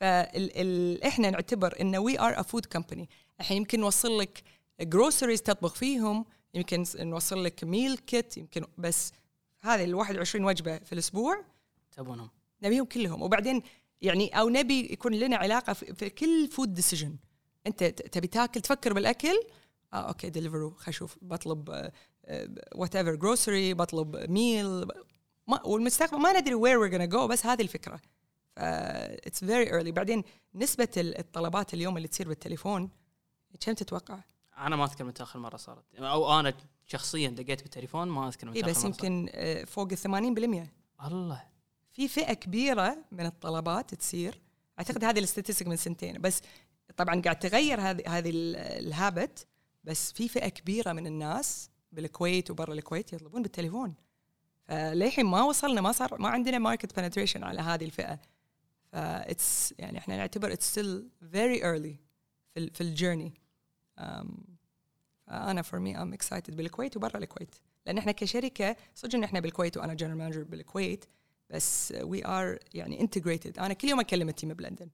فاحنا 0.00 1.30
نعتبر 1.30 1.80
إن 1.80 1.96
we 1.96 2.20
are 2.20 2.40
a 2.40 2.42
food 2.42 2.66
company 2.66 3.08
الحين 3.40 3.56
يمكن 3.56 3.80
نوصل 3.80 4.18
لك 4.18 4.42
groceries 4.80 5.42
تطبخ 5.42 5.74
فيهم 5.74 6.24
يمكن 6.54 6.84
نوصل 6.96 7.44
لك 7.44 7.64
meal 7.64 7.98
kit 7.98 8.36
يمكن 8.36 8.64
بس 8.78 9.12
هذه 9.60 9.84
ال 9.84 9.94
21 9.94 10.44
وجبة 10.44 10.78
في 10.78 10.92
الأسبوع. 10.92 11.44
تبونهم. 11.96 12.30
نبيهم 12.62 12.84
كلهم. 12.84 13.22
وبعدين 13.22 13.62
يعني 14.02 14.40
أو 14.40 14.48
نبي 14.48 14.92
يكون 14.92 15.14
لنا 15.14 15.36
علاقة 15.36 15.72
في 15.72 16.10
كل 16.10 16.48
food 16.48 16.74
decision 16.74 17.16
أنت 17.66 17.84
تبي 17.84 18.26
تاكل 18.26 18.60
تفكر 18.60 18.92
بالأكل؟ 18.92 19.40
آه 19.92 19.96
okay 19.96 20.30
ديليفرو 20.30 20.70
خلينا 20.70 20.88
نشوف. 20.88 21.16
بطلب 21.22 21.90
whatever 22.74 23.14
grocery 23.14 23.74
بطلب 23.74 24.16
meal 24.30 24.86
والمستقبل 25.64 26.18
ما 26.18 26.40
ندري 26.40 26.54
where 26.54 26.78
we're 26.78 27.04
go 27.04 27.26
بس 27.26 27.46
هذه 27.46 27.62
الفكرة. 27.62 28.00
it's 28.58 29.44
very 29.44 29.72
early 29.72 29.92
بعدين 29.92 30.24
نسبة 30.54 30.88
الطلبات 30.96 31.74
اليوم 31.74 31.96
اللي 31.96 32.08
تصير 32.08 32.28
بالتليفون 32.28 32.90
كم 33.60 33.72
تتوقع؟ 33.72 34.18
أنا 34.58 34.76
ما 34.76 34.84
أذكر 34.84 35.04
متى 35.04 35.22
اخر 35.22 35.38
مرة 35.38 35.56
صارت. 35.56 35.94
أو 35.94 36.40
أنا 36.40 36.54
شخصيا 36.86 37.28
دقيت 37.28 37.62
بالتليفون 37.62 38.08
ما 38.08 38.28
أذكر 38.28 38.48
متى 38.48 38.58
إيه 38.58 38.64
بس 38.64 38.84
يمكن 38.84 39.28
آه، 39.32 39.64
فوق 39.64 39.88
ال 39.92 39.98
80% 39.98 41.06
الله. 41.06 41.42
في 41.92 42.08
فئة 42.08 42.32
كبيرة 42.32 42.98
من 43.12 43.26
الطلبات 43.26 43.94
تصير. 43.94 44.40
أعتقد 44.78 45.04
هذه 45.04 45.18
ال 45.18 45.23
statistic 45.23 45.68
من 45.68 45.76
سنتين. 45.76 46.20
بس 46.20 46.42
طبعا 46.96 47.22
قاعد 47.22 47.38
تغير 47.38 47.80
هذه 47.80 48.18
هذه 48.18 48.30
ال 48.54 48.67
habit. 48.67 49.46
بس 49.84 50.12
في 50.12 50.28
فئة 50.28 50.48
كبيرة 50.48 50.92
من 50.92 51.06
الناس 51.06 51.70
بالكويت 51.92 52.50
وبرا 52.50 52.72
الكويت 52.72 53.12
يطلبون 53.12 53.42
بالتليفون. 53.42 53.94
فللحين 54.64 55.26
ما 55.26 55.42
وصلنا 55.42 55.80
ما 55.80 55.92
صار 55.92 56.20
ما 56.20 56.28
عندنا 56.28 56.58
market 56.58 56.96
penetration 56.96 57.44
على 57.44 57.60
هذه 57.60 57.84
الفئة. 57.84 58.20
ف 58.92 59.08
it's 59.08 59.74
يعني 59.78 59.98
إحنا 59.98 60.16
نعتبر 60.16 60.52
it's 60.52 60.70
still 60.70 61.08
very 61.32 61.64
early 61.64 61.96
في 62.54 62.70
في 62.70 62.80
ال 62.80 62.87
journey 62.87 63.34
فأنا 65.26 65.62
for 65.62 65.80
me 65.80 66.02
I'm 66.02 66.12
excited 66.12 66.56
بالكويت 66.56 66.96
وبرا 66.96 67.18
الكويت. 67.18 67.54
لأن 67.86 67.98
إحنا 67.98 68.12
كشركة 68.12 68.76
صدق 68.94 69.14
إن 69.14 69.24
إحنا 69.24 69.40
بالكويت 69.40 69.76
وأنا 69.76 69.94
general 69.94 70.16
manager 70.16 70.42
بالكويت 70.42 71.04
بس 71.50 71.94
we 72.00 72.26
are 72.26 72.58
يعني 72.74 73.00
integrated 73.00 73.58
أنا 73.58 73.74
كل 73.74 73.88
يوم 73.88 74.00
أكلم 74.00 74.28
ال 74.28 74.33
team 74.33 74.54
بلندن. 74.54 74.90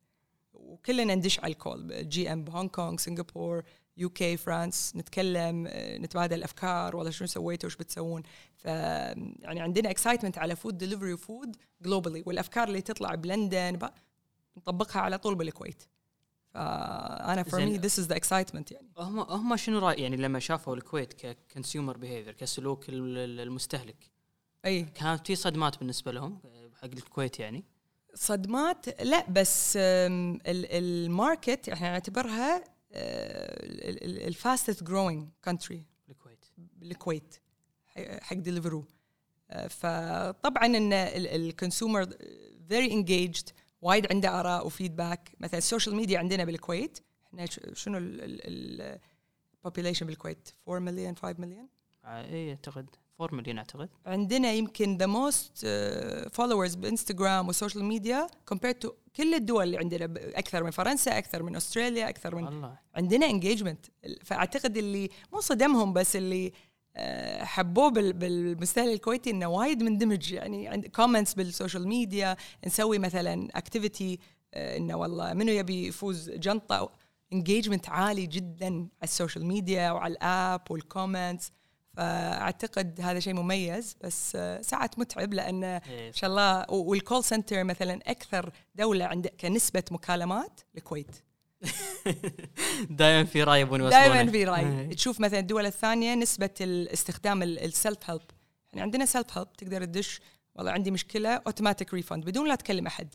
وكلنا 0.55 1.15
ندش 1.15 1.41
على 1.41 1.53
ال 1.53 1.64
call 1.64 2.09
GM 2.09 2.45
بهونغ 2.45 2.69
كونغ 2.69 2.97
سنغافور 2.97 3.63
UK 3.97 4.37
فرانس 4.37 4.93
نتكلم 4.97 5.69
نتبادل 5.75 6.43
أفكار 6.43 6.97
والله 6.97 7.11
شنو 7.11 7.29
سويتوا 7.29 7.67
وش 7.67 7.77
بتسوون. 7.77 8.23
ف 8.57 8.65
يعني 8.65 9.61
عندنا 9.61 9.91
excitement 9.91 10.39
على 10.39 10.57
food 10.57 10.79
delivery 10.79 11.13
و 11.13 11.21
food 11.21 11.57
globally 11.83 12.23
والأفكار 12.27 12.69
اللي 12.69 12.81
تطلع 12.81 13.15
بلندن 13.15 13.79
نطبقها 14.57 15.01
على 15.03 15.19
طول 15.19 15.35
بالكويت. 15.35 15.83
فانا 16.55 17.43
for. 17.43 17.61
me 17.65 17.77
this 17.79 17.99
is 17.99 18.07
the 18.07 18.17
excitement 18.17 18.73
يعني. 18.73 18.89
هم 18.99 19.19
هم 19.21 19.57
شنو 19.57 19.79
راي 19.79 20.03
يعني 20.03 20.17
لما 20.17 20.39
شافوا 20.39 20.77
الكويت 20.77 21.13
ك 21.13 21.22
consumer 21.22 21.97
behavior 21.97 22.33
كسلوك 22.33 22.89
ال- 22.89 23.19
ال- 23.19 23.41
المستهلك 23.41 24.11
أي. 24.65 24.83
كانت 24.83 25.27
في 25.27 25.37
صدمات 25.37 25.79
بالنسبة 25.79 26.13
لهم 26.13 26.39
آه، 26.45 26.71
حق 26.81 26.85
الكويت 26.85 27.41
يعني؟ 27.41 27.65
صدمات؟ 28.15 29.03
لا 29.03 29.31
بس 29.31 29.79
ال 30.47 30.64
market 30.64 31.69
إحنا 31.69 31.91
نعتبرها 31.93 32.65
ال 34.27 34.34
fastest 34.34 34.83
growing 34.83 35.29
country 35.45 35.85
الكويت 36.09 36.45
بالكويت 36.77 37.35
ح- 37.87 38.19
حق 38.23 38.37
ديليفرو 38.37 38.85
فطبعا 39.69 40.67
إن 40.67 40.93
ال 40.93 41.05
consumer 41.05 42.07
very 42.69 42.93
engaged 42.93 43.49
وايد 43.83 44.13
عنده 44.13 44.41
آراء 44.41 44.67
و 44.67 44.74
feedback 44.74 45.31
مثلا 45.41 45.59
ال 45.59 45.64
social 45.64 45.95
media 45.97 46.19
عندنا 46.19 46.45
بالكويت. 46.45 46.99
إحنا 47.27 47.47
ش- 47.47 47.61
شنو 47.73 47.99
ال 47.99 48.18
population 48.18 50.07
بالكويت؟ 50.07 50.49
4 50.69 50.81
مليون 50.81 51.17
5 51.17 51.41
مليون 51.41 51.69
اي 52.05 52.51
أعتقد. 52.51 52.87
4 53.21 53.37
مليون 53.37 53.59
أعتقد. 53.59 53.89
عندنا 54.07 54.53
يمكن 54.53 54.97
the 54.97 55.07
most 55.07 55.67
followers 56.33 56.75
بإنستغرام 56.75 57.47
وال 57.47 57.56
social 57.56 57.85
media 57.85 58.27
compared 58.49 58.75
to 58.75 58.93
كل 59.17 59.35
الدول 59.35 59.65
اللي 59.65 59.79
عندنا 59.79 60.05
أكثر 60.17 60.65
من 60.65 60.71
فرنسا 60.71 61.19
أكثر 61.19 61.43
من 61.43 61.57
أستراليا 61.57 62.09
أكثر 62.09 62.35
من 62.35 62.45
والله. 62.45 62.79
عندنا 62.95 63.27
engagement 63.27 63.87
فأعتقد 64.25 64.77
اللي 64.77 65.09
مو 65.33 65.41
صدمهم 65.41 65.93
بس 65.93 66.17
اللي 66.17 66.53
آه، 66.99 67.45
حبوه 67.45 67.89
بال- 67.91 68.13
بالمستهلك 68.13 68.95
الكويتي 68.95 69.31
إنه 69.31 69.47
وايد 69.47 69.83
مندمج. 69.83 70.33
يعني 70.33 70.69
عند 70.69 70.87
comments 70.87 71.35
بال 71.35 71.48
social 71.48 71.89
media 71.89 72.37
نسوي 72.67 72.99
مثلا 72.99 73.49
activity 73.55 74.19
إنه 74.55 74.95
والله 74.97 75.33
منو 75.35 75.53
يبي 75.53 75.87
يفوز 75.87 76.31
جنطة؟ 76.31 76.93
engagement 77.33 77.89
عالي 77.89 78.27
جدا 78.27 78.67
على 78.67 78.89
ال 79.03 79.09
social 79.09 79.47
media 79.47 79.91
وعلى 79.91 80.13
ال 80.13 80.25
app 80.25 80.61
وال 80.71 80.87
comments 80.87 81.53
فأعتقد 81.97 83.01
هذا 83.01 83.21
شيء 83.21 83.35
مميز 83.35 83.97
بس 84.05 84.33
آه، 84.37 84.63
ساعات 84.63 84.99
متعب 84.99 85.35
لأن 85.35 85.65
إيه. 85.65 86.09
إن 86.09 86.13
شاء 86.13 86.31
الله 86.31 86.71
وال 86.71 86.89
call 86.89 87.25
center 87.25 87.65
مثلا 87.65 88.01
أكثر 88.07 88.53
دولة 88.75 89.05
عند 89.05 89.27
كنسبة 89.27 89.85
مكالمات 89.91 90.61
الكويت 90.77 91.17
دائما 92.91 93.25
في 93.25 93.43
رأي 93.43 93.61
يبون 93.61 93.81
يوصلونه 93.81 94.07
دائما 94.07 94.31
في 94.31 94.45
رأي. 94.45 94.67
إيه. 94.67 94.95
تشوف 94.95 95.21
مثلا 95.21 95.39
الدول 95.39 95.67
الثانية 95.67 96.15
نسبة 96.15 96.55
الاستخدام 96.61 97.43
ال 97.43 97.56
self 97.56 98.11
help 98.11 98.23
يعني 98.73 98.83
عندنا 98.83 99.05
self 99.05 99.39
help 99.39 99.53
تقدر 99.53 99.85
تدش 99.85 100.21
والله 100.55 100.73
عندي 100.73 100.91
مشكلة 100.91 101.35
automatic 101.35 101.95
refund 101.95 102.25
بدون 102.25 102.49
لا 102.49 102.55
تكلم 102.55 102.87
أحد. 102.87 103.15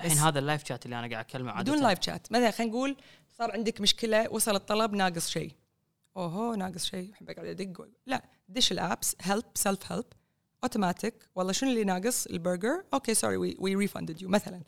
الحين 0.00 0.18
هذا 0.18 0.38
ال 0.38 0.43
live 0.43 0.64
chat 0.68 0.84
اللي 0.84 0.98
أنا 0.98 1.10
قاعد 1.10 1.24
أكلمه 1.24 1.52
عادة. 1.52 1.72
بدون 1.72 1.82
live 1.82 1.98
chat 2.02 2.32
مثلا 2.32 2.50
خلينا 2.50 2.72
نقول 2.72 2.96
صار 3.38 3.52
عندك 3.52 3.80
مشكلة 3.80 4.28
وصل 4.30 4.54
الطلب 4.54 4.92
ناقص 4.94 5.30
شيء. 5.30 5.52
أوهو 6.16 6.54
ناقص 6.54 6.84
شيء 6.84 7.12
أحب 7.12 7.30
أقعد 7.30 7.46
أدق 7.46 7.88
لا 8.06 8.22
دش 8.48 8.72
ال 8.72 8.81
apps 8.81 9.16
help 9.20 9.44
self 9.54 9.92
help 9.92 10.04
automatic 10.64 11.14
والله 11.34 11.52
شنو 11.52 11.70
اللي 11.70 11.84
ناقص؟ 11.84 12.26
البرجر. 12.26 12.84
okay 12.94 13.14
sorry 13.14 13.36
we 13.36 13.56
we 13.58 13.74
refunded 13.74 14.22
you 14.22 14.28
مثلا. 14.28 14.62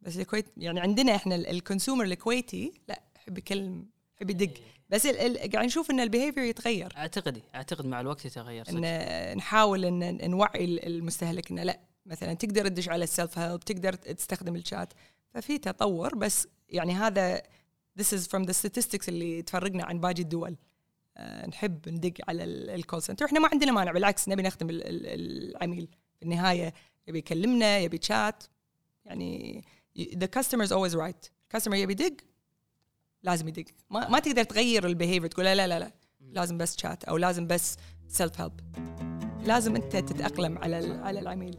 بس 0.00 0.16
الكويت 0.16 0.46
يعني 0.56 0.80
عندنا 0.80 1.14
إحنا 1.16 1.34
ال 1.34 1.42
consumer 1.42 2.04
الكويتي 2.04 2.72
لا 2.88 3.02
يحب 3.16 3.38
يكلم 3.38 3.86
يحب 4.16 4.30
يدق. 4.30 4.52
بس 4.90 5.06
ال- 5.06 5.18
ال- 5.38 5.50
قاعد 5.52 5.64
نشوف 5.64 5.90
إن 5.90 6.00
ال 6.00 6.05
behavior 6.05 6.44
يتغير. 6.44 6.92
أعتقد 6.96 7.42
أعتقد 7.54 7.86
مع 7.86 8.00
الوقت 8.00 8.24
يتغير 8.24 8.64
صدق. 8.64 8.76
إن 8.76 9.36
نحاول 9.36 9.84
إن 9.84 10.30
نوعي 10.30 10.64
المستهلك 10.86 11.50
إنه 11.50 11.62
لا 11.62 11.80
مثلا 12.06 12.34
تقدر 12.34 12.68
تدش 12.68 12.88
على 12.88 13.04
ال 13.04 13.11
self 13.11 13.38
help 13.38 13.60
تقدر 13.60 13.92
تستخدم 13.92 14.56
الشات 14.56 14.92
ففي 15.34 15.58
تطور 15.58 16.14
بس 16.14 16.48
يعني 16.68 16.92
هذا 16.94 17.42
this 18.00 18.06
is 18.16 18.20
from 18.26 18.44
the 18.46 18.52
statistics 18.54 19.08
اللي 19.08 19.42
تفرقنا 19.42 19.84
عن 19.84 20.00
باقي 20.00 20.22
الدول. 20.22 20.56
نحب 21.48 21.88
ندق 21.88 22.12
على 22.28 22.44
ال 22.44 22.56
call 22.56 23.02
center 23.02 23.24
إحنا 23.24 23.40
ما 23.40 23.48
عندنا 23.52 23.72
مانع 23.72 23.92
بالعكس 23.92 24.28
نبي 24.28 24.42
نخدم 24.42 24.70
ال- 24.70 24.86
ال- 24.86 25.06
العميل. 25.56 25.88
في 26.16 26.22
النهاية 26.22 26.74
يبي 27.08 27.18
يكلمنا 27.18 27.78
يبي 27.78 27.98
شات 28.02 28.44
يعني 29.04 29.64
the 29.98 30.26
customer 30.38 30.66
is 30.66 30.70
always 30.72 30.94
right. 30.94 31.30
ال 31.44 31.47
customer 31.47 31.74
يبي 31.76 31.92
يدق 31.92 32.16
لازم 33.22 33.48
يدق. 33.48 33.64
ما, 33.90 34.08
ما 34.08 34.18
تقدر 34.18 34.42
تغير 34.44 34.86
ال 34.86 34.90
behavior 34.90 35.26
تقول 35.30 35.44
لا 35.44 35.54
لا 35.54 35.66
لا 35.68 35.78
لا. 35.78 35.92
لازم 36.20 36.58
بس 36.58 36.78
شات 36.78 37.04
أو 37.04 37.16
لازم 37.16 37.46
بس 37.46 37.76
self 38.08 38.40
help 38.40 38.60
لازم 39.46 39.76
أنت 39.76 39.96
تتأقلم 39.96 40.58
على 40.58 40.78
ال- 40.78 41.02
على 41.02 41.20
العميل. 41.20 41.58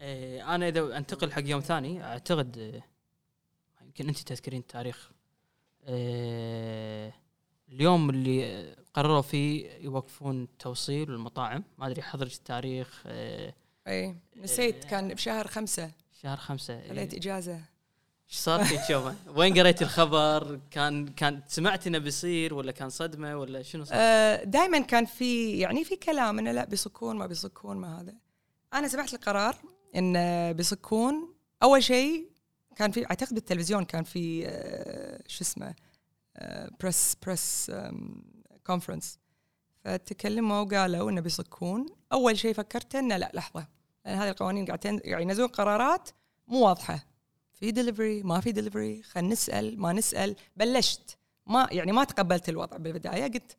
إيه، 0.00 0.54
أنا 0.54 0.68
إذا 0.68 0.96
أنتقل 0.96 1.32
حق 1.32 1.42
يوم 1.46 1.60
ثاني 1.60 2.04
أعتقد 2.04 2.82
يمكن 3.94 4.08
أنت 4.08 4.18
تذكرين 4.18 4.60
التاريخ 4.60 5.10
إيه، 5.88 7.14
اليوم 7.68 8.10
اللي 8.10 8.66
قرروا 8.94 9.22
فيه 9.22 9.70
يوقفون 9.80 10.48
توصيل 10.58 11.10
المطاعم 11.10 11.64
ما 11.78 11.86
أدري 11.86 12.02
حضرت 12.02 12.34
التاريخ 12.34 13.02
إيه، 13.06 13.54
اي 13.86 14.16
نسيت 14.36 14.84
كان 14.84 15.08
بشهر 15.08 15.46
خمسة 15.46 15.90
شهر 16.22 16.36
خمسة 16.36 16.80
إيه. 16.80 16.88
خليت 16.88 17.14
إجازة 17.14 17.54
إيش 18.30 18.36
صار 18.36 18.64
في 18.64 18.92
يومه؟ 18.92 19.16
وين 19.36 19.58
قريت 19.58 19.82
الخبر؟ 19.82 20.60
كان 20.70 21.06
كان 21.06 21.42
سمعت 21.48 21.86
إنه 21.86 21.98
بيصير 21.98 22.54
ولا 22.54 22.72
كان 22.72 22.90
صدمة 22.90 23.36
ولا 23.36 23.62
شنو 23.62 23.84
صار؟ 23.84 24.44
دائما 24.44 24.80
كان 24.80 25.04
في 25.04 25.58
يعني 25.58 25.84
في 25.84 25.96
كلام 25.96 26.38
إنه 26.38 26.52
لا 26.52 26.64
بيصكون 26.64 27.16
ما 27.16 27.26
بيصكون 27.26 27.76
ما 27.76 28.00
هذا 28.00 28.14
أنا 28.74 28.88
سمعت 28.88 29.14
القرار 29.14 29.56
ان 29.96 30.52
بيصكون 30.52 31.34
أول 31.62 31.82
شيء 31.82 32.33
كان 32.76 32.90
في 32.90 33.06
أعتقد 33.06 33.34
بالتلفزيون 33.34 33.84
كان 33.84 34.04
في 34.04 34.46
آه، 34.46 35.22
شو 35.26 35.44
اسمه 35.44 35.74
press 36.80 37.16
press 37.22 37.72
conference 38.66 39.18
فتكلموا 39.84 40.60
وقالوا 40.60 41.10
إنه 41.10 41.20
بيصكون. 41.20 41.86
أول 42.12 42.38
شيء 42.38 42.54
فكرت 42.54 42.94
إنه 42.94 43.16
لا 43.16 43.30
لحظة 43.34 43.66
لأن 44.04 44.18
هذه 44.18 44.30
القوانين 44.30 44.64
قاعد 44.64 45.00
قاعد 45.06 45.22
ينزلون 45.22 45.48
قرارات 45.48 46.10
مو 46.48 46.66
واضحة. 46.66 47.06
في 47.52 47.70
دليفري 47.70 48.22
ما 48.22 48.40
في 48.40 48.52
دليفري 48.52 49.02
خلينا 49.02 49.32
نسأل 49.32 49.80
ما 49.80 49.92
نسأل. 49.92 50.36
بلشت 50.56 51.18
ما 51.46 51.68
يعني 51.70 51.92
ما 51.92 52.04
تقبلت 52.04 52.48
الوضع 52.48 52.76
بالبداية. 52.76 53.24
قلت 53.24 53.56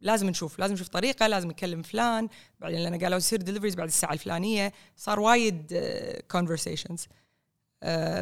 لازم 0.00 0.28
نشوف 0.30 0.58
لازم 0.58 0.74
نشوف 0.74 0.88
طريقة 0.88 1.26
لازم 1.26 1.48
نكلم 1.48 1.82
فلان. 1.82 2.28
بعدين 2.60 2.82
لما 2.82 2.98
قالوا 2.98 3.16
يصير 3.18 3.42
deliveries 3.42 3.74
بعد 3.74 3.88
الساعة 3.88 4.12
الفلانية 4.12 4.72
صار 4.96 5.20
وايد 5.20 5.80
conversations 6.30 7.06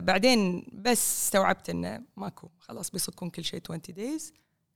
بعدين 0.00 0.66
بس 0.72 1.24
استوعبت 1.24 1.70
انه 1.70 2.02
ماكو 2.16 2.48
خلاص 2.58 2.90
بيصكون 2.90 3.30
كل 3.30 3.44
شيء 3.44 3.60
20 3.64 3.80
days 3.88 4.34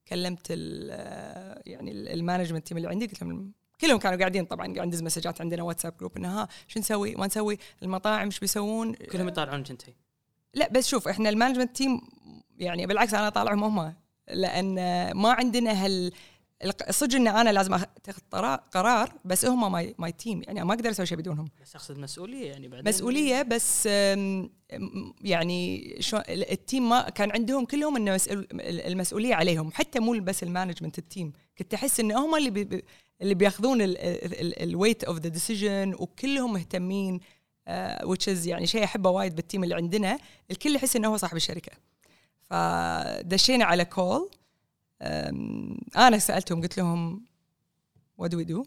كلمت 0.09 0.47
ال 0.51 0.89
آه، 0.93 1.63
يعني 1.67 1.91
ال 1.91 1.97
management 1.97 2.67
team 2.67 2.77
اللي 2.77 2.89
عندي 2.89 3.07
قلت 3.07 3.23
لهم 3.23 3.53
كلهم 3.81 3.99
كانوا 3.99 4.19
قاعدين 4.19 4.45
طبعا 4.45 4.75
قاعد 4.75 4.87
ندز 4.87 5.03
مسجات 5.03 5.41
عندنا 5.41 5.63
واتساب 5.63 5.97
group 5.97 6.17
إنه 6.17 6.41
ها 6.41 6.49
شو 6.69 6.81
نسوي؟ 6.81 7.15
ما 7.15 7.27
نسوي؟ 7.27 7.59
المطاعم 7.83 8.25
إيش 8.25 8.41
بيسوون؟ 8.41 8.95
كلهم 8.95 9.29
يطالعونك 9.29 9.71
انت 9.71 9.83
لا 10.55 10.69
بس 10.73 10.89
شوف 10.89 11.09
إحنا 11.09 11.29
ال 11.29 11.33
management 11.33 11.77
team 11.77 12.01
يعني 12.59 12.87
بالعكس 12.87 13.15
أنا 13.15 13.29
طالعهم 13.29 13.65
هم 13.65 13.95
لأن 14.29 14.75
ما 15.13 15.33
عندنا 15.33 15.85
هال 15.85 16.13
صدق 16.91 17.15
ان 17.17 17.29
أنا 17.29 17.51
لازم 17.51 17.75
أتخذ 17.75 18.21
قرار 18.73 19.13
بس 19.25 19.45
هم 19.45 19.73
my 19.73 19.95
my 19.99 20.13
team 20.13 20.43
يعني 20.43 20.65
ما 20.65 20.75
أقدر 20.75 20.91
أسوي 20.91 21.07
شيء 21.07 21.19
بدونهم. 21.19 21.49
بس 21.63 21.77
اقصد 21.77 21.99
مسؤولية 21.99 22.51
يعني 22.51 22.69
بعدين؟ 22.69 22.89
مسؤولية 22.89 23.43
بس 23.43 23.87
يعني 25.21 25.97
شو 26.01 26.19
ال 26.29 26.41
team 26.41 26.89
ما 26.89 27.11
كان 27.11 27.31
عندهم 27.31 27.65
كلهم 27.65 27.97
إنه 27.97 28.15
مسؤول 28.15 28.47
المسؤولية 28.63 29.35
عليهم. 29.35 29.71
حتى 29.73 29.99
مو 30.01 30.13
بس 30.13 30.43
ال 30.43 30.48
management 30.48 30.99
ال 30.99 31.05
team 31.05 31.33
كنت 31.59 31.75
أحس 31.75 32.01
ان 32.01 32.13
هم 32.13 32.35
اللي 32.37 32.51
بي- 32.51 32.85
اللي 33.23 33.35
بيأخذون 33.35 33.79
ال 33.83 34.00
weight 34.00 35.05
of 35.05 35.19
the 35.19 35.29
decision 35.29 35.95
وكلهم 35.99 36.53
مهتمين 36.53 37.21
which 38.03 38.27
is 38.27 38.47
يعني 38.47 38.67
شيء 38.67 38.85
أحبه 38.85 39.11
وايد 39.11 39.35
بال 39.37 39.46
team 39.46 39.65
اللي 39.65 39.75
عندنا. 39.75 40.19
الكل 40.51 40.77
يحس 40.77 40.97
إنه 40.97 41.09
هو 41.09 41.17
صاحب 41.17 41.37
الشركة. 41.37 41.73
فدشينا 42.43 43.65
على 43.65 43.85
call 43.85 44.31
أنا 45.97 46.19
سألتهم 46.19 46.63
قلت 46.63 46.79
لهم 46.79 47.25
what 48.23 48.29
do 48.29 48.37
we 48.37 48.49
do 48.49 48.67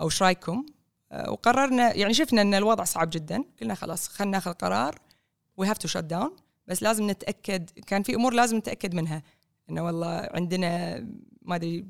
أو 0.00 0.06
إيش 0.06 0.22
رأيكم؟ 0.22 0.66
آه، 1.12 1.30
وقررنا 1.30 1.94
يعني 1.94 2.14
شفنا 2.14 2.42
إن 2.42 2.54
الوضع 2.54 2.84
صعب 2.84 3.10
جدا. 3.10 3.44
قلنا 3.60 3.74
خلاص 3.74 4.08
خلينا 4.08 4.32
ناخذ 4.32 4.52
قرار. 4.52 4.98
we 5.56 5.66
have 5.66 5.78
to 5.78 5.88
shut 5.88 5.98
down 5.98 6.36
بس 6.66 6.82
لازم 6.82 7.10
نتأكد 7.10 7.70
كان 7.70 8.02
في 8.02 8.14
أمور 8.14 8.34
لازم 8.34 8.56
نتأكد 8.56 8.94
منها. 8.94 9.22
إنه 9.70 9.84
والله 9.84 10.28
عندنا 10.34 10.98
ما 11.42 11.54
أدري 11.56 11.86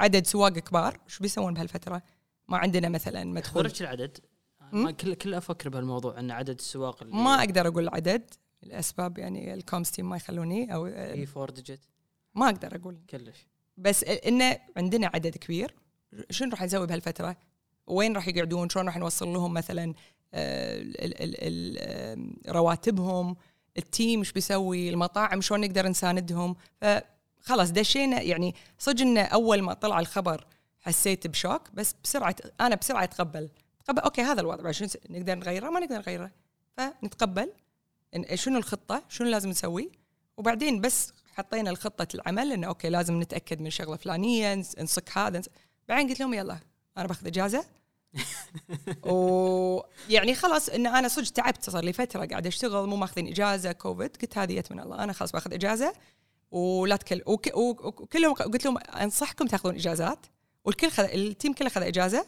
عدد 0.00 0.26
سواق 0.26 0.52
كبار. 0.52 1.00
شو 1.06 1.22
بيسوون 1.22 1.54
بهالفترة؟ 1.54 2.02
ما 2.48 2.58
عندنا 2.58 2.88
مثلا 2.88 3.24
مدخول. 3.24 3.64
خبرك 3.64 3.80
العدد؟ 3.80 4.18
ما 4.72 4.90
كل 4.90 5.14
كل 5.14 5.34
أفكر 5.34 5.68
بهالموضوع 5.68 6.18
إن 6.18 6.30
عدد 6.30 6.58
السواق 6.58 7.02
اللي 7.02 7.14
ما 7.14 7.38
أقدر 7.38 7.68
أقول 7.68 7.82
العدد 7.82 8.34
الأسباب 8.62 9.18
يعني 9.18 9.54
ال 9.54 9.60
comms 9.60 9.90
team 9.90 10.08
ما 10.08 10.16
يخلوني 10.16 10.74
أو 10.74 10.86
في 10.86 11.26
four 11.26 11.50
digit 11.50 11.80
ما 12.34 12.46
أقدر 12.46 12.76
أقول. 12.76 12.98
كلش. 13.10 13.46
بس 13.76 14.04
إنه 14.04 14.58
عندنا 14.76 15.10
عدد 15.14 15.36
كبير. 15.36 15.74
شنو 16.30 16.50
راح 16.50 16.62
نسوي 16.62 16.86
بهالفترة؟ 16.86 17.36
وين 17.86 18.16
راح 18.16 18.28
يقعدون؟ 18.28 18.68
شلون 18.68 18.86
راح 18.86 18.96
نوصل 18.96 19.28
لهم 19.28 19.54
مثلا 19.54 19.94
آه، 20.34 22.16
رواتبهم؟ 22.48 23.36
ال 23.78 23.86
team 23.86 24.18
إيش 24.18 24.32
بيسوي؟ 24.32 24.90
المطاعم 24.90 25.40
شلون 25.40 25.60
نقدر 25.60 25.88
نساندهم؟ 25.88 26.56
فخلاص 26.80 27.70
دشينا. 27.70 28.20
يعني 28.22 28.54
صدق 28.78 29.00
انه 29.02 29.22
أول 29.22 29.62
ما 29.62 29.74
طلع 29.74 30.00
الخبر 30.00 30.46
حسيت 30.80 31.26
ب 31.26 31.32
shock 31.32 31.62
بس 31.74 31.94
بسرعة 32.04 32.36
أنا 32.60 32.74
بسرعة 32.74 33.04
أتقبل. 33.04 33.50
تقبل 33.84 33.98
okay 34.02 34.22
هذا 34.22 34.40
الوضع 34.40 34.70
نس- 34.72 34.96
نقدر 35.10 35.34
نغيره؟ 35.34 35.70
ما 35.70 35.80
نقدر 35.80 35.96
نغيره. 35.98 36.30
فنتقبل 36.76 37.52
شنو 38.34 38.58
الخطة؟ 38.58 39.04
شنو 39.08 39.28
لازم 39.28 39.48
نسوي؟ 39.50 39.90
وبعدين 40.36 40.80
بس 40.80 41.12
حطينا 41.36 41.70
الخطة 41.70 42.08
العمل 42.14 42.52
إنه 42.52 42.66
okay 42.66 42.88
لازم 42.88 43.20
نتأكد 43.22 43.60
من 43.60 43.70
شغله 43.70 43.96
فلانيه 43.96 44.54
نصك 44.80 45.18
هذا 45.18 45.42
بعدين 45.88 46.08
قلت 46.08 46.20
لهم 46.20 46.34
يلا 46.34 46.58
أنا 46.98 47.06
باخذ 47.06 47.26
إجازة. 47.26 47.64
ويعني 49.04 50.34
خلاص 50.34 50.68
إن 50.68 50.86
أنا 50.86 51.08
صدق 51.08 51.28
تعبت 51.32 51.70
صار 51.70 51.84
لي 51.84 51.92
فترة 51.92 52.26
قاعدة 52.26 52.48
أشتغل 52.48 52.86
مو 52.88 52.96
ماخذين 52.96 53.28
إجازة 53.28 53.72
كوفيد 53.72 54.16
قلت 54.16 54.38
هذه 54.38 54.52
يت 54.52 54.72
من 54.72 54.80
الله 54.80 55.04
أنا 55.04 55.12
خلاص 55.12 55.32
باخذ 55.32 55.54
إجازة. 55.54 55.92
ولا 56.50 56.96
تكل. 56.96 57.22
وك- 57.26 57.56
وكلهم 57.56 58.34
قلت 58.34 58.64
لهم 58.64 58.78
أنصحكم 58.78 59.46
تاخذون 59.46 59.74
إجازات. 59.74 60.18
والكل 60.64 60.90
خذ 60.90 61.04
ال 61.04 61.14
team 61.14 61.52
كله 61.52 61.68
خذ 61.68 61.82
إجازة. 61.82 62.26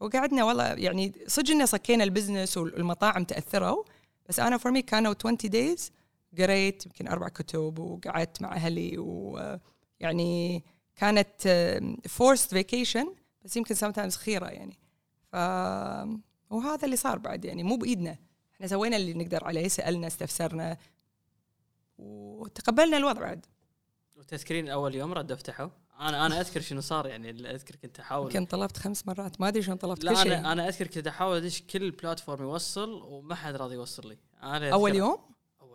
وقعدنا 0.00 0.44
والله 0.44 0.64
يعني 0.64 1.12
صدق 1.26 1.50
انه 1.50 1.64
صكينا 1.64 2.04
ال 2.04 2.10
business 2.10 2.56
والمطاعم 2.56 3.24
تأثروا 3.24 3.84
بس 4.28 4.40
أنا 4.40 4.58
for 4.58 4.72
me 4.72 4.82
كانوا 4.82 5.14
20 5.20 5.36
days 5.36 5.92
قريت 6.38 6.86
يمكن 6.86 7.08
أربع 7.08 7.28
كتب 7.28 7.78
وقعدت 7.78 8.42
مع 8.42 8.52
أهلي 8.54 8.98
ويعني 8.98 10.64
كانت 10.96 11.48
forced 12.08 12.50
vacation 12.50 13.14
بس 13.44 13.56
يمكن 13.56 13.74
sometimes 13.74 14.16
خيرة 14.16 14.46
يعني. 14.46 14.78
ف 15.32 15.36
وهذا 16.50 16.84
اللي 16.84 16.96
صار 16.96 17.18
بعد 17.18 17.44
يعني 17.44 17.62
مو 17.62 17.76
بإيدنا. 17.76 18.18
إحنا 18.54 18.66
سوينا 18.66 18.96
اللي 18.96 19.14
نقدر 19.14 19.44
عليه 19.44 19.68
سألنا 19.68 20.06
استفسرنا 20.06 20.76
وتقبلنا 21.98 22.96
الوضع 22.96 23.20
بعد. 23.20 23.46
وتذكرين 24.16 24.68
اول 24.68 24.94
يوم 24.94 25.12
رد 25.12 25.34
فتحوا 25.34 25.68
أنا 26.00 26.26
أنا 26.26 26.40
أذكر 26.40 26.60
شنو 26.60 26.80
صار 26.80 27.06
يعني 27.06 27.30
أذكر 27.30 27.76
كنت 27.76 28.00
أحاول. 28.00 28.26
يمكن 28.26 28.44
طلبت 28.46 28.76
خمس 28.76 29.06
مرات. 29.06 29.40
ما 29.40 29.48
أدري 29.48 29.62
شلون 29.62 29.76
طلبت 29.76 30.02
كل 30.02 30.06
لا 30.08 30.14
شيء. 30.14 30.34
أنا 30.38 30.52
أنا 30.52 30.68
أذكر 30.68 30.86
كنت 30.86 31.06
أحاول 31.06 31.36
أدش 31.36 31.62
كل 31.62 31.90
platform 31.90 32.42
يوصل 32.42 33.02
وما 33.02 33.34
حد 33.34 33.56
راضي 33.56 33.74
يوصل 33.74 34.08
لي. 34.08 34.18
أنا 34.42 34.70
أذكر- 34.70 34.72
اول 34.72 34.94
يوم؟ 34.94 35.18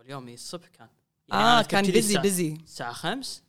إي 0.10 0.34
الصبح 0.34 0.68
كان. 0.68 0.88
يعني 1.28 1.44
آه 1.44 1.62
كان 1.62 1.86
busy 1.86 2.18
busy 2.18 2.54
الساعة 2.54 2.94
5 2.94 3.42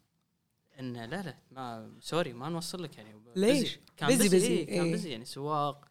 انه 0.80 1.06
لا 1.06 1.22
لا 1.22 1.34
ما 1.50 1.90
sorry 2.00 2.32
ما 2.32 2.48
نوصل 2.48 2.82
لك 2.82 2.98
يعني. 2.98 3.14
ليش؟ 3.36 3.78
كان 3.96 4.08
busy 4.08 4.12
بزي, 4.12 4.28
busy، 4.28 4.34
بزي 4.34 4.64
كان 4.64 4.84
إيه. 4.84 4.92
بزي 4.92 5.10
يعني 5.10 5.24
سواق. 5.24 5.84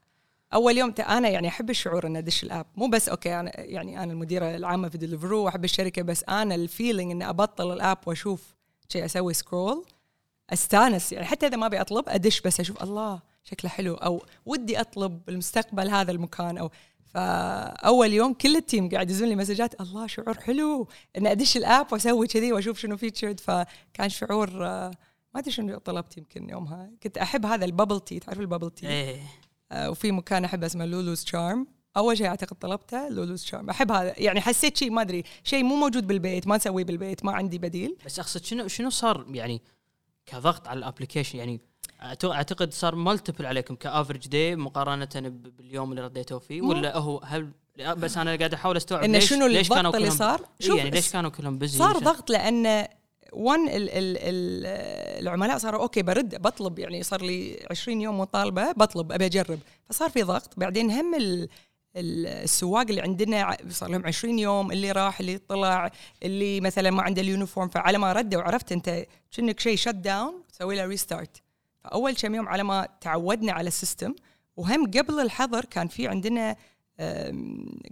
أول 0.54 0.78
يوم 0.78 0.94
أنا 1.00 1.30
يعني 1.30 1.48
أحب 1.48 1.70
الشعور 1.70 2.08
ان 2.08 2.16
أدش 2.16 2.44
ال 2.44 2.48
app. 2.48 2.66
مو 2.76 2.88
بس 2.88 3.10
okay 3.10 3.40
أنا 3.40 3.60
يعني 3.60 4.04
أنا 4.04 4.12
المديرة 4.12 4.56
العامة 4.56 4.90
في 4.90 4.98
ديليفرو 4.98 5.44
وأحب 5.44 5.64
الشركة 5.64 6.02
بس 6.02 6.24
أنا 6.24 6.56
ال 6.56 6.63
feeling 6.63 7.12
إني 7.12 7.30
أبطل 7.30 7.74
ال 7.74 7.80
app 7.80 7.98
وأشوف 8.06 8.56
شيء 8.90 9.06
أسوي 9.06 9.34
scroll 9.34 9.86
أستانس. 10.50 11.12
يعني 11.12 11.26
حتى 11.26 11.48
إذا 11.48 11.58
ما 11.58 11.66
أبي 11.66 11.82
أطلب 11.82 12.10
أدش 12.10 12.42
بس 12.42 12.60
أشوف 12.60 12.84
الله 12.84 13.22
شكله 13.44 13.72
حلو. 13.72 13.94
أو 13.94 14.26
ودي 14.46 14.82
أطلب 14.82 15.26
بالمستقبل 15.26 15.90
هذا 15.90 16.12
المكان 16.12 16.58
أو 16.58 16.72
فأول 17.10 18.14
يوم 18.14 18.34
كل 18.34 18.56
ال 18.56 18.63
team 18.63 18.90
قاعد 18.90 19.10
يدزون 19.10 19.30
لي 19.30 19.36
مسجات 19.36 19.82
الله 19.82 20.08
شعور 20.08 20.40
حلو 20.40 20.88
إن 21.18 21.28
أدش 21.28 21.58
ال 21.58 21.67
app 21.67 21.94
وأسوي 21.94 22.28
كذي 22.28 22.54
وأشوف 22.54 22.80
شنو 22.80 22.98
featured 22.98 23.40
فكان 23.40 24.10
شعور 24.10 24.68
آه، 24.68 24.92
ما 25.34 25.40
أدري 25.40 25.52
شنو 25.52 25.78
طلبت 25.78 26.18
يمكن 26.18 26.50
يومها. 26.50 26.92
كنت 27.04 27.18
أحب 27.18 27.46
هذا 27.46 27.66
ال 27.66 27.71
bubble 27.71 28.00
tea 28.00 28.20
تعرف 28.20 28.40
ال 28.40 28.45
bubble 28.45 28.72
tea 28.72 28.88
إيه. 28.88 29.22
آه، 29.72 29.90
وفي 29.90 30.12
مكان 30.12 30.46
أحب 30.46 30.64
اسمه 30.64 30.86
لولوز 30.86 31.24
تشارم 31.24 31.68
أول 31.98 32.18
شيء 32.18 32.28
أعتقد 32.28 32.56
طلبته 32.56 33.10
لولوز 33.10 33.44
تشارم 33.44 33.70
أحب 33.70 33.92
هذا 33.92 34.14
يعني 34.18 34.42
حسيت 34.42 34.78
شيء 34.78 34.92
ما 34.92 35.02
أدري 35.02 35.24
شيء 35.44 35.64
مو 35.64 35.76
موجود 35.76 36.08
بالبيت 36.08 36.48
ما 36.48 36.56
نسويه 36.56 36.84
بالبيت 36.84 37.26
ما 37.26 37.32
عندي 37.32 37.58
بديل. 37.58 37.98
بس 38.06 38.20
أقصد 38.20 38.44
شنو 38.44 38.68
شنو 38.68 38.90
صار 38.90 39.26
يعني 39.30 39.62
كضغط 40.26 40.68
على 40.68 40.78
ال 40.78 40.83
application 40.83 41.38
يعني 41.38 41.62
أعتقد 42.02 42.74
صار 42.74 42.96
multiple 42.96 43.46
عليكم 43.46 43.76
ك 43.76 43.82
average 43.82 44.28
day 44.28 44.56
مقارنة 44.56 45.10
باليوم 45.58 45.92
اللي 45.92 46.02
رديتوا 46.02 46.40
فيه 46.40 46.62
ولا 46.62 46.98
هو 46.98 47.18
هل 47.26 47.50
بس 47.98 48.18
أنا 48.18 48.36
قاعد 48.36 48.54
أحاول 48.54 48.78
أستوعب 48.78 49.04
انه 49.04 49.14
ليش 49.14 49.30
شنو 49.30 49.48
ليش 49.48 49.70
كانوا 49.70 49.96
اللي 49.98 50.10
صار؟ 50.12 50.42
إيه 50.62 50.74
يعني 50.78 50.90
ليش 50.90 51.12
كانوا 51.12 51.30
كلهم 51.32 51.58
busy 51.60 51.78
صار 51.78 51.98
ضغط 51.98 52.30
لأن 52.30 52.88
one 53.34 53.68
ال 53.70 53.74
ال 53.90 54.18
ال 54.18 54.66
العملاء 55.22 55.58
صاروا 55.58 55.82
okay 55.82 56.02
برد 56.02 56.42
بطلب 56.42 56.80
يعني 56.80 57.04
صار 57.04 57.22
لي 57.22 57.66
20 57.72 58.02
يوم 58.02 58.20
مطالبة 58.20 58.72
بطلب 58.72 59.12
أبي 59.12 59.26
أجرب. 59.26 59.60
فصار 59.90 60.10
في 60.10 60.24
ضغط. 60.24 60.54
بعدين 60.58 60.92
هم 60.92 61.16
ال 61.16 61.48
ال- 61.96 62.28
السواق 62.28 62.86
اللي 62.90 63.02
عندنا 63.02 63.58
صار 63.70 63.90
لهم 63.90 64.06
20 64.06 64.40
يوم 64.40 64.72
اللي 64.72 64.92
راح 64.92 65.20
اللي 65.20 65.38
طلع 65.38 65.92
اللي 66.24 66.62
مثلا 66.62 66.92
ما 66.92 67.02
عنده 67.04 67.22
ال 67.22 67.28
uniform 67.28 67.68
فعلى 67.70 67.98
ما 67.98 68.14
ردوا 68.14 68.42
عرفت 68.42 68.72
أنت 68.72 69.06
كأنك 69.32 69.60
شيء 69.60 69.76
shut 69.76 69.90
down 69.90 70.34
تسوي 70.54 70.76
له 70.76 70.86
restart 70.86 71.42
فاول 71.84 72.16
كم 72.16 72.36
يوم 72.36 72.48
على 72.48 72.64
ما 72.64 72.88
تعودنا 73.02 73.52
على 73.52 73.68
ال 73.68 73.75
system 73.75 74.16
وهم 74.58 74.86
قبل 74.92 75.20
الحظر 75.20 75.66
كان 75.66 75.88
في 75.88 76.08
عندنا 76.08 76.56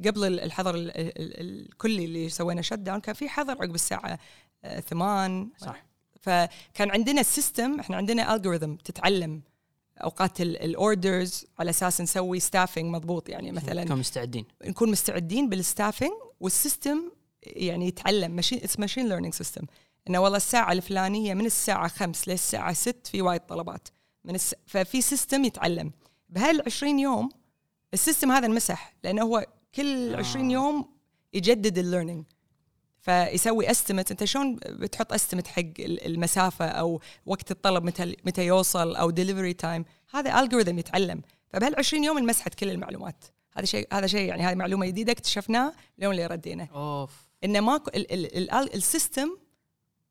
قبل 0.05 0.39
الحظر 0.39 0.75
ال- 0.75 0.91
ال- 0.97 1.21
ال- 1.21 1.39
الكلي 1.69 2.05
اللي 2.05 2.29
سوينا 2.29 2.61
shut 2.61 2.73
down 2.73 2.99
كان 2.99 3.15
في 3.15 3.29
حظر 3.29 3.51
عقب 3.51 3.75
الساعة 3.75 4.19
آه، 4.63 4.79
ثمان. 4.79 5.49
صح. 5.57 5.83
فكان 6.21 6.91
عندنا 6.91 7.21
ال 7.21 7.30
system 7.30 7.79
إحنا 7.79 7.97
عندنا 7.97 8.35
algorithm 8.35 8.75
تتعلم 8.75 9.41
أوقات 10.03 10.41
ال 10.41 10.56
orders 10.56 11.45
على 11.59 11.69
أساس 11.69 12.01
نسوي 12.01 12.39
staffing 12.39 12.85
مضبوط 12.85 13.29
يعني 13.29 13.51
مثلا 13.51 13.83
كانوا 13.83 13.97
مستعدين. 13.97 14.45
نكون 14.65 14.91
مستعدين 14.91 15.49
بال 15.49 15.62
staffing 15.62 16.11
وال 16.39 16.57
system 16.57 17.11
يعني 17.43 17.87
يتعلم 17.87 18.31
machine 18.31 18.59
اسمه 18.63 18.81
machine 18.81 19.09
learning 19.09 19.33
system 19.33 19.65
إنه 20.09 20.19
والله 20.19 20.37
الساعة 20.37 20.71
الفلانية 20.71 21.33
من 21.33 21.45
الساعة 21.45 21.87
5 21.87 22.31
للساعة 22.31 22.73
6 22.73 23.09
في 23.11 23.21
وايد 23.21 23.41
طلبات. 23.41 23.87
من 24.25 24.35
الس... 24.35 24.55
ففي 24.65 25.01
system 25.01 25.45
يتعلم. 25.45 25.91
بهال 26.29 26.61
20 26.65 26.99
يوم 26.99 27.29
ال 27.93 27.99
system 27.99 28.31
هذا 28.31 28.45
انمسح 28.45 28.93
لأنه 29.03 29.21
هو 29.23 29.45
كل 29.75 30.13
آه. 30.15 30.17
20 30.17 30.51
يوم 30.51 30.89
يجدد 31.33 31.77
ال 31.77 31.82
learning 31.82 32.25
فيسوي 32.99 33.71
estimate 33.71 34.11
أنت 34.11 34.23
شلون 34.23 34.55
بتحط 34.55 35.13
estimate 35.13 35.47
حق 35.47 35.59
ال- 35.79 36.05
المسافة 36.05 36.65
أو 36.65 37.01
وقت 37.25 37.51
الطلب 37.51 37.83
متى 37.83 38.15
متى 38.25 38.45
يوصل 38.45 38.95
أو 38.95 39.09
delivery 39.09 39.53
time 39.53 39.85
هذا 40.13 40.39
ال 40.39 40.43
algorithm 40.43 40.79
يتعلم. 40.79 41.21
فبهال 41.49 41.75
20 41.77 42.03
يوم 42.03 42.17
انمسحت 42.17 42.55
كل 42.55 42.69
المعلومات. 42.69 43.23
هذا 43.57 43.65
شيء 43.65 43.87
هذا 43.93 44.07
شيء 44.07 44.29
يعني 44.29 44.43
هذه 44.43 44.55
معلومة 44.55 44.85
جديدة 44.85 45.11
اكتشفناه 45.11 45.73
اليوم 45.99 46.11
اللي 46.11 46.25
ردينا. 46.27 46.67
أوف. 46.73 47.11
إنه 47.43 47.59
ماكو 47.59 47.91
ال- 47.95 48.11
ال- 48.13 48.51
ال- 48.51 48.75
ال 48.75 48.84
system 48.84 49.37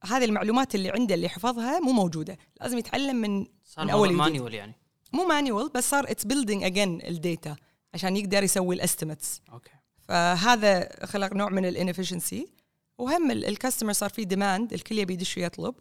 هذه 0.07 0.25
المعلومات 0.25 0.75
اللي 0.75 0.91
عنده 0.91 1.15
اللي 1.15 1.29
حفظها 1.29 1.81
مو 1.81 1.93
موجودة. 1.93 2.39
لازم 2.61 2.79
يتعلم 2.79 3.17
من 3.17 3.47
صار 3.65 3.85
من 3.85 3.95
وجديد. 3.95 4.17
manual 4.17 4.55
يعني. 4.55 4.75
مو 5.13 5.25
manual 5.25 5.69
بس 5.75 5.91
صار 5.91 6.11
it's 6.11 6.25
building 6.25 6.63
again 6.63 7.03
ال 7.03 7.14
data 7.14 7.57
عشان 7.95 8.17
يقدر 8.17 8.43
يسوي 8.43 8.75
ال 8.75 8.81
estimates 8.81 9.41
okay. 9.53 9.71
فهذا 10.09 10.89
خلق 11.07 11.33
نوع 11.33 11.49
من 11.49 11.65
ال 11.67 11.73
inefficiency 11.73 12.49
وهم 12.99 13.31
ال 13.31 13.38
customer 13.38 13.93
صار 13.93 14.11
في 14.11 14.25
demand 14.25 14.73
الكل 14.73 14.99
يبي 14.99 15.13
يدش 15.15 15.37
ويطلب. 15.37 15.75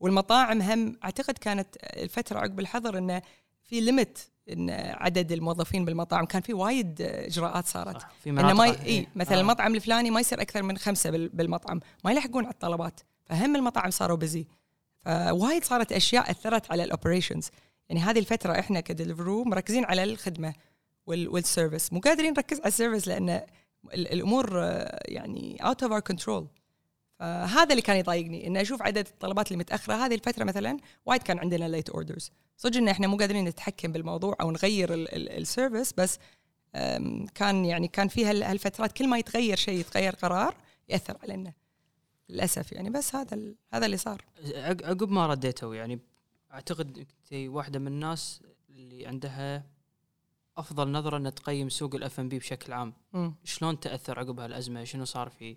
والمطاعم 0.00 0.62
هم 0.62 0.96
أعتقد 1.04 1.38
كانت 1.38 1.76
الفترة 1.82 2.38
عقب 2.38 2.60
الحظر 2.60 2.98
انه 2.98 3.22
في 3.62 3.80
limit 3.80 4.30
إن 4.52 4.70
عدد 4.70 5.32
الموظفين 5.32 5.84
بالمطاعم. 5.84 6.24
كان 6.24 6.42
في 6.42 6.54
وايد 6.54 7.02
إجراءات 7.02 7.66
صارت. 7.66 8.00
صح 8.02 8.10
في 8.24 8.30
إنه 8.30 8.42
مناطق 8.42 8.58
ما 8.58 8.66
ي... 8.66 8.82
إيه. 8.86 9.06
مثلا 9.16 9.36
آه. 9.36 9.40
المطعم 9.40 9.74
الفلاني 9.74 10.10
ما 10.10 10.20
يصير 10.20 10.40
أكثر 10.40 10.62
من 10.62 10.78
خمسة 10.78 11.10
بال- 11.10 11.28
بالمطعم. 11.28 11.80
ما 12.04 12.12
يلحقون 12.12 12.44
على 12.44 12.52
الطلبات. 12.52 13.00
فهم 13.26 13.56
المطاعم 13.56 13.90
صاروا 13.90 14.16
busy 14.16 14.46
فوايد 15.04 15.64
صارت 15.64 15.92
أشياء 15.92 16.30
أثرت 16.30 16.70
على 16.70 16.84
ال 16.84 16.90
operations 16.90 17.50
يعني 17.88 18.00
هذه 18.00 18.18
الفترة 18.18 18.58
إحنا 18.58 18.80
كديليفرو 18.80 19.44
مركزين 19.44 19.84
على 19.84 20.04
الخدمة 20.04 20.54
وال... 21.06 21.28
وال 21.28 21.42
service 21.42 21.92
مو 21.92 22.00
قادرين 22.00 22.32
نركز 22.32 22.58
على 22.58 22.68
ال 22.68 22.73
service 22.73 23.08
لأن 23.08 23.28
ال- 23.30 24.12
الأمور 24.12 24.58
يعني 25.08 25.56
out 25.66 25.82
of 25.82 25.92
our 25.92 26.00
control 26.00 26.46
فهذا 27.18 27.70
اللي 27.70 27.82
كان 27.82 27.96
يضايقني. 27.96 28.46
ان 28.46 28.56
أشوف 28.56 28.82
عدد 28.82 29.06
الطلبات 29.06 29.46
اللي 29.46 29.58
متأخرة. 29.58 29.94
هذه 29.94 30.14
الفترة 30.14 30.44
مثلا 30.44 30.76
وايد 31.06 31.22
كان 31.22 31.38
عندنا 31.38 31.68
late 31.68 31.90
orders 31.90 32.30
صدق 32.56 32.76
إن 32.76 32.88
إحنا 32.88 33.06
مو 33.06 33.16
قادرين 33.16 33.44
نتحكم 33.44 33.92
بالموضوع 33.92 34.36
أو 34.40 34.50
نغير 34.50 34.88
ال 34.94 35.06
service 35.06 35.92
بس 35.92 36.18
كان 37.34 37.64
يعني 37.64 37.88
كان 37.88 38.08
في 38.08 38.24
هال- 38.24 38.42
هالفترات 38.42 38.92
كل 38.92 39.08
ما 39.08 39.18
يتغير 39.18 39.56
شيء 39.56 39.78
يتغير 39.80 40.14
قرار 40.14 40.54
يأثر 40.88 41.16
علينا. 41.22 41.52
للأسف 42.28 42.72
يعني 42.72 42.90
بس 42.90 43.14
هذا 43.14 43.38
هذا 43.72 43.86
اللي 43.86 43.96
صار. 43.96 44.24
عق- 44.54 44.84
عقب 44.84 45.10
ما 45.10 45.26
رديتوا 45.26 45.74
يعني 45.74 45.98
أعتقد 46.52 46.98
انت 46.98 47.48
واحدة 47.48 47.78
من 47.78 47.86
الناس 47.86 48.40
اللي 48.70 49.06
عندها 49.06 49.64
أفضل 50.58 50.92
نظرة 50.92 51.16
إنها 51.16 51.30
تقيم 51.30 51.68
سوق 51.68 51.94
الاف 51.94 52.20
ام 52.20 52.28
بي 52.28 52.38
بشكل 52.38 52.72
عام. 52.72 52.92
شلون 53.44 53.80
تأثر 53.80 54.18
عقب 54.18 54.40
هالأزمة؟ 54.40 54.84
شنو 54.84 55.04
صار 55.04 55.28
فيه 55.28 55.56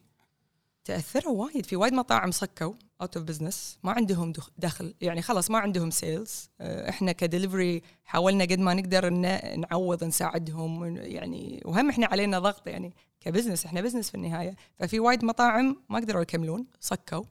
تأثروا 0.86 1.45
وايد 1.45 1.65
في 1.65 1.76
وايد 1.76 1.93
مطاعم 1.93 2.32
صكوا 2.32 2.74
out 3.02 3.18
of 3.18 3.26
business 3.26 3.78
ما 3.84 3.91
عندهم 3.91 4.32
دخ- 4.32 4.49
دخل 4.57 4.93
يعني 5.01 5.22
خلاص 5.22 5.51
ما 5.51 5.57
عندهم 5.59 5.89
sales 5.89 6.50
إحنا 6.61 7.11
كديليفرو 7.12 7.82
حاولنا 8.05 8.43
قد 8.43 8.59
ما 8.59 8.74
نقدر 8.74 9.07
إن 9.07 9.22
نعوض 9.61 10.03
نساعدهم 10.03 10.97
يعني 10.97 11.61
وهم 11.65 11.89
إحنا 11.89 12.05
علينا 12.07 12.39
ضغط 12.39 12.67
يعني. 12.67 12.93
ك 13.20 13.25
business 13.25 13.66
إحنا 13.65 13.82
business 13.82 14.10
في 14.09 14.15
النهاية. 14.15 14.55
ففي 14.76 14.99
وايد 14.99 15.26
مطاعم 15.26 15.76
ما 15.89 15.99
قدروا 15.99 16.22
يكملون 16.22 16.65
صكوا. 16.80 17.24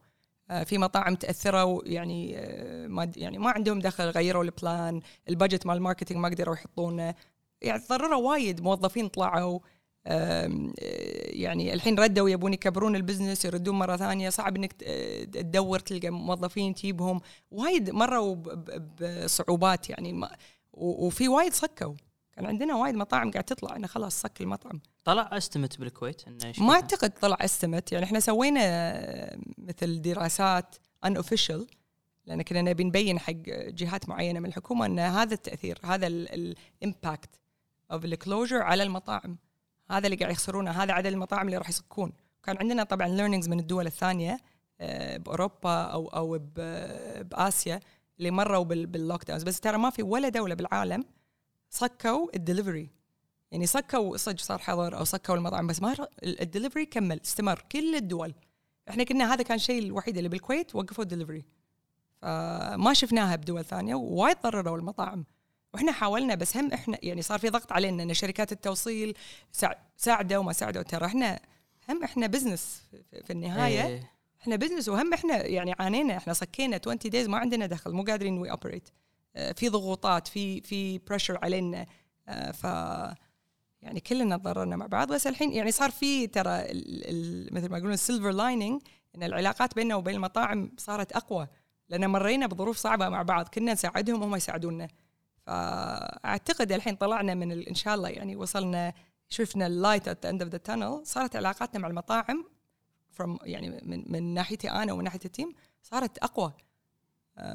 آه، 0.51 0.65
في 0.65 0.79
مطاعم 0.79 1.15
تأثروا 1.15 1.83
يعني 1.85 2.39
آه، 2.39 2.87
ما 2.87 3.11
يعني 3.17 3.39
ما 3.39 3.51
عندهم 3.51 3.79
دخل 3.79 4.05
غيروا 4.05 4.45
ال 4.45 4.56
plan 4.56 5.01
ال 5.29 5.34
budget 5.34 5.67
مال 5.67 5.77
ال 5.77 5.81
marketing 5.81 6.21
ما 6.21 6.29
قدروا 6.29 6.55
يحطونه. 6.55 7.15
يعني 7.63 7.83
تضرروا 7.83 8.31
وايد 8.31 8.61
موظفين 8.61 9.09
طلعوا. 9.09 9.59
آه، 10.07 10.73
يعني 11.27 11.75
الحين 11.75 11.99
ردوا 11.99 12.29
يبون 12.31 12.53
يكبرون 12.53 12.97
ال 12.97 13.02
business 13.02 13.45
يردون 13.45 13.79
مرة 13.79 13.97
ثانية. 13.97 14.31
صعب 14.31 14.57
إنك 14.57 14.73
تدور 15.33 15.79
تلقى 15.79 16.11
موظفين 16.11 16.75
تجيبهم. 16.75 17.21
وايد 17.51 17.91
مروا 17.91 18.37
بصعوبات 19.01 19.91
يعني 19.91 20.29
وفي 20.73 21.29
وايد 21.29 21.53
صكوا. 21.53 21.95
كان 22.33 22.47
عندنا 22.47 22.77
وايد 22.77 22.95
مطاعم 22.95 23.31
قاعد 23.31 23.45
تطلع 23.45 23.77
إنه 23.77 23.87
خلاص 23.87 24.21
صك 24.21 24.41
المطعم. 24.41 24.81
طلع 25.09 25.29
estimate 25.33 25.79
بالكويت 25.81 26.29
إنه 26.29 26.53
ما؟ 26.59 26.75
أعتقد 26.75 27.11
طلع 27.11 27.37
estimate 27.41 27.93
يعني 27.93 28.05
إحنا 28.05 28.21
سوينا 28.21 28.61
آه، 28.65 29.39
مثل 29.59 30.03
دراسات 30.03 30.77
unofficial 31.05 31.67
لأن 32.27 32.43
كنا 32.43 32.63
نبي 32.63 32.85
نبين 32.85 33.19
حق 33.19 33.33
جهات 33.69 34.09
معينة 34.09 34.41
من 34.41 34.47
الحكومة 34.47 34.87
إن 34.87 34.99
هذا 34.99 35.35
التأثير 35.35 35.79
هذا 35.85 36.07
ال 36.07 36.26
impact 36.26 37.41
of 37.93 38.05
ال 38.05 38.12
closure 38.12 38.63
على 38.63 38.83
المطاعم. 38.83 39.37
هذا 39.91 40.07
اللي 40.07 40.17
قاعد 40.17 40.33
يخسرونه 40.33 40.71
هذا 40.71 40.93
عدد 40.93 41.07
المطاعم 41.07 41.47
اللي 41.47 41.57
راح 41.59 41.69
يصكون. 41.69 42.13
كان 42.43 42.57
عندنا 42.59 42.83
طبعا 42.83 43.09
learnings 43.09 43.49
من 43.49 43.61
الدول 43.61 43.87
الثانية 43.87 44.39
آه، 44.81 45.17
بأوروبا 45.17 45.83
أو 45.83 46.09
أو 46.09 46.39
بآسيا 47.23 47.81
اللي 48.19 48.31
مروا 48.31 48.65
بال- 48.65 48.87
بال 48.87 49.25
lockdowns 49.25 49.43
بس 49.43 49.61
ترى 49.61 49.79
ما 49.79 49.91
في 49.91 50.03
ولا 50.03 50.29
دولة 50.29 50.55
بالعالم 50.55 51.05
صكوا 51.71 52.37
الدليفري 52.37 52.91
يعني 53.53 53.67
صكوا 53.67 54.17
صدق 54.17 54.39
صار 54.41 54.59
حظر 54.59 54.99
أو 54.99 55.05
صكوا 55.05 55.35
المطعم 55.35 55.67
بس 55.67 55.83
ما 55.83 55.97
الدليفري 56.23 56.87
كمل 56.87 57.21
استمر. 57.25 57.65
كل 57.73 57.95
الدول. 57.95 58.35
إحنا 58.91 59.05
كنا 59.05 59.35
هذا 59.35 59.43
كان 59.43 59.55
الشيء 59.57 59.83
الوحيد 59.83 60.17
اللي 60.17 60.29
بالكويت 60.29 60.75
وقفوا 60.75 61.05
الدليفري. 61.05 61.45
فما 62.23 62.95
شفناها 62.95 63.37
بدول 63.37 63.65
ثانية 63.65 63.95
ووايد 63.95 64.37
ضرروا 64.43 64.79
المطاعم 64.79 65.25
وإحنا 65.75 65.93
حاولنا 65.93 66.35
بس 66.35 66.57
هم 66.57 66.73
إحنا 66.73 66.99
يعني 67.03 67.23
صار 67.23 67.39
في 67.39 67.49
ضغط 67.49 67.73
علينا 67.73 68.03
إن 68.03 68.15
شركات 68.15 68.53
التوصيل 68.53 69.15
ساع- 69.53 69.79
ساعدوا 69.97 70.39
وما 70.39 70.53
ساعدوا 70.53 70.83
ترى 70.83 71.07
إحنا 71.07 71.41
هم 71.89 72.05
إحنا 72.05 72.27
business 72.27 72.83
في- 73.25 73.33
النهاية. 73.33 73.87
إيه. 73.87 74.11
إحنا 74.41 74.57
business 74.57 74.89
وهم 74.89 75.15
إحنا 75.15 75.47
يعني 75.47 75.75
عانينا. 75.79 76.17
إحنا 76.17 76.33
صكينا 76.33 76.77
20 76.87 76.99
days 77.11 77.29
ما 77.29 77.39
عندنا 77.39 77.67
دخل 77.67 77.93
مو 77.93 78.03
قادرين 78.05 78.39
we 78.39 78.51
operate 78.51 78.89
في 79.55 79.69
ضغوطات 79.69 80.29
في 80.29 80.61
في 80.61 80.99
pressure 80.99 81.39
علينا. 81.43 81.87
آه، 82.29 82.51
ف 82.51 82.67
يعني 83.83 84.01
كلنا 84.01 84.37
تضررنا 84.37 84.77
مع 84.77 84.87
بعض 84.87 85.13
بس 85.13 85.27
الحين 85.27 85.53
يعني 85.53 85.71
صار 85.71 85.91
في 85.91 86.27
ترى 86.27 86.51
مثل 87.53 87.71
ما 87.71 87.79
يقولون 87.79 87.93
ال 87.93 87.98
silver 87.98 88.31
lining 88.31 88.83
إن 89.17 89.23
العلاقات 89.23 89.75
بيننا 89.75 89.95
وبين 89.95 90.15
المطاعم 90.15 90.73
صارت 90.79 91.13
أقوى 91.13 91.49
لأن 91.89 92.11
مرينا 92.11 92.47
بظروف 92.47 92.77
صعبة 92.77 93.09
مع 93.09 93.23
بعض 93.23 93.49
كنا 93.49 93.73
نساعدهم 93.73 94.23
وهم 94.23 94.37
يساعدونا. 94.37 94.89
فأعتقد 95.47 96.73
الحين 96.73 96.97
طلعنا 96.97 97.35
من 97.35 97.53
إن 97.53 97.75
شاء 97.75 97.95
الله 97.95 98.09
يعني 98.09 98.37
وصلنا 98.37 98.95
شفنا 99.29 99.67
ال 99.67 99.74
light 99.74 100.09
at 100.09 100.27
end 100.27 100.43
of 100.43 100.53
the 100.53 100.59
tunnel 100.59 101.01
صارت 101.05 101.37
علاقاتنا 101.37 101.81
مع 101.81 101.89
المطاعم 101.89 102.45
يعني 103.43 103.81
من 103.83 104.13
من 104.13 104.35
ناحيتي 104.35 104.71
أنا 104.71 104.93
ومن 104.93 105.05
ناحية 105.05 105.21
ال 105.25 105.31
team 105.31 105.53
صارت 105.83 106.19
أقوى. 106.19 106.53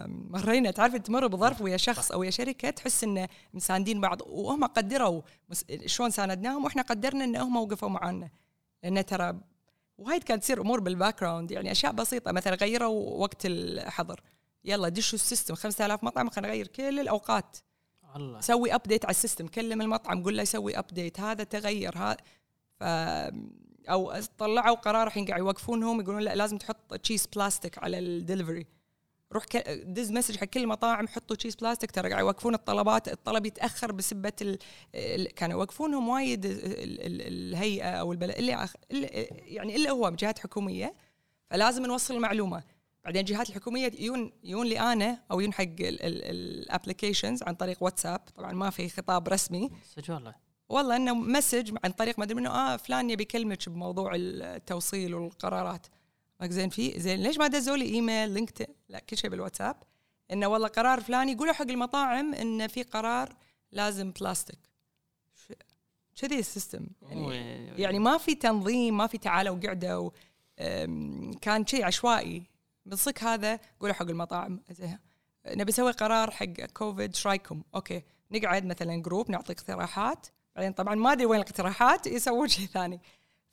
مرينا. 0.08 0.72
تعرف 0.72 0.96
تمر 0.96 1.28
بظرف 1.28 1.62
ويا 1.62 1.78
شخص 1.78 2.12
أو 2.12 2.20
ويا 2.20 2.30
شركة 2.30 2.70
تحس 2.70 3.04
إن 3.04 3.28
مساندين 3.54 4.02
بعض 4.02 4.22
وهم 4.22 4.64
قدروا 4.64 5.22
شلون 5.86 6.10
ساندناهم؟ 6.10 6.64
وإحنا 6.64 6.82
قدرنا 6.82 7.24
إن 7.24 7.36
هم 7.36 7.56
وقفوا 7.56 7.90
معانا. 7.90 8.30
لأن 8.84 9.06
ترى 9.06 9.40
وايد 9.98 10.24
كانت 10.24 10.44
تصير 10.44 10.62
أمور 10.62 10.80
بال 10.80 11.22
background 11.22 11.52
يعني 11.52 11.72
أشياء 11.72 11.92
بسيطة. 11.92 12.32
مثلا 12.32 12.56
غيروا 12.56 13.18
وقت 13.22 13.46
الحظر. 13.46 14.22
يلا 14.66 14.90
دشوا 14.90 15.20
ال 15.20 15.25
system 15.25 15.56
5000 15.56 16.04
مطعم 16.04 16.30
خلينا 16.30 16.48
نغير 16.48 16.68
كل 16.68 17.00
الأوقات. 17.00 17.58
الله. 18.16 18.42
سوي 18.42 18.76
update 18.76 19.06
على 19.06 19.12
ال 19.12 19.17
system 19.17 19.48
كلم 19.48 19.82
المطعم 19.82 20.24
قول 20.24 20.38
له 20.38 20.44
يسوي 20.44 20.80
update 20.80 21.20
هذا 21.20 21.44
تغير 21.44 21.98
هذا 21.98 22.18
ف 22.80 22.84
أو 23.90 24.14
طلعوا 24.38 24.76
قرار 24.76 25.08
الحين 25.08 25.26
قاعد 25.26 25.40
يوقفونهم 25.40 26.02
يقولون 26.02 26.22
لا 26.22 26.36
لازم 26.36 26.58
تحط 26.58 26.94
تشيز 26.94 27.28
بلاستيك 27.36 27.78
على 27.78 28.00
الدليفري 28.00 28.66
روح. 29.34 29.46
دز 29.86 30.12
message 30.12 30.38
حق 30.38 30.46
كل 30.46 30.62
المطاعم 30.62 31.08
حطوا 31.08 31.36
تشيز 31.36 31.56
بلاستيك 31.56 31.92
ترى 31.92 32.10
قاعد 32.10 32.22
يوقفون 32.22 32.54
الطلبات 32.54 33.08
الطلب 33.08 33.46
يتأخر 33.46 33.92
بسبة 33.92 34.34
ال... 34.42 34.58
كانوا 35.34 35.60
يوقفونهم 35.60 36.10
وايد 36.10 36.46
ال... 36.46 36.56
ال... 36.56 37.22
الهيئة 37.22 37.90
أو 37.90 38.12
البلد 38.12 38.36
اللي 38.36 38.70
يعني 39.30 39.76
إلا 39.76 39.90
هو 39.90 40.10
جهات 40.10 40.40
حكومية 40.40 40.96
فلازم 41.50 41.86
نوصل 41.86 42.16
المعلومة. 42.16 42.64
بعدين 43.06 43.22
الجهات 43.22 43.50
الحكومية 43.50 43.86
يجون 43.86 44.32
يجون 44.44 44.68
لي 44.68 44.80
أنا 44.80 45.24
أو 45.32 45.40
يجون 45.40 45.54
حق 45.54 45.66
ال 45.80 45.92
applications 45.92 47.44
عن 47.44 47.56
طريق 47.56 47.84
واتساب. 47.84 48.20
طبعا 48.36 48.52
ما 48.52 48.70
في 48.70 48.90
خطاب 48.90 49.28
رسمي. 49.28 49.72
صدق 49.96 50.14
والله. 50.14 50.36
والله 50.70 50.96
إنه 50.96 51.14
message 51.14 51.78
عن 51.84 51.92
طريق 51.92 52.20
ما 52.20 52.26
أدري 52.26 52.36
منه 52.36 52.50
آه 52.50 52.78
فلان 52.78 53.10
يبي 53.10 53.24
يكلمك 53.24 53.70
بموضوع 53.70 54.12
التوصيل 54.16 55.16
والقرارات. 55.16 55.88
زين 56.42 56.70
في 56.70 57.00
زين 57.00 57.20
ليش 57.20 57.38
ما 57.38 57.48
دزوا 57.48 57.78
لي 57.78 57.86
email 57.86 58.30
LinkedIn 58.30 58.68
لا 58.90 59.00
كل 59.00 59.18
شيء 59.18 59.30
بالواتساب. 59.30 59.76
إنه 60.32 60.48
والله 60.48 60.68
قرار 60.68 61.02
فلاني 61.02 61.32
يقولوا 61.32 61.54
حق 61.54 61.70
المطاعم 61.70 62.34
انه 62.34 62.68
في 62.68 62.84
قرار 62.84 63.36
لازم 63.72 64.12
بلاستيك. 64.12 64.60
كذي 66.22 66.40
ال 66.40 66.46
system. 66.46 66.88
يعني 67.02 67.68
يعني 67.82 68.00
ما 68.00 68.18
في 68.18 68.36
تنظيم 68.36 68.98
ما 68.98 69.08
في 69.08 69.18
تعالوا 69.18 69.60
قعدوا 69.60 70.12
أم، 70.60 71.34
كان 71.34 71.66
شيء 71.66 71.86
عشوائي. 71.86 72.44
بنصك 72.86 73.24
هذا 73.24 73.60
قولوا 73.80 73.96
حق 73.96 74.10
المطاعم. 74.10 74.62
زين. 74.72 75.00
نبي 75.48 75.72
نسوي 75.72 75.92
قرار 75.92 76.32
حق 76.32 76.46
كوفيد 76.74 77.16
إيش 77.16 77.28
رأيكم؟ 77.28 77.64
okay 77.76 78.04
نقعد 78.32 78.66
مثلا 78.66 78.96
group 78.96 79.32
نعطي 79.32 79.54
اقتراحات. 79.54 80.28
بعدين 80.56 80.74
طبعا 80.74 80.96
ما 80.96 81.12
أدري 81.12 81.26
وين 81.26 81.40
الاقتراحات 81.40 82.08
يسوون 82.08 82.48
شيء 82.48 82.66
ثاني. 82.66 83.02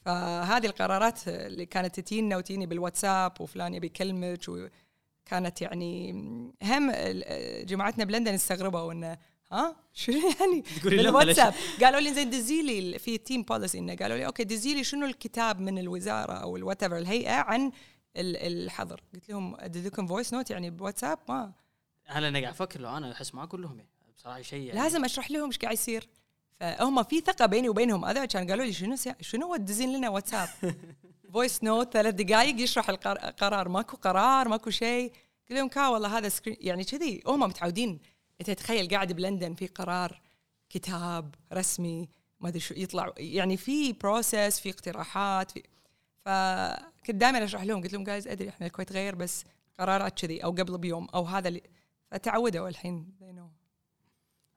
فهذه 0.01 0.67
القرارات 0.67 1.29
اللي 1.29 1.67
كانت 1.67 2.01
تجينا 2.01 2.37
وتجيني 2.37 2.67
بالواتساب 2.67 3.33
وفلان 3.41 3.75
يبي 3.75 3.87
يكلمك 3.87 4.41
وكانت 4.49 5.63
يعني 5.63 6.13
هم 6.63 6.91
جماعتنا 7.63 8.05
بلندن 8.05 8.35
استغربوا 8.35 8.93
إنه 8.93 9.19
ها؟ 9.53 9.77
شو 9.93 10.13
يعني؟ 10.13 10.65
بالواتساب. 10.85 11.55
قالوا 11.83 12.01
لي 12.01 12.15
زين 12.15 12.31
دزي 12.31 12.63
لي 12.63 12.99
في 12.99 13.19
تيم 13.19 13.43
policy 13.43 13.79
إنه 13.79 13.95
قالوا 13.97 14.17
لي 14.17 14.27
okay 14.27 14.45
دزي 14.45 14.75
لي 14.75 14.85
شنو 14.85 15.07
الكتاب 15.07 15.61
من 15.61 15.79
الوزارة 15.79 16.33
أو 16.33 16.57
الوات 16.57 16.83
الهيئة 16.83 17.33
عن 17.35 17.67
ال- 18.17 18.37
الحظر. 18.37 19.01
قلت 19.15 19.29
لهم 19.29 19.55
ادز 19.59 19.87
لكم 19.87 20.07
voice 20.07 20.35
note 20.35 20.51
يعني 20.51 20.71
بواتساب؟ 20.71 21.19
ما. 21.29 21.53
هلا 22.07 22.29
أنا 22.29 22.41
قاعد 22.41 22.53
أفكر 22.53 22.81
لو 22.81 22.97
أنا 22.97 23.13
أحس 23.13 23.35
ما 23.35 23.43
أقول 23.43 23.63
لهم 23.63 23.79
يعني 23.79 23.91
بصراحة 24.17 24.43
شيء 24.43 24.63
يعني 24.67 24.79
لازم 24.81 25.05
أشرح 25.05 25.31
لهم 25.31 25.47
إيش 25.47 25.59
قاعد 25.59 25.75
يصير. 25.75 26.09
فهم 26.61 27.03
في 27.03 27.21
ثقة 27.21 27.47
بيني 27.47 27.69
وبينهم. 27.69 28.05
هذا 28.05 28.25
كان 28.25 28.51
قالوا 28.51 28.65
لي 28.65 28.73
شنو. 28.73 28.97
شنو 29.21 29.57
تدزين 29.57 29.93
لنا 29.93 30.09
واتساب؟ 30.09 30.49
voice 31.33 31.65
note 31.65 31.93
ثلاث 31.93 32.15
دقائق 32.15 32.61
يشرح 32.61 32.91
القرار. 32.91 33.69
ماكو 33.69 33.97
قرار 33.97 34.49
ماكو 34.49 34.71
شيء. 34.71 35.13
قلت 35.49 35.59
لهم 35.59 35.69
كا 35.69 35.89
والله 35.89 36.19
هذا 36.19 36.29
screen 36.29 36.57
يعني 36.61 36.85
كذي. 36.85 37.23
هم 37.27 37.41
متعودين. 37.41 38.01
أنت 38.41 38.51
تخيل 38.51 38.89
قاعد 38.89 39.13
بلندن 39.13 39.55
في 39.55 39.67
قرار 39.67 40.21
كتاب 40.71 41.35
رسمي 41.53 42.09
ما 42.41 42.49
أدري 42.49 42.61
شو 42.61 42.75
يطلع. 42.77 43.13
يعني 43.17 43.57
في 43.57 43.93
process 43.93 44.61
في 44.61 44.71
اقتراحات 44.71 45.51
في 45.51 45.63
فكنت 46.25 47.17
دائما 47.17 47.45
أشرح 47.45 47.63
لهم. 47.63 47.83
قلت 47.83 47.93
لهم 47.93 48.05
جايز 48.05 48.29
أدري 48.29 48.49
إحنا 48.49 48.67
الكويت 48.67 48.93
غير 48.93 49.15
بس 49.15 49.45
قرارات 49.79 50.21
كذي 50.21 50.45
أو 50.45 50.51
قبل 50.51 50.79
بيوم 50.79 51.09
أو 51.15 51.25
هذا 51.25 51.49
اللي 51.49 51.63
فتعودوا 52.11 52.69
الحين. 52.69 53.13
They 53.21 53.39
know. 53.39 53.60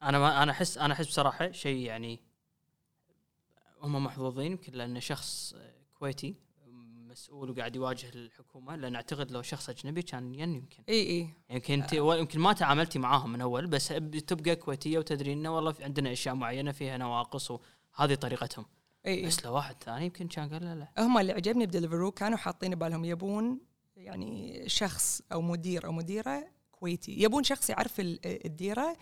أنا 0.10 0.20
ما 0.20 0.44
أنا 0.44 0.52
احس 0.52 0.78
أنا 0.78 0.94
أحس 0.94 1.08
بصراحة 1.08 1.52
شيء 1.52 1.78
يعني 1.78 2.20
هم 3.82 4.04
محظوظين 4.04 4.52
يمكن 4.52 4.74
لأن 4.74 5.00
شخص 5.00 5.56
كويتي 6.00 6.36
مسؤول 7.10 7.50
وقاعد 7.50 7.76
يواجه 7.76 8.10
الحكومة 8.16 8.76
لأن 8.76 8.96
أعتقد 8.96 9.32
لو 9.32 9.42
شخص 9.42 9.70
أجنبي 9.70 10.02
كان 10.02 10.36
ين 10.36 10.56
يمكن. 10.56 10.84
إي 10.90 11.08
إي. 11.10 11.30
يمكن 11.50 11.82
أنت 11.82 11.94
يمكن 11.94 12.40
ما 12.40 12.54
تعاملتي 12.54 13.00
معاهم 13.00 13.32
من 13.32 13.42
أول 13.42 13.68
بس 13.68 13.88
تبقى 14.28 14.56
كويتية 14.56 14.98
وتدري 15.00 15.34
إنه 15.34 15.56
والله 15.56 15.72
في 15.72 15.84
عندنا 15.84 16.12
أشياء 16.12 16.36
معينة 16.36 16.72
فيها 16.72 16.98
نواقص 16.98 17.52
وهذه 17.52 18.16
طريقتهم. 18.16 18.66
إي 19.08 19.26
بس 19.26 19.46
لو 19.46 19.54
واحد 19.54 19.84
ثاني 19.84 20.06
يمكن 20.06 20.28
كان 20.28 20.50
قال 20.50 20.64
لا 20.64 20.76
لا. 20.76 21.04
هم 21.06 21.18
اللي 21.18 21.32
عجبني 21.34 21.66
بدليفرو 21.66 22.12
كانوا 22.12 22.38
حاطين 22.38 22.76
بالهم 22.76 23.06
يبون 23.06 23.60
يعني 23.98 24.64
شخص 24.70 25.22
أو 25.32 25.42
مدير 25.42 25.86
أو 25.86 25.92
مديرة 25.92 26.48
كويتي 26.72 27.12
يبون 27.24 27.44
شخص 27.44 27.70
يعرف 27.70 28.00
ال- 28.00 28.46
الديرة 28.46 28.98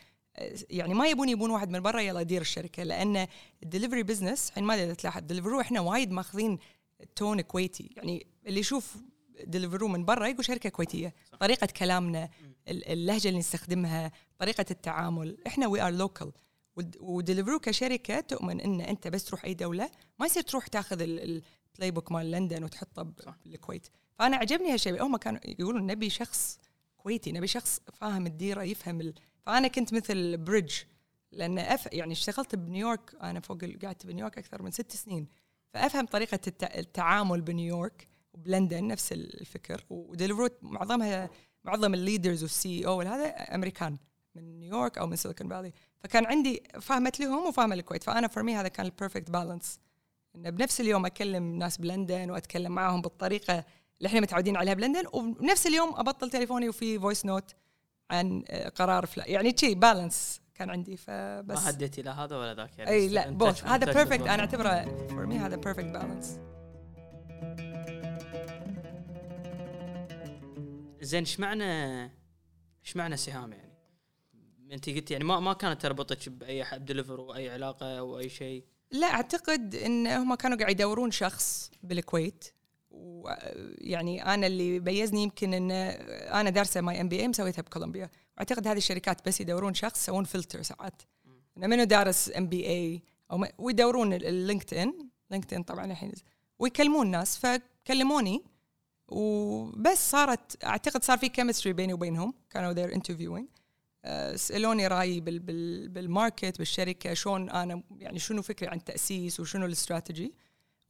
يعني 0.70 0.94
ما 0.94 1.08
يبون 1.08 1.30
يبون 1.30 1.52
واحد 1.52 1.70
من 1.70 1.80
برا 1.80 2.02
يلا 2.02 2.22
يدير 2.22 2.42
الشركة 2.42 2.84
لأن 2.84 3.28
ال 3.64 3.68
delivery 3.68 4.04
business 4.04 4.50
الحين 4.50 4.64
ما 4.64 4.74
ادري 4.74 4.86
إذا 4.86 4.94
تلاحظ 4.94 5.22
دليفرو 5.22 5.62
إحنا 5.62 5.80
وايد 5.80 6.12
ماخذين 6.12 6.60
tone 7.16 7.42
كويتي 7.42 7.90
يعني 7.98 8.28
اللي 8.48 8.60
يشوف 8.60 8.96
ديليفرو 9.44 9.88
من 9.88 10.06
برا 10.06 10.28
يقول 10.28 10.46
شركة 10.46 10.70
كويتية 10.70 11.14
صح. 11.32 11.38
طريقة 11.38 11.66
كلامنا 11.68 12.30
ال- 12.68 12.88
اللهجة 12.88 13.28
اللي 13.28 13.40
نستخدمها 13.40 14.12
طريقة 14.40 14.66
التعامل 14.72 15.38
إحنا 15.48 15.68
we 15.68 15.82
are 15.82 15.92
local 15.94 16.32
وديليفرو 17.00 17.60
كشركة 17.60 18.20
تؤمن 18.20 18.62
إن 18.62 18.82
أنت 18.82 19.08
بس 19.08 19.26
تروح 19.26 19.46
أي 19.46 19.54
دولة 19.54 19.90
ما 20.20 20.26
يصير 20.26 20.44
تروح 20.44 20.68
تاخذ 20.68 21.02
ال 21.02 21.92
playbook 21.92 22.12
مال 22.12 22.32
لندن 22.32 22.64
وتحطه. 22.64 23.04
بالكويت 23.46 23.88
فأنا 24.20 24.38
عجبني 24.38 24.74
هالشيء 24.74 25.04
هم 25.04 25.18
كانوا 25.18 25.40
يقولون 25.46 25.86
نبي 25.86 26.10
شخص 26.10 26.60
كويتي 26.98 27.32
نبي 27.32 27.48
شخص 27.48 27.82
فاهم 27.94 28.26
الديرة 28.26 28.64
يفهم. 28.64 29.14
فأنا 29.46 29.68
كنت 29.68 29.94
مثل 29.94 30.38
bridge 30.38 30.74
لأن 31.32 31.60
أف... 31.60 31.88
يعني 31.92 32.14
اشتغلت 32.14 32.56
بنيويورك 32.56 33.16
أنا 33.22 33.40
فوق 33.40 33.66
قعدت 33.84 34.06
بنيويورك 34.06 34.38
أكثر 34.38 34.62
من 34.62 34.72
ست 34.72 34.92
سنين. 34.92 35.28
فأفهم 35.74 36.06
طريقة 36.06 36.40
الت... 36.48 36.64
التعامل 36.64 37.42
بنيويورك 37.42 38.08
وبلندن 38.34 38.88
نفس 38.88 39.12
الفكر 39.12 39.84
وديليفرو 39.90 40.50
معظمها 40.62 41.30
معظم 41.64 41.94
ال 41.94 42.00
leaders 42.00 42.44
وال 42.44 42.86
CEO 42.86 43.02
هذا 43.02 43.56
أمريكان 43.56 43.98
من 44.36 44.60
نيويورك 44.60 44.98
أو 44.98 45.08
من 45.08 45.16
سيليكون 45.16 45.50
فالي. 45.50 45.74
فكان 46.00 46.26
عندي 46.26 46.64
فهمت 46.82 47.20
لهم 47.20 47.48
وفاهمه 47.48 47.76
الكويت. 47.76 48.04
فأنا 48.04 48.28
for 48.28 48.44
me 48.44 48.56
هذا 48.56 48.68
كان 48.68 48.86
ال 48.86 48.91
perfect 48.92 49.32
balance 49.32 49.80
انه 50.36 50.50
بنفس 50.50 50.82
اليوم 50.82 51.06
أكلم 51.06 51.60
ناس 51.60 51.78
بلندن 51.78 52.32
وأتكلم 52.32 52.72
معاهم 52.72 53.02
بالطريقة 53.02 53.66
اللي 53.98 54.08
إحنا 54.08 54.20
متعودين 54.20 54.58
عليها 54.58 54.74
بلندن 54.74 55.04
وبنفس 55.14 55.68
اليوم 55.68 55.96
أبطل 55.96 56.30
تليفوني 56.30 56.70
وفي 56.70 57.00
voice 57.00 57.26
note 57.26 57.56
عن 58.12 58.44
آه، 58.48 58.70
قرار 58.70 59.06
فلا 59.06 59.28
يعني 59.28 59.56
شي 59.58 59.76
balance 59.76 60.42
كان 60.56 60.70
عندي 60.70 60.98
فبس. 60.98 61.64
ما 61.64 61.70
هديتي 61.70 62.02
لا 62.02 62.24
هذا 62.24 62.38
ولا 62.38 62.54
ذاك 62.54 62.80
يعني 62.80 62.92
I 62.92 63.08
love 63.08 63.30
both 63.30 63.64
هذا 63.64 63.94
perfect 63.94 64.22
أنا 64.22 64.40
أعتبره 64.40 65.08
for 65.08 65.26
me 65.26 65.38
هذا 65.38 65.56
perfect 65.56 65.86
balance 65.86 66.40
زين 71.02 71.20
إيش 71.20 71.40
معنى 71.40 72.04
إيش 72.86 72.96
معنى 72.96 73.18
سهام 73.18 73.54
يعني؟ 73.54 73.72
أنت 74.72 74.90
قلت 74.90 75.12
يعني 75.12 75.24
ما 75.24 75.40
ما 75.40 75.54
كانت 75.54 75.82
تربطك 75.82 76.30
بأي 76.30 76.64
حد 76.64 76.86
Deliveroo 76.86 77.20
أي 77.20 77.50
علاقة 77.50 78.00
أو 78.00 78.20
أي 78.20 78.30
شيء؟ 78.30 78.66
لا 78.92 79.08
أعتقد 79.08 79.76
إن 79.76 80.08
هم 80.08 80.36
كانوا 80.36 80.58
قاعد 80.58 80.72
يدورون 80.72 81.12
شخص 81.12 81.72
بالكويت. 81.84 82.54
ويعني 82.92 84.34
أنا 84.34 84.48
اللي 84.48 84.80
ميزني 84.80 85.24
يمكن 85.24 85.54
إن 85.54 85.72
أنا 85.72 86.50
دارسة 86.50 86.82
my 86.82 87.02
MBA 87.02 87.28
مسويتها 87.28 87.62
بكولومبيا. 87.62 88.10
واعتقد 88.38 88.68
هذه 88.68 88.78
الشركات 88.78 89.28
بس 89.28 89.42
يدورون 89.42 89.74
شخص 89.74 90.04
يسوون 90.04 90.24
فلتر 90.24 90.62
ساعات. 90.62 91.02
انه 91.58 91.68
منو 91.68 91.84
دارس 91.84 92.32
MBA 92.38 93.02
أو 93.32 93.46
ويدورون 93.58 94.14
ال 94.14 94.20
LinkedIn 94.20 94.74
LinkedIn 94.74 95.64
طبعا 95.64 95.86
الحين 95.86 96.12
ويكلمون 96.60 97.12
ناس 97.12 97.38
فكلموني. 97.38 98.44
وبس 99.08 100.12
صارت 100.12 100.64
أعتقد 100.64 101.04
صار 101.04 101.18
في 101.18 101.30
chemistry 101.30 101.74
بيني 101.74 101.94
وبينهم 101.94 102.34
كانوا 102.50 102.74
they're 102.74 102.96
interviewing. 102.96 103.62
آه، 104.06 104.36
سألوني 104.36 104.88
رأيي 104.88 105.20
بال 105.20 105.40
بال 105.40 105.90
بال 105.90 106.07
market 106.07 106.58
بالشركة 106.58 107.14
شلون 107.14 107.50
أنا 107.50 107.84
يعني 107.98 108.20
شنو 108.20 108.42
فكري 108.42 108.70
عن 108.70 108.78
التأسيس 108.78 109.40
وشنو 109.40 109.66
الاستراتيجي 109.66 110.34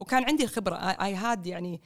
وكان 0.02 0.24
عندي 0.24 0.44
الخبره 0.44 0.76
اي 0.76 1.14
هاد 1.14 1.46
يعني 1.46 1.80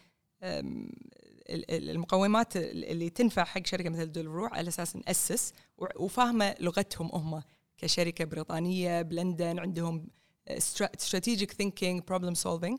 المقومات 1.71 2.57
اللي 2.57 3.11
تنفع 3.11 3.45
حق 3.45 3.67
شركة 3.67 3.91
مثل 3.91 4.12
Deliveroo 4.12 4.47
على 4.47 4.69
أساس 4.69 4.97
ناسس 4.97 5.53
وفاهمة 5.79 6.55
لغتهم 6.61 7.11
هم 7.12 7.43
كشركة 7.79 8.25
بريطانية 8.25 9.03
بلندن 9.03 9.59
عندهم 9.59 10.09
strategic 10.49 11.53
thinking 11.53 12.03
problem 12.03 12.35
solving 12.35 12.79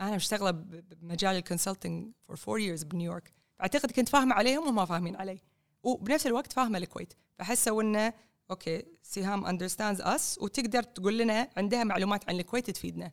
أنا 0.00 0.16
مشتغلة 0.16 0.50
بمجال 0.50 1.36
ال 1.36 1.43
consulting 1.43 2.12
for 2.26 2.36
four 2.36 2.58
years 2.58 2.82
بنيويورك. 2.82 3.32
أعتقد 3.60 3.90
كنت 3.90 4.08
فاهمة 4.08 4.34
عليهم 4.34 4.66
وهم 4.66 4.86
فاهمين 4.86 5.16
علي. 5.16 5.40
وبنفس 5.82 6.26
الوقت 6.26 6.52
فاهمة 6.52 6.78
الكويت. 6.78 7.12
فحسوا 7.38 7.82
انه 7.82 8.12
okay 8.50 8.84
سهام 9.02 9.46
understands 9.46 10.00
us 10.00 10.38
وتقدر 10.42 10.82
تقول 10.82 11.18
لنا 11.18 11.50
عندها 11.56 11.84
معلومات 11.84 12.28
عن 12.28 12.40
الكويت 12.40 12.70
تفيدنا. 12.70 13.12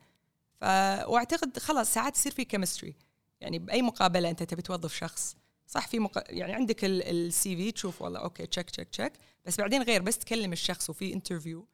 ف 0.61 0.63
واعتقد 1.07 1.59
خلاص 1.59 1.93
ساعات 1.93 2.15
يصير 2.15 2.31
في 2.31 2.45
chemistry 2.45 2.95
يعني 3.41 3.59
بأي 3.59 3.81
مقابلة 3.81 4.29
أنت 4.29 4.43
تبي 4.43 4.61
توظف 4.61 4.95
شخص. 4.95 5.35
صح 5.67 5.87
في 5.87 5.99
مق... 5.99 6.23
يعني 6.27 6.53
عندك 6.53 6.85
ال 6.85 7.55
CV 7.55 7.71
تشوف 7.71 8.01
والله 8.01 8.19
okay 8.19 8.45
check 8.45 8.69
check 8.69 8.89
check 8.89 9.13
بس 9.45 9.57
بعدين 9.57 9.81
غير 9.81 10.01
بس 10.01 10.17
تكلم 10.17 10.53
الشخص 10.53 10.89
وفي 10.89 11.13
interview 11.13 11.67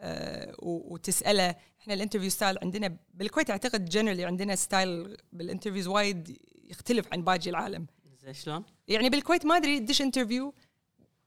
آه 0.00 0.54
وتسأله. 0.58 1.54
إحنا 1.80 1.94
ال 1.94 1.98
interview 1.98 2.30
style 2.30 2.58
عندنا 2.62 2.96
بالكويت 3.14 3.50
أعتقد 3.50 3.84
generally 3.84 4.24
عندنا 4.24 4.56
style 4.56 5.16
بال 5.32 5.41
interviews 5.41 5.86
وايد 5.86 6.38
يختلف 6.64 7.06
عن 7.12 7.22
باقي 7.22 7.50
العالم. 7.50 7.86
زين 8.22 8.34
شلون؟ 8.34 8.64
يعني 8.88 9.10
بالكويت 9.10 9.46
ما 9.46 9.56
أدري 9.56 9.80
تدش 9.80 10.02
interview 10.02 10.54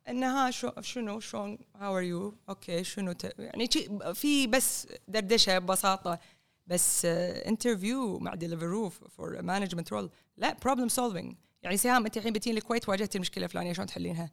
انها 0.09 0.51
شو 0.51 0.71
شنو 0.81 1.19
شلون 1.19 1.57
how 1.75 1.97
are 1.97 2.01
you 2.01 2.35
okay 2.49 2.83
شنو 2.83 3.11
ت... 3.11 3.33
يعني 3.39 3.69
في 4.13 4.47
بس 4.47 4.87
دردشة 5.07 5.59
ببساطه 5.59 6.19
بس 6.67 7.05
interview 7.05 8.19
مع 8.19 8.35
Deliveroo 8.35 8.89
for 8.89 9.41
management 9.41 9.93
role 9.93 10.09
لا 10.37 10.53
problem 10.53 10.87
solving 10.87 11.35
يعني 11.61 11.77
سهام 11.77 12.05
أنت 12.05 12.17
الحين 12.17 12.33
بتين 12.33 12.57
الكويت 12.57 12.89
واجهتي 12.89 13.17
المشكلة 13.17 13.45
الفلانية 13.45 13.73
شلون 13.73 13.87
تحلينها؟ 13.87 14.31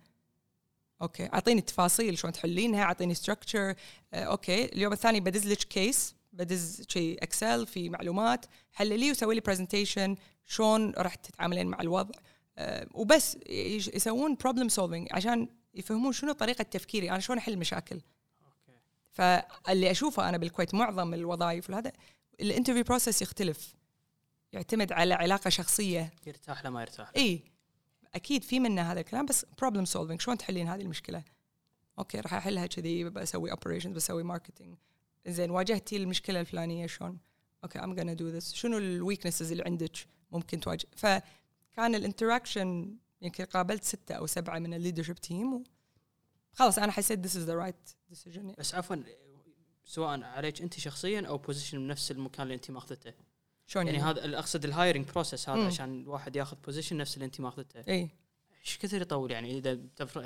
okay. 1.02 1.26
أعطيني 1.34 1.60
التفاصيل 1.60 2.18
شلون 2.18 2.32
تحلينها 2.32 2.82
أعطيني 2.82 3.14
structure 3.14 3.74
okay. 4.14 4.64
اليوم 4.64 4.92
الثاني 4.92 5.20
بدز 5.20 5.46
لك 5.46 5.58
case 5.58 6.14
بدز 6.32 6.82
شيء 6.88 7.22
Excel 7.22 7.66
في 7.66 7.88
معلومات 7.88 8.46
حللي 8.72 9.10
وسوي 9.10 9.34
لي 9.34 9.40
presentation 9.40 10.16
شلون 10.46 10.90
راح 10.90 11.14
تتعاملين 11.14 11.66
مع 11.66 11.80
الوضع. 11.80 12.14
آه، 12.58 12.86
وبس 12.94 13.36
يسوون 13.94 14.34
problem 14.34 14.68
solving 14.68 15.08
عشان 15.10 15.48
يفهمون 15.74 16.12
شنو 16.12 16.32
طريقة 16.32 16.62
تفكيري 16.62 17.10
أنا 17.10 17.18
شلون 17.18 17.38
أحل 17.38 17.58
مشاكل. 17.58 18.00
okay. 18.44 18.78
فاللي 19.10 19.90
أشوفه 19.90 20.28
أنا 20.28 20.36
بالكويت 20.36 20.74
معظم 20.74 21.14
الوظائف 21.14 21.70
وهذا 21.70 21.92
ال 22.40 22.45
interview 22.45 22.84
process 22.84 23.22
يختلف. 23.22 23.74
يعتمد 24.52 24.92
على 24.92 25.14
علاقة 25.14 25.50
شخصية. 25.50 26.12
يرتاح 26.26 26.64
له 26.64 26.70
ما 26.70 26.80
يرتاح. 26.80 27.12
اي 27.16 27.42
أكيد 28.14 28.44
في 28.44 28.60
منه 28.60 28.92
هذا 28.92 29.00
الكلام 29.00 29.26
بس 29.26 29.46
problem 29.58 29.84
solving 29.84 30.20
شلون 30.20 30.38
تحلين 30.38 30.68
هذه 30.68 30.80
المشكلة؟ 30.80 31.22
okay 31.98 32.20
راح 32.20 32.34
أحلها 32.34 32.66
كذي 32.66 33.04
بسوي 33.04 33.50
operations 33.50 33.96
بسوي 33.96 34.22
marketing 34.22 34.76
زين 35.26 35.50
واجهتي 35.50 35.96
المشكلة 35.96 36.40
الفلانية 36.40 36.86
شلون؟ 36.86 37.18
okay 37.64 37.78
I'm 37.78 37.96
gonna 37.96 38.10
do 38.10 38.28
this 38.28 38.54
شنو 38.54 38.78
ال 38.78 38.85
weaknesses 38.85 39.50
اللي 39.50 39.64
عندك 39.64 39.96
ممكن 40.32 40.60
تواجه؟ 40.60 40.86
فكان 40.96 41.94
ال 41.94 42.03
interaction 42.03 42.96
يمكن 43.22 43.44
قابلت 43.44 43.84
ستة 43.84 44.14
أو 44.14 44.26
سبعة 44.26 44.58
من 44.58 44.74
ال 44.74 44.78
leadership 44.78 45.16
team 45.16 45.64
خلاص 46.52 46.78
أنا 46.78 46.92
حسيت 46.92 47.26
this 47.26 47.30
is 47.30 47.48
the 47.48 47.66
right 47.66 48.14
decision. 48.14 48.58
بس 48.58 48.74
عفوا 48.74 48.96
سواء 49.88 50.22
عليك 50.22 50.62
انت 50.62 50.78
شخصيا 50.78 51.20
أو 51.28 51.38
position 51.38 51.78
بنفس 51.78 52.10
المكان 52.10 52.42
اللي 52.42 52.54
انت 52.54 52.70
ماخذته 52.70 53.12
شلون 53.66 53.86
يعني 53.86 53.98
هذا 53.98 54.24
اللي 54.24 54.38
أقصد 54.38 54.64
ال 54.64 54.70
hiring 54.70 55.06
process 55.06 55.48
هذا 55.48 55.60
مم. 55.60 55.66
عشان 55.66 56.00
الواحد 56.00 56.36
ياخذ 56.36 56.56
position 56.66 56.96
نفس 56.96 57.14
اللي 57.14 57.24
انت 57.24 57.40
ماخذته 57.40 57.84
إي. 57.88 58.08
إيش 58.60 58.78
كثر 58.78 59.02
يطول 59.02 59.30
يعني 59.30 59.58
إذا 59.58 59.78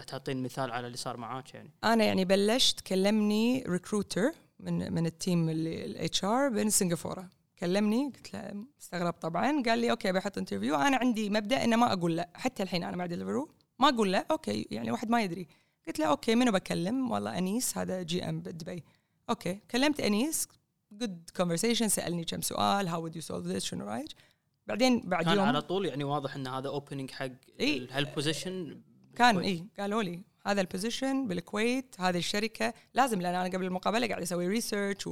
تعطين 0.06 0.42
مثال 0.42 0.70
على 0.70 0.86
اللي 0.86 0.96
صار 0.96 1.16
معاك 1.16 1.54
يعني؟ 1.54 1.70
أنا 1.84 2.04
يعني 2.04 2.24
بلشت 2.24 2.80
كلمني 2.80 3.64
recruiter 3.68 4.32
من 4.60 4.92
من 4.92 5.06
ال 5.06 5.15
team 5.15 5.48
اللي 5.48 5.84
ال 5.84 6.24
HR 6.24 6.50
من 6.50 6.70
سنغافورة. 6.70 7.28
كلمني 7.58 8.12
قلت 8.16 8.34
له 8.34 8.64
استغرب 8.80 9.12
طبعا 9.12 9.62
قال 9.62 9.78
لي 9.78 9.90
okay 9.90 10.12
بحط 10.12 10.38
interview 10.38 10.76
أنا 10.76 10.96
عندي 10.96 11.30
مبدأ 11.30 11.64
إنه 11.64 11.76
ما 11.76 11.92
أقول 11.92 12.16
لا. 12.16 12.30
حتى 12.34 12.62
الحين 12.62 12.84
أنا 12.84 12.96
مع 12.96 13.06
Deliveroo 13.06 13.50
ما 13.78 13.88
أقول 13.88 14.12
لا. 14.12 14.26
okay 14.30 14.66
يعني 14.70 14.90
واحد 14.90 15.10
ما 15.10 15.22
يدري. 15.22 15.46
قلت 15.86 15.98
له 15.98 16.06
okay 16.06 16.34
منو 16.34 16.52
بكلم؟ 16.52 17.10
والله 17.10 17.38
أنيس 17.38 17.78
هذا 17.78 18.02
GM 18.02 18.40
بدبي. 18.40 18.84
okay 19.30 19.58
كلمت 19.70 20.00
أنيس 20.00 20.48
good 20.92 21.30
conversation 21.36 21.88
سألني 21.88 22.24
كم 22.24 22.40
سؤال 22.40 22.88
how 22.88 23.08
would 23.10 23.12
you 23.14 23.20
solve 23.24 23.54
this 23.54 23.58
شنو 23.58 23.84
رأيك؟ 23.84 24.08
بعدين 24.66 25.00
بعد 25.00 25.24
كان 25.24 25.36
يوم 25.36 25.46
على 25.46 25.62
طول 25.62 25.86
يعني 25.86 26.04
واضح 26.04 26.34
إن 26.36 26.46
هذا 26.46 26.68
opening 26.68 27.10
حق 27.10 27.30
إي. 27.60 27.88
هال 27.90 28.08
position 28.08 28.80
كان 29.16 29.38
إي 29.38 29.66
قالوا 29.78 30.02
لي 30.02 30.20
هذا 30.46 30.60
ال 30.60 30.68
position 30.68 31.28
بالكويت 31.28 31.94
هذه 32.00 32.18
الشركة 32.18 32.74
لازم 32.94 33.20
لأن 33.20 33.34
أنا 33.34 33.44
قبل 33.56 33.64
المقابلة 33.64 34.06
قاعد 34.08 34.22
أسوي 34.22 34.48
research 34.48 35.08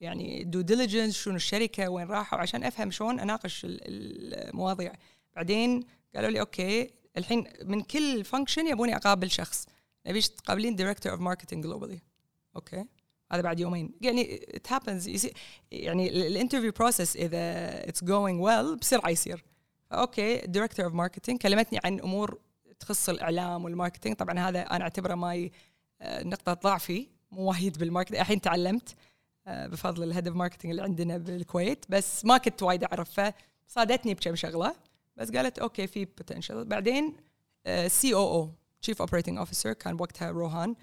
ويعني 0.00 0.44
due 0.44 0.60
diligence 0.60 1.14
شنو 1.16 1.36
الشركة 1.36 1.88
وين 1.88 2.06
راحوا 2.06 2.38
عشان 2.38 2.64
أفهم 2.64 2.90
شلون 2.90 3.20
أناقش 3.20 3.64
ال- 3.64 3.80
المواضيع. 4.48 4.92
بعدين 5.36 5.84
قالوا 6.14 6.30
لي 6.30 6.40
okay 6.40 6.90
الحين 7.16 7.44
من 7.64 7.80
كل 7.82 8.24
function 8.24 8.66
يبوني 8.66 8.96
أقابل 8.96 9.30
شخص. 9.30 9.66
نبيش 10.06 10.28
تقابلين 10.28 10.76
director 10.76 11.12
of 11.12 11.20
marketing 11.20 11.64
globally 11.64 12.00
okay. 12.56 12.84
هذا 13.32 13.42
بعد 13.42 13.60
يومين. 13.60 13.90
يعني 14.00 14.40
it 14.54 14.70
happens. 14.70 15.28
يعني 15.70 16.26
ال 16.26 16.31
interview 16.31 16.72
process 16.72 17.16
إذا 17.16 17.38
it's 17.88 18.04
going 18.04 18.40
well 18.40 18.76
بسرعة 18.76 19.10
يصير 19.10 19.44
okay 19.92 20.36
director 20.36 20.84
of 20.84 20.94
marketing 20.94 21.38
كلمتني 21.38 21.80
عن 21.84 22.00
أمور 22.00 22.38
تخص 22.80 23.08
الإعلام 23.08 23.64
وال 23.64 23.74
marketing 23.74 24.16
طبعا 24.16 24.38
هذا 24.38 24.60
أنا 24.60 24.84
أعتبره 24.84 25.14
my 25.14 25.52
آه، 26.00 26.22
نقطة 26.22 26.52
ضعفي. 26.52 27.08
مو 27.30 27.42
وايد 27.42 27.78
بال 27.78 27.86
marketing 27.86 28.20
الحين 28.20 28.40
تعلمت 28.40 28.94
آه، 29.46 29.66
بفضل 29.66 30.02
ال 30.02 30.07
head 30.07 30.28
of 30.28 30.36
marketing 30.36 30.70
اللي 30.70 30.82
عندنا 30.82 31.18
بالكويت. 31.18 31.84
بس 31.88 32.24
ما 32.24 32.38
كنت 32.38 32.62
وايد 32.62 32.84
أعرف. 32.84 33.20
ف 33.20 33.32
صادتني 33.66 34.14
بكم 34.14 34.34
شغلة. 34.34 34.74
بس 35.16 35.30
قالت 35.30 35.58
okay 35.58 35.86
في 35.86 36.04
potential 36.04 36.64
بعدين 36.64 37.16
COO 37.86 38.14
chief 38.14 39.00
operating 39.00 39.38
officer 39.38 39.72
كان 39.72 39.96
بوقتها 39.96 40.30
روهان 40.30 40.74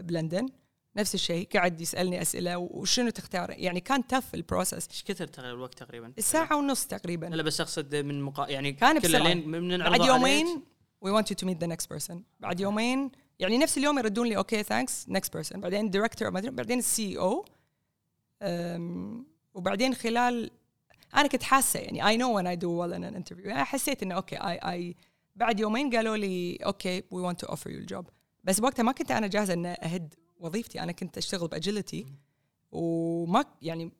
بلندن. 0.00 0.48
نفس 0.96 1.14
الشيء 1.14 1.48
قاعد 1.54 1.80
يسألني 1.80 2.22
أسئلة 2.22 2.58
وشنو 2.58 3.10
تختار؟ 3.10 3.50
يعني 3.50 3.80
كان 3.80 4.06
tough 4.06 4.34
ال 4.34 4.41
process 4.41 4.88
إيش 4.88 5.02
كثر 5.02 5.26
تغير 5.26 5.54
الوقت 5.54 5.78
تقريبا؟ 5.78 6.12
ساعه 6.18 6.56
ونص 6.56 6.86
تقريبا. 6.86 7.26
لا 7.26 7.42
بس 7.42 7.60
أقصد 7.60 7.94
من 7.94 8.22
مقا... 8.22 8.48
يعني 8.48 8.72
كان. 8.72 8.98
لين 8.98 9.48
من 9.48 9.78
بعد 9.78 10.00
يومين 10.00 10.62
we 11.04 11.08
want 11.08 11.24
you 11.24 11.34
to 11.34 11.46
meet 11.46 11.58
the 11.64 11.66
next 11.66 11.86
person. 11.94 12.14
بعد 12.40 12.60
يومين 12.60 13.10
يعني 13.38 13.58
نفس 13.58 13.78
اليوم 13.78 13.98
يردون 13.98 14.26
لي 14.26 14.36
okay 14.36 14.62
thanks 14.62 15.06
next 15.10 15.38
person. 15.38 15.56
بعدين 15.56 15.90
director 15.90 16.30
بعدين 16.30 16.78
ال 16.78 16.98
C 16.98 17.18
O 17.18 17.44
وبعدين 19.54 19.94
خلال 19.94 20.50
أنا 21.14 21.28
كنت 21.28 21.42
حاسة 21.42 21.80
يعني 21.80 22.18
know 22.18 22.38
when 22.38 22.46
I 22.46 22.60
do 22.60 22.68
well 22.68 22.92
in 22.96 23.04
an 23.04 23.16
interview. 23.22 23.46
يعني 23.46 23.64
حسيت 23.64 24.02
إنه 24.02 24.14
okay 24.14 24.36
I, 24.36 24.64
I 24.64 24.96
بعد 25.36 25.60
يومين 25.60 25.96
قالوا 25.96 26.16
لي 26.16 26.56
okay 26.56 27.00
want 27.00 27.46
to 27.46 27.50
offer 27.50 27.70
you 27.70 27.86
the 27.86 27.94
job. 27.94 28.04
بس 28.44 28.60
وقتها 28.60 28.82
ما 28.82 28.92
كنت 28.92 29.10
أنا 29.10 29.26
جاهزة 29.26 29.52
ان 29.52 29.66
أهد 29.66 30.14
وظيفتي. 30.40 30.80
أنا 30.80 30.92
كنت 30.92 31.18
أشتغل 31.18 31.48
ب 31.48 31.55
Agility 31.55 32.06
وما 32.72 33.44
يعني 33.62 33.90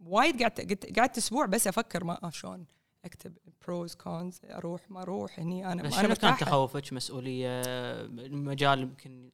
وايد 0.00 0.42
قعدت 0.42 0.98
قعدت- 0.98 1.18
أسبوع 1.18 1.46
بس 1.46 1.66
أفكر 1.66 2.04
ما 2.04 2.24
آه 2.26 2.30
شلون 2.30 2.66
أكتب 3.04 3.32
pros 3.66 3.94
cons 3.94 4.40
أروح 4.44 4.90
ما 4.90 5.02
أروح 5.02 5.40
هني 5.40 5.72
أنا 5.72 5.90
شنو 5.90 6.14
كان 6.14 6.36
تخوفك؟ 6.36 6.92
مسؤولية 6.92 7.62
مجال 8.30 8.80
يمكن 8.80 9.30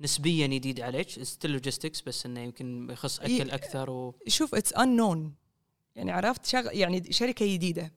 نسبيا 0.00 0.46
جديد 0.46 0.80
عليك 0.80 1.08
still 1.08 1.50
logistics 1.50 2.00
بس 2.02 2.26
إنه 2.26 2.40
يمكن 2.40 2.88
يخص 2.90 3.20
أكل. 3.20 3.50
أكثر 3.50 3.90
و 3.90 4.14
شوف 4.26 4.54
it's 4.54 4.74
unknown. 4.74 5.18
يعني 5.96 6.10
عرفت 6.12 6.46
شغ... 6.46 6.68
يعني 6.72 7.12
شركة 7.12 7.54
جديدة. 7.54 7.92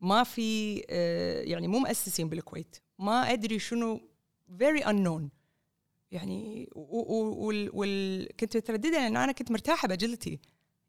ما 0.00 0.24
في 0.24 0.82
آه، 0.90 1.42
يعني 1.42 1.68
مو 1.68 1.78
مؤسسين 1.78 2.28
بالكويت. 2.28 2.76
ما 2.98 3.32
أدري 3.32 3.58
شنو 3.58 4.00
very 4.58 4.82
unknown. 4.84 5.39
يعني 6.12 6.68
و... 6.74 6.98
و... 6.98 7.46
وال... 7.46 7.70
وال... 7.72 8.28
كنت 8.36 8.56
مترددة 8.56 8.90
لأن 8.90 9.16
أنا 9.16 9.32
كنت 9.32 9.50
مرتاحة 9.50 9.88
ب 9.88 9.94
Agility. 9.94 10.38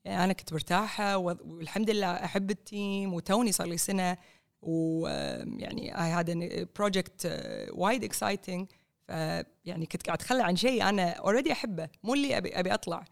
يعني 0.05 0.23
أنا 0.23 0.33
كنت 0.33 0.53
مرتاحة. 0.53 1.17
والحمد 1.17 1.89
لله 1.89 2.07
أحب 2.07 2.51
ال 2.51 2.64
team 2.64 3.13
وتوني 3.13 3.51
صار 3.51 3.67
لي 3.67 3.77
سنة 3.77 4.17
ويعني 4.61 5.93
a 5.93 6.65
project 6.81 7.25
uh, 7.25 7.29
وايد 7.73 8.13
exciting 8.13 8.65
فيعني 9.07 9.85
كنت 9.85 10.05
قاعد 10.05 10.17
أتخلى 10.17 10.43
عن 10.43 10.55
شيء 10.55 10.89
أنا 10.89 11.09
already 11.11 11.51
أحبه 11.51 11.89
مو 12.03 12.13
اللي 12.13 12.37
أبي 12.37 12.59
أبي 12.59 12.73
أطلع. 12.73 13.05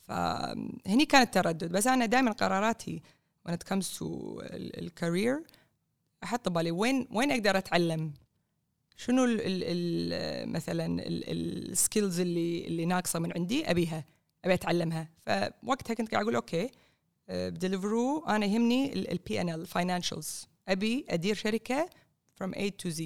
فهني 0.00 1.06
كان 1.08 1.22
التردد. 1.22 1.72
بس 1.72 1.86
أنا 1.86 2.06
دائما 2.06 2.32
قراراتي 2.32 3.02
when 3.48 3.52
it 3.52 3.72
comes 3.72 3.98
to 3.98 4.04
ال 4.52 4.65
career 4.65 5.42
أحط 6.24 6.48
ببالي 6.48 6.70
وين 6.70 7.08
وين 7.12 7.32
أقدر 7.32 7.58
أتعلم؟ 7.58 8.12
شنو 9.00 9.24
ال 9.24 9.40
ال 9.40 10.52
مثلا 10.52 11.02
ال 11.06 11.22
skills 11.22 12.20
اللي 12.20 12.66
اللي 12.66 12.84
ناقصة 12.84 13.18
من 13.18 13.32
عندي 13.32 13.70
أبيها 13.70 14.04
أبي 14.44 14.54
أتعلمها. 14.54 15.08
فوقتها 15.20 15.94
كنت 15.94 16.10
قاعد 16.10 16.22
أقول 16.22 16.34
okay 16.34 16.70
ب 17.28 17.38
Deliveroo 17.38 18.24
أنا 18.28 18.46
يهمني 18.46 18.92
ال 19.12 19.66
P&L 19.66 19.85
financials 19.85 20.46
أبي 20.68 21.04
أدير 21.08 21.34
شركة 21.34 21.88
from 22.42 22.50
A 22.54 22.70
to 22.82 22.90
Z. 22.98 23.02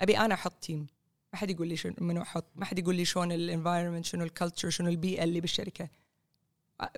أبي 0.00 0.18
أنا 0.18 0.34
أحط 0.34 0.52
team 0.52 0.86
ما 1.32 1.38
حد 1.38 1.50
يقول 1.50 1.68
لي 1.68 1.76
شنو 1.76 1.94
منو 1.98 2.22
أحط 2.22 2.44
ما 2.56 2.64
حد 2.64 2.78
يقول 2.78 2.94
لي 2.94 3.04
شلون 3.04 3.32
ال 3.32 3.38
environment 3.38 4.04
شنو 4.04 4.24
ال 4.24 4.30
culture 4.30 4.70
شنو 4.70 4.88
البيئه 4.88 5.24
اللي 5.24 5.40
بالشركة. 5.40 5.88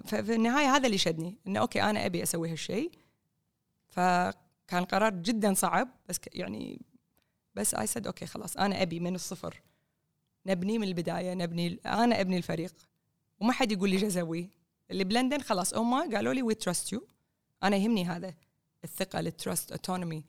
ففي 0.05 0.35
النهاية 0.35 0.67
هذا 0.67 0.87
اللي 0.87 0.99
شدني 0.99 1.37
انه 1.47 1.61
okay 1.61 1.83
أنا 1.83 2.07
أبي 2.07 2.23
أسوي 2.23 2.51
هالشيء. 2.53 2.91
فكان 3.89 4.85
قرار 4.91 5.15
جدا 5.15 5.55
صعب 5.55 5.89
بس 6.09 6.21
يعني 6.33 6.81
بس 7.59 7.75
I 7.75 7.87
said 7.87 8.07
okay 8.07 8.27
خلاص 8.27 8.57
أنا 8.57 8.83
أبي 8.83 9.01
من 9.01 9.15
الصفر. 9.15 9.63
نبني 10.47 10.79
من 10.79 10.89
البداية 10.89 11.35
نبني 11.35 11.79
أنا 11.87 12.21
أبني 12.21 12.37
الفريق. 12.37 12.75
وما 13.41 13.53
حد 13.53 13.73
يقول 13.73 13.91
لي 13.91 14.07
أسوي. 14.07 14.51
اللي 14.91 15.05
بلندن 15.05 15.41
خلاص 15.41 15.75
هم 15.75 16.15
قالوا 16.15 16.35
لي 16.35 16.43
we 16.43 16.55
trust 16.55 16.93
you 16.93 17.07
أنا 17.63 17.77
يهمني 17.77 18.05
هذا 18.05 18.35
الثقة 18.85 19.21
ال 19.21 19.30
trust 19.30 19.73
autonomy 19.73 20.25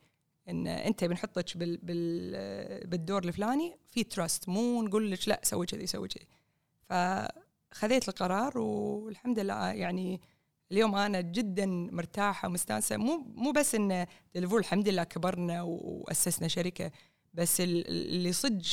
إن 0.48 0.66
أنت 0.66 1.04
بنحطك 1.04 1.56
بال 1.56 1.76
بال 1.76 2.86
بالدور 2.86 3.24
الفلاني 3.24 3.76
في 3.90 4.04
trust 4.04 4.48
مو 4.48 4.82
نقول 4.82 5.10
لك 5.10 5.28
لا 5.28 5.40
سوي 5.42 5.66
كذي 5.66 5.86
سوي 5.86 6.08
كذي. 6.08 6.26
فخذيت 6.88 8.08
القرار 8.08 8.58
والحمد 8.58 9.38
لله 9.38 9.72
يعني 9.72 10.20
اليوم 10.72 10.94
أنا 10.94 11.20
جدا 11.20 11.66
مرتاحة 11.66 12.48
ومستانسة. 12.48 12.96
مو 12.96 13.26
مو 13.34 13.52
بس 13.52 13.74
إن 13.74 14.06
الحمد 14.36 14.88
لله 14.88 15.04
كبرنا 15.04 15.62
وأسسنا 15.62 16.48
شركة. 16.48 16.90
بس 17.34 17.60
ال- 17.60 17.86
اللي 17.88 18.32
صدق 18.32 18.64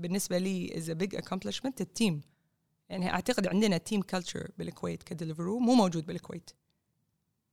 بالنسبة 0.00 0.38
لي 0.38 0.76
as 0.78 0.90
big 0.90 1.14
accomplishment 1.16 1.80
ال 1.80 1.88
team 1.88 2.20
يعني 2.88 3.10
أعتقد 3.10 3.46
عندنا 3.46 3.76
team 3.78 4.02
culture 4.02 4.50
بالكويت 4.58 5.02
كديليفرو 5.02 5.58
مو 5.58 5.74
موجود 5.74 6.06
بالكويت. 6.06 6.50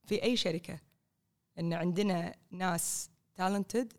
في 0.04 0.24
أي 0.24 0.38
شركة. 0.38 0.80
إن 1.60 1.74
عندنا 1.74 2.36
ناس 2.52 3.10
talented 3.36 3.94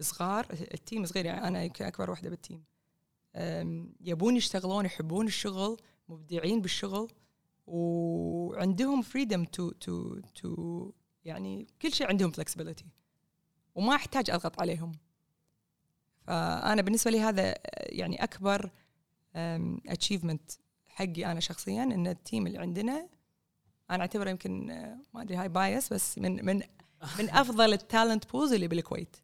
صغار 0.00 0.46
ال 0.50 0.61
team 0.61 1.06
صغير 1.06 1.24
يعني 1.26 1.48
أنا 1.48 1.64
يمكن 1.64 1.84
أكبر 1.84 2.10
واحدة 2.10 2.30
بال 2.30 2.41
team 2.41 2.64
يبون 4.00 4.36
يشتغلون 4.36 4.84
يحبون 4.84 5.26
الشغل 5.26 5.76
مبدعين 6.08 6.60
بالشغل 6.60 7.10
وعندهم 7.66 9.02
freedom 9.02 9.44
to 9.44 9.70
to 9.70 10.18
to 10.20 10.90
يعني 11.24 11.66
كل 11.82 11.92
شيء 11.92 12.06
عندهم 12.06 12.30
flexibility 12.30 12.84
وما 13.74 13.94
أحتاج 13.94 14.30
أضغط 14.30 14.60
عليهم. 14.60 14.92
فأنا 16.26 16.82
بالنسبة 16.82 17.10
لي 17.10 17.20
هذا 17.20 17.54
يعني 17.74 18.24
أكبر 18.24 18.70
achievement 19.88 20.52
حقي 20.86 21.26
أنا 21.26 21.40
شخصيا 21.40 21.82
إن 21.82 22.06
ال 22.06 22.14
team 22.14 22.46
اللي 22.46 22.58
عندنا 22.58 23.08
أنا 23.90 24.00
أعتبره 24.00 24.30
يمكن 24.30 24.70
آه، 24.70 24.98
ما 25.14 25.22
أدري 25.22 25.36
هاي 25.36 25.48
bias 25.48 25.92
بس 25.92 26.18
من 26.18 26.44
من 26.44 26.62
من 27.18 27.30
أفضل 27.30 27.72
ال 27.72 27.81
talent 27.81 28.32
pools 28.32 28.52
اللي 28.52 28.68
بالكويت. 28.68 29.16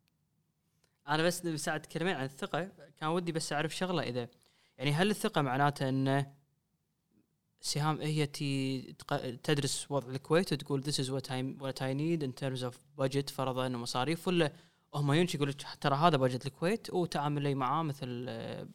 أنا 1.09 1.23
بس 1.23 1.47
ساعه 1.47 1.79
تكلمين 1.79 2.15
عن 2.15 2.25
الثقة. 2.25 2.69
كان 3.01 3.09
ودي 3.09 3.33
بس 3.33 3.53
أعرف 3.53 3.77
شغلة 3.77 4.03
إذا 4.03 4.29
يعني 4.79 4.93
هل 4.93 5.11
الثقة 5.11 5.43
معناته 5.43 5.89
إن 5.89 6.27
سهام 7.61 8.01
هي 8.01 8.27
تي 8.27 8.83
تدرس 9.43 9.91
وضع 9.91 10.09
الكويت 10.09 10.53
وتقول 10.53 10.85
this 10.85 10.97
is 10.97 11.09
what 11.09 11.31
I 11.31 11.63
what 11.63 11.83
I 11.83 11.93
need 11.93 12.23
in 12.23 12.33
terms 12.33 12.63
of 12.63 12.75
budget 13.03 13.31
فرضا 13.31 13.67
ومصاريف 13.67 14.29
ولا 14.29 14.53
هم 14.95 15.13
يونش 15.13 15.35
يقول 15.35 15.49
لك 15.49 15.57
ترى 15.81 15.97
هذا 15.97 16.17
budget 16.17 16.47
الكويت 16.47 16.91
وتعاملي 16.95 17.55
معاه 17.55 17.83
مثل 17.83 18.27
آه، 18.29 18.69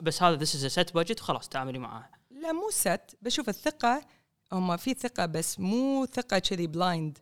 بس 0.00 0.22
هذا 0.22 0.44
is 0.44 0.48
a 0.48 0.74
set 0.74 0.92
budget 0.92 1.20
وخلاص 1.20 1.48
تعاملي 1.48 1.78
معاه. 1.78 2.10
لا 2.30 2.52
مو 2.52 2.70
set 2.70 3.16
بشوف 3.22 3.48
الثقة 3.48 4.00
هم 4.52 4.76
في 4.76 4.94
ثقة 4.94 5.26
بس 5.26 5.60
مو 5.60 6.06
ثقة 6.06 6.38
كذي 6.38 6.66
blind 6.66 7.18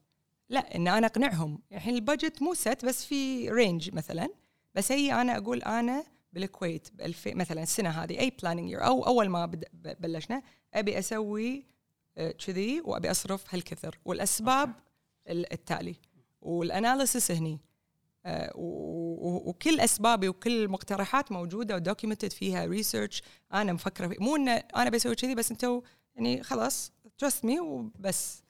لا 0.48 0.76
إن 0.76 0.88
أنا 0.88 1.06
أقنعهم. 1.06 1.62
الحين 1.72 1.94
ال 1.94 2.01
budget 2.01 2.42
مو 2.42 2.54
set 2.54 2.84
بس 2.84 3.04
في 3.04 3.50
range 3.50 3.94
مثلا. 3.94 4.28
بس 4.74 4.92
هي 4.92 5.20
أنا 5.20 5.36
أقول 5.36 5.62
أنا 5.62 6.04
بالكويت 6.32 6.88
مثلا 7.26 7.62
السنة 7.62 7.90
هذه 7.90 8.20
a 8.20 8.30
planning 8.42 8.70
year 8.70 8.84
أو 8.86 9.06
أول 9.06 9.28
ما 9.28 9.46
بلشنا 9.74 10.42
أبي 10.74 10.98
أسوي 10.98 11.66
آه، 12.18 12.30
كذي 12.30 12.80
وأبي 12.80 13.10
أصرف 13.10 13.54
هالكثر. 13.54 13.98
والأسباب 14.04 14.72
ال- 15.28 15.52
التالي. 15.52 15.96
وال 16.40 16.58
analysis 16.58 17.30
هني. 17.30 17.60
وكل 18.54 19.80
أسبابي 19.80 20.28
وكل 20.28 20.62
المقترحات 20.62 21.32
موجودة 21.32 21.74
و 21.74 21.80
documented 21.80 22.32
فيها 22.32 22.66
research 22.66 23.22
أنا 23.54 23.72
مفكرة 23.72 24.08
فيه. 24.08 24.16
مو 24.20 24.36
ان 24.36 24.48
أنا 24.48 24.90
بسوي 24.90 25.14
كذي 25.14 25.34
بس 25.34 25.50
أنتوا 25.50 25.80
يعني 26.16 26.42
خلاص 26.42 26.92
trust 27.18 27.44
me 27.44 27.60
وبس. 27.60 28.42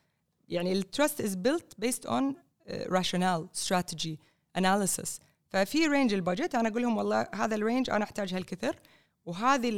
يعني 0.49 0.73
ال 0.73 0.81
trust 0.81 1.21
is 1.21 1.35
built 1.35 1.73
based 1.77 2.05
on 2.05 2.35
rational 2.69 3.47
strategy 3.55 4.19
analysis 4.57 5.19
ففي 5.49 5.87
range 5.87 6.13
ال 6.13 6.19
budget 6.19 6.55
أنا 6.55 6.69
أقول 6.69 6.81
لهم 6.81 6.97
والله 6.97 7.27
هذا 7.35 7.55
ال 7.55 7.61
range 7.61 7.89
أنا 7.89 8.03
احتاج 8.03 8.33
هالكثر 8.33 8.75
وهذه 9.25 9.69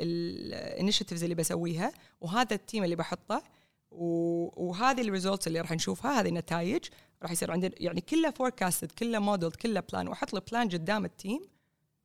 ال 0.00 0.10
initiatives 0.10 1.22
اللي 1.22 1.34
بسويها 1.34 1.92
وهذا 2.20 2.54
ال 2.54 2.60
team 2.60 2.84
اللي 2.84 2.96
بحطه 2.96 3.42
وهذه 3.90 5.00
ال 5.00 5.06
results 5.06 5.46
اللي 5.46 5.60
راح 5.60 5.72
نشوفها 5.72 6.20
هذه 6.20 6.28
النتائج. 6.28 6.84
راح 7.22 7.30
يصير 7.30 7.50
عندنا 7.50 7.72
يعني 7.76 8.00
كله 8.00 8.30
forecasted 8.30 8.92
كله 8.92 9.18
موديل 9.18 9.50
كله 9.50 9.80
plan 9.80 10.08
وأحط 10.08 10.32
له 10.32 10.42
plan 10.50 10.68
قدام 10.68 11.04
ال 11.04 11.11
team 11.11 11.40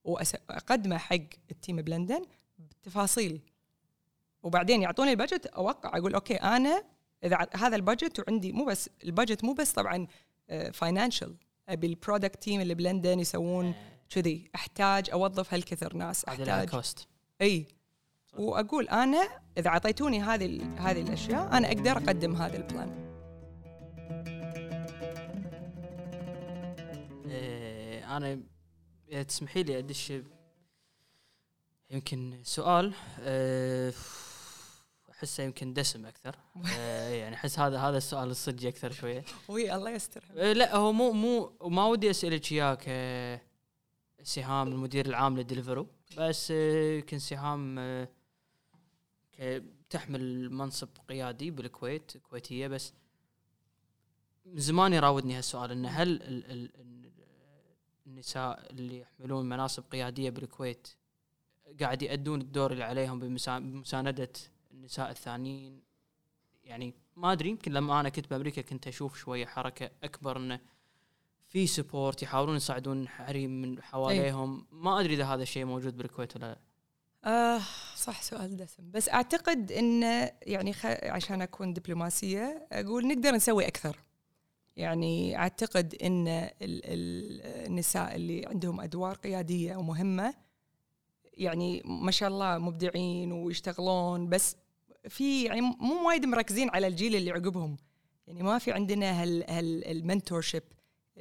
واقدمه 0.03 0.97
حق 0.97 1.15
ال 1.51 1.56
team 1.56 1.75
بلندن 1.75 2.25
بتفاصيل. 2.59 3.41
وبعدين 4.43 4.81
يعطوني 4.81 5.11
ال 5.11 5.16
budget 5.16 5.45
أوقع 5.45 5.97
أقول 5.97 6.13
okay 6.13 6.35
أنا 6.35 6.83
إذا 7.23 7.47
هذا 7.55 7.75
ال 7.75 7.82
budget 7.82 8.19
وعندي 8.19 8.51
مو 8.51 8.65
بس 8.65 8.89
ال 9.03 9.09
budget 9.09 9.43
مو 9.43 9.53
بس 9.53 9.71
طبعا 9.71 10.07
financial 10.73 11.35
أبي 11.69 11.87
ال 11.87 11.94
product 11.94 12.43
team 12.43 12.61
اللي 12.61 12.75
بلندن 12.75 13.19
يسوون 13.19 13.73
كذي. 14.09 14.49
أحتاج 14.55 15.09
أوظف 15.09 15.53
هالكثر 15.53 15.95
ناس 15.95 16.25
أحتاج. 16.25 16.69
cost 16.69 17.07
A. 17.41 17.67
وأقول 18.37 18.87
أنا 18.87 19.29
إذا 19.57 19.69
اعطيتوني 19.69 20.21
هذه 20.21 20.61
هذه 20.77 21.01
الأشياء 21.01 21.57
أنا 21.57 21.67
أقدر 21.67 21.97
أقدم 21.97 22.35
هذا 22.35 22.57
ال 22.57 22.68
plan 22.68 23.10
آه، 27.31 28.17
أنا 28.17 28.43
اذا 29.09 29.23
تسمحي 29.23 29.63
لي 29.63 29.79
ادش 29.79 30.13
يمكن 31.91 32.39
سؤال 32.43 32.93
آه، 33.19 33.93
أحسه 35.11 35.43
يمكن 35.43 35.73
دسم 35.73 36.05
أكثر. 36.05 36.35
آه، 36.77 37.09
يعني 37.09 37.35
أحس 37.35 37.59
هذا 37.59 37.79
هذا 37.79 37.97
السؤال 37.97 38.29
الصدق 38.29 38.67
أكثر 38.67 38.91
شوية. 38.91 39.23
وي 39.49 39.75
الله 39.75 39.89
يستر. 39.91 40.23
آه، 40.37 40.53
لا 40.53 40.75
هو 40.75 40.91
مو 40.93 41.11
مو 41.11 41.53
ما 41.69 41.85
ودي 41.85 42.09
أسألك 42.09 42.51
اياه 42.51 42.75
ك 42.75 42.85
سهام 44.23 44.67
المدير 44.67 45.05
العام 45.05 45.37
لدليفرو 45.39 45.87
بس 46.17 46.51
آه، 46.51 46.93
يمكن 46.95 47.19
سهام 47.19 47.79
آه، 47.79 48.07
تحمل 49.89 50.49
منصب 50.53 50.89
قيادي 51.09 51.51
بالكويت 51.51 52.17
كويتية. 52.17 52.67
بس 52.67 52.93
من 54.45 54.59
زمان 54.59 54.93
يراودني 54.93 55.37
هالسؤال 55.37 55.71
إنه 55.71 55.89
هل 55.89 56.07
ال- 56.09 56.51
ال- 56.51 56.71
النساء 58.11 58.71
اللي 58.71 58.99
يحملون 58.99 59.49
مناصب 59.49 59.83
قيادية 59.91 60.29
بالكويت 60.29 60.87
قاعد 61.81 62.01
يأدون 62.01 62.41
الدور 62.41 62.71
اللي 62.71 62.83
عليهم 62.83 63.19
بمسا- 63.19 63.59
بمساندة 63.59 64.31
النساء 64.71 65.09
الثانيين. 65.11 65.81
يعني 66.63 66.93
ما 67.15 67.31
أدري 67.31 67.49
يمكن 67.49 67.71
لما 67.71 67.99
أنا 67.99 68.09
كنت 68.09 68.29
بأمريكا 68.29 68.61
كنت 68.61 68.87
أشوف 68.87 69.17
شوية 69.17 69.45
حركة 69.45 69.89
أكبر 70.03 70.37
إنه 70.37 70.59
في 71.47 71.67
سبورت 71.67 72.23
يحاولون 72.23 72.55
يساعدون 72.55 73.07
حريم 73.07 73.61
من 73.61 73.81
حواليهم. 73.81 74.65
ما 74.71 74.99
أدري 74.99 75.13
إذا 75.13 75.25
هذا 75.25 75.43
الشيء 75.43 75.65
موجود 75.65 75.97
بالكويت 75.97 76.35
ولا 76.35 76.45
لا. 76.45 76.59
آه 77.31 77.61
صح 77.95 78.21
سؤال 78.21 78.57
دسم. 78.57 78.91
بس 78.91 79.09
أعتقد 79.09 79.71
إن 79.71 80.01
يعني 80.41 80.73
خ... 80.73 80.85
عشان 80.85 81.41
أكون 81.41 81.73
دبلوماسية 81.73 82.67
أقول 82.71 83.07
نقدر 83.07 83.31
نسوي 83.31 83.67
أكثر. 83.67 83.97
يعني 84.77 85.37
أعتقد 85.37 85.95
إن 86.03 86.27
ال... 86.27 86.51
ال... 86.61 87.41
النساء 87.67 88.15
اللي 88.15 88.45
عندهم 88.45 88.81
أدوار 88.81 89.15
قيادية 89.15 89.75
ومهمه 89.75 90.33
يعني 91.33 91.81
ما 91.85 92.11
شاء 92.11 92.29
الله 92.29 92.57
مبدعين 92.57 93.31
ويشتغلون 93.31 94.29
بس 94.29 94.55
في 95.09 95.43
يعني 95.43 95.61
مو 95.61 96.07
وايد 96.07 96.25
مركزين 96.25 96.69
على 96.69 96.87
الجيل 96.87 97.15
اللي 97.15 97.31
عقبهم. 97.31 97.77
يعني 98.27 98.43
ما 98.43 98.57
في 98.57 98.71
عندنا 98.71 99.23
هال 99.23 99.51
هال 99.51 99.87
المنتور 99.87 100.41
شيب 100.41 100.63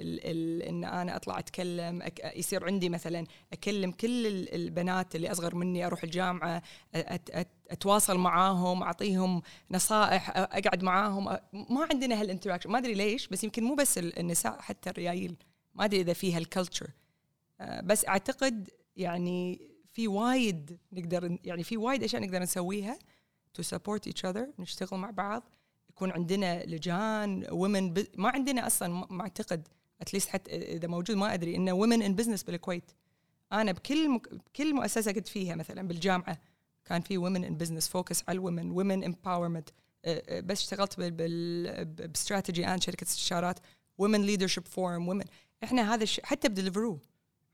ال 0.00 0.20
ال 0.24 0.62
إن 0.62 0.84
أنا 0.84 1.16
أطلع 1.16 1.38
أتكلم 1.38 2.02
أك 2.02 2.32
يصير 2.36 2.66
عندي 2.66 2.88
مثلا 2.88 3.24
أكلم 3.52 3.90
كل 3.92 4.26
ال- 4.26 4.54
البنات 4.54 5.16
اللي 5.16 5.30
أصغر 5.32 5.54
مني 5.54 5.86
أروح 5.86 6.02
الجامعة 6.04 6.62
أت 6.94 7.30
أت 7.30 7.48
أتواصل 7.70 8.18
معاهم 8.18 8.82
أعطيهم 8.82 9.42
نصائح 9.70 10.30
أقعد 10.36 10.82
معاهم 10.82 11.24
ما 11.52 11.86
عندنا 11.90 12.20
هال 12.20 12.28
interaction 12.28 12.70
ما 12.70 12.78
أدري 12.78 12.94
ليش 12.94 13.28
بس 13.28 13.44
يمكن 13.44 13.64
مو 13.64 13.74
بس 13.74 13.98
ال- 13.98 14.18
النساء 14.18 14.60
حتى 14.60 14.90
الريايل 14.90 15.36
ما 15.74 15.84
أدري 15.84 16.00
إذا 16.00 16.12
في 16.12 16.34
هال 16.34 16.47
culture 16.47 16.90
بس 17.82 18.08
أعتقد 18.08 18.70
يعني 18.96 19.70
في 19.92 20.08
وايد 20.08 20.78
نقدر 20.92 21.38
يعني 21.44 21.62
في 21.62 21.76
وايد 21.76 22.02
أشياء 22.02 22.22
نقدر 22.22 22.38
نسويها 22.42 22.98
to 23.60 23.64
support 23.64 24.10
each 24.12 24.30
other 24.30 24.46
نشتغل 24.58 24.98
مع 24.98 25.10
بعض. 25.10 25.42
يكون 25.90 26.10
عندنا 26.10 26.64
لجان 26.64 27.44
women 27.46 28.04
ما 28.18 28.28
عندنا 28.28 28.66
أصلا 28.66 29.06
ما 29.10 29.22
أعتقد 29.22 29.68
at 30.00 30.08
least 30.08 30.28
حتى 30.28 30.56
إذا 30.56 30.88
موجود 30.88 31.16
ما 31.16 31.34
أدري 31.34 31.56
انه 31.56 31.86
women 31.86 32.02
in 32.02 32.24
business 32.24 32.44
بالكويت. 32.44 32.90
أنا 33.52 33.72
بكل 33.72 34.08
مك... 34.08 34.34
بكل 34.34 34.74
مؤسسة 34.74 35.12
كنت 35.12 35.28
فيها 35.28 35.54
مثلا 35.54 35.88
بالجامعة 35.88 36.40
كان 36.84 37.00
في 37.00 37.18
women 37.18 37.44
in 37.44 37.66
business 37.66 37.88
focus 37.88 38.22
على 38.28 38.36
ال 38.36 38.49
women 38.49 39.14
أه، 40.04 40.22
أه، 40.28 40.40
بس 40.40 40.60
اشتغلت 40.60 41.00
بال... 41.00 41.84
ب 41.84 42.66
Strategy& 42.66 42.80
شركة 42.80 43.04
استشارات 43.04 43.58
women 44.02 44.26
leadership 44.28 44.64
forum 44.74 45.12
women. 45.12 45.26
إحنا 45.64 45.94
هذا 45.94 46.02
الشيء 46.02 46.24
حتى 46.24 46.48
بدليفرو. 46.48 46.98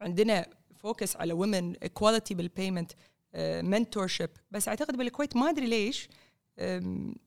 عندنا 0.01 0.47
focus 0.79 1.17
على 1.17 1.35
women 1.35 1.89
equality 1.89 2.35
بال 2.35 2.48
payment 2.48 2.93
mentor 3.63 4.09
بس 4.51 4.69
أعتقد 4.69 4.97
بالكويت 4.97 5.37
ما 5.37 5.51
أدري 5.51 5.67
ليش 5.67 6.09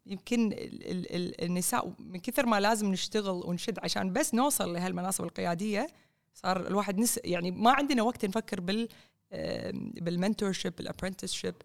يمكن 0.05 0.51
ال- 0.51 0.91
ال- 0.91 1.15
ال- 1.15 1.43
النساء 1.43 1.93
من 1.99 2.19
كثر 2.19 2.45
ما 2.45 2.59
لازم 2.59 2.91
نشتغل 2.91 3.41
ونشد 3.45 3.79
عشان 3.79 4.13
بس 4.13 4.33
نوصل 4.33 4.73
لهالمناصب 4.73 5.23
القيادية 5.23 5.87
صار 6.33 6.67
الواحد 6.67 6.97
نس 6.99 7.19
يعني 7.23 7.51
ما 7.51 7.71
عندنا 7.71 8.01
وقت 8.03 8.25
نفكر 8.25 8.61
بال 8.61 8.87
بال 10.01 10.51
mentorship 10.51 10.73
ship 11.25 11.55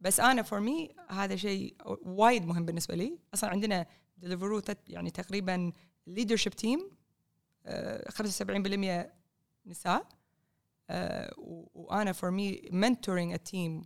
بس 0.00 0.20
أنا 0.20 0.42
for 0.42 0.60
me 0.60 0.88
هذا 1.08 1.36
شيء 1.36 1.74
وايد 2.04 2.46
مهم 2.46 2.64
بالنسبة 2.64 2.94
لي. 2.94 3.18
أصلا 3.34 3.50
عندنا 3.50 3.86
ديليفرو 4.18 4.62
يعني 4.88 5.10
تقريبا 5.10 5.72
leadership 6.06 6.52
team 6.52 6.90
75% 8.08 9.12
نساء 9.66 10.06
و- 11.38 11.66
وأنا 11.74 12.12
for 12.12 12.30
me 12.30 12.62
mentoring 12.72 13.32
a 13.32 13.36
team 13.36 13.82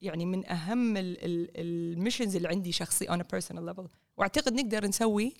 يعني 0.00 0.26
من 0.26 0.46
أهم 0.46 0.94
ال 0.96 1.12
missions 1.12 2.36
اللي 2.36 2.48
عندي 2.48 2.72
شخصي 2.72 3.06
on 3.06 3.20
a 3.20 3.24
personal 3.24 3.74
level. 3.74 3.88
وأعتقد 4.16 4.52
نقدر 4.52 4.86
نسوي 4.86 5.34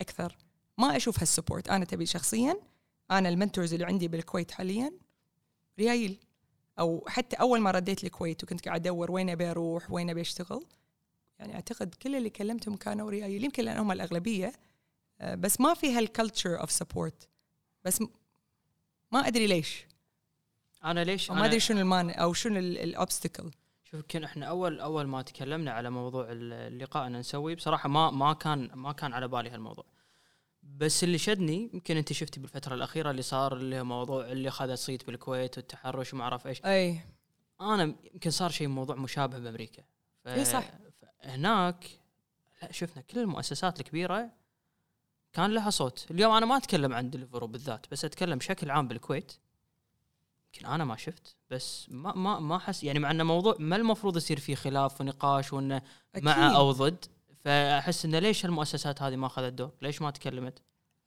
أكثر. 0.00 0.36
ما 0.78 0.96
أشوف 0.96 1.20
هال 1.20 1.31
support 1.31 1.68
أنا 1.68 1.84
تبي 1.84 2.06
شخصيا 2.06 2.56
أنا 3.10 3.28
ال 3.28 3.34
mentors 3.34 3.74
اللي 3.74 3.86
عندي 3.86 4.08
بالكويت 4.08 4.50
حاليا 4.50 4.92
ريايل. 5.78 6.18
أو 6.78 7.04
حتى 7.08 7.36
أول 7.36 7.60
ما 7.60 7.70
رديت 7.70 8.04
الكويت 8.04 8.44
وكنت 8.44 8.64
قاعد 8.64 8.80
أدور 8.80 9.10
وين 9.10 9.30
أبي 9.30 9.50
أروح 9.50 9.90
وين 9.90 10.10
أبي 10.10 10.20
أشتغل. 10.20 10.64
يعني 11.38 11.54
أعتقد 11.54 11.94
كل 11.94 12.14
اللي 12.14 12.30
كلمتهم 12.30 12.76
كانوا 12.76 13.10
ريايل. 13.10 13.44
يمكن 13.44 13.64
لانهم 13.64 13.92
الأغلبية. 13.92 14.52
آه، 15.20 15.34
بس 15.34 15.60
ما 15.60 15.74
في 15.74 15.92
هال 15.92 16.07
culture 16.07 16.60
of 16.60 16.70
support 16.70 17.28
بس 17.84 18.02
ما 19.12 19.26
أدري 19.26 19.46
ليش. 19.46 19.86
أنا 20.84 21.04
ليش؟ 21.04 21.30
ما 21.30 21.46
أدري 21.46 21.60
شنو 21.60 21.80
المانع 21.80 22.22
أو 22.22 22.32
شنو 22.32 22.58
ال 22.58 22.68
obstacle 22.68 23.50
شوف 23.94 24.02
يمكن 24.02 24.24
إحنا 24.24 24.46
اول 24.46 24.80
أول 24.80 25.06
ما 25.06 25.22
تكلمنا 25.22 25.70
على 25.70 25.90
موضوع 25.90 26.26
اللقاء 26.30 27.06
ان 27.06 27.16
نسوي 27.16 27.54
بصراحة 27.54 27.88
ما 27.88 28.10
ما 28.10 28.32
كان 28.32 28.70
ما 28.74 28.92
كان 28.92 29.12
على 29.12 29.28
بالي 29.28 29.50
هالموضوع. 29.50 29.84
بس 30.62 31.04
اللي 31.04 31.18
شدني 31.18 31.70
يمكن 31.74 31.96
أنت 31.96 32.12
شفتي 32.12 32.40
بالفترة 32.40 32.74
الأخيرة 32.74 33.10
اللي 33.10 33.22
صار 33.22 33.56
اللي 33.56 33.82
موضوع 33.82 34.32
اللي 34.32 34.48
اخذ 34.48 34.74
صيت 34.74 35.06
بالكويت 35.06 35.58
والتحرش 35.58 36.14
وما 36.14 36.24
أعرف 36.24 36.46
إيش. 36.46 36.64
أي. 36.64 37.00
أنا 37.60 37.94
يمكن 38.14 38.30
صار 38.30 38.50
شيء 38.50 38.68
موضوع 38.68 38.96
مشابه 38.96 39.38
بأمريكا. 39.38 39.82
ف... 40.24 40.28
إي 40.28 40.44
صح. 40.44 40.64
هناك 41.22 41.84
لا 42.62 42.72
شفنا 42.72 43.02
كل 43.02 43.18
المؤسسات 43.20 43.80
الكبيرة 43.80 44.30
كان 45.32 45.50
لها 45.50 45.70
صوت. 45.70 46.06
اليوم 46.10 46.32
أنا 46.32 46.46
ما 46.46 46.56
أتكلم 46.56 46.92
عن 46.92 47.10
دليفرو 47.10 47.46
بالذات 47.46 47.86
بس 47.90 48.04
أتكلم 48.04 48.38
بشكل 48.38 48.70
عام 48.70 48.88
بالكويت. 48.88 49.32
يمكن 50.54 50.66
أنا 50.66 50.84
ما 50.84 50.96
شفت 50.96 51.36
بس 51.50 51.86
ما 51.90 52.14
ما 52.14 52.40
ما 52.40 52.56
أحس 52.56 52.84
يعني 52.84 52.98
مع 52.98 53.10
انه 53.10 53.24
موضوع 53.24 53.56
ما 53.58 53.76
المفروض 53.76 54.16
يصير 54.16 54.40
فيه 54.40 54.54
خلاف 54.54 55.00
ونقاش 55.00 55.52
وانه 55.52 55.82
مع. 56.22 56.56
أو 56.56 56.72
ضد 56.72 57.04
فأحس 57.44 58.04
انه 58.04 58.18
ليش 58.18 58.44
المؤسسات 58.44 59.02
هذه 59.02 59.16
ما 59.16 59.26
أخذت 59.26 59.52
دور؟ 59.52 59.70
ليش 59.82 60.02
ما 60.02 60.10
تكلمت؟ 60.10 60.62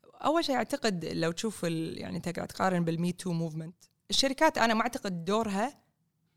أول 0.06 0.46
شيء 0.46 0.56
أعتقد 0.56 1.06
لو 1.06 1.32
تشوف. 1.32 1.64
يعني 1.64 2.18
انت 2.18 2.30
قاعد 2.30 2.48
تقارن 2.48 2.86
بال 2.86 2.99
Me 2.99 3.12
Too 3.12 3.32
movement 3.34 3.76
الشركات 4.10 4.58
أنا 4.58 4.74
ما 4.74 4.82
أعتقد 4.82 5.26
دورها 5.26 5.78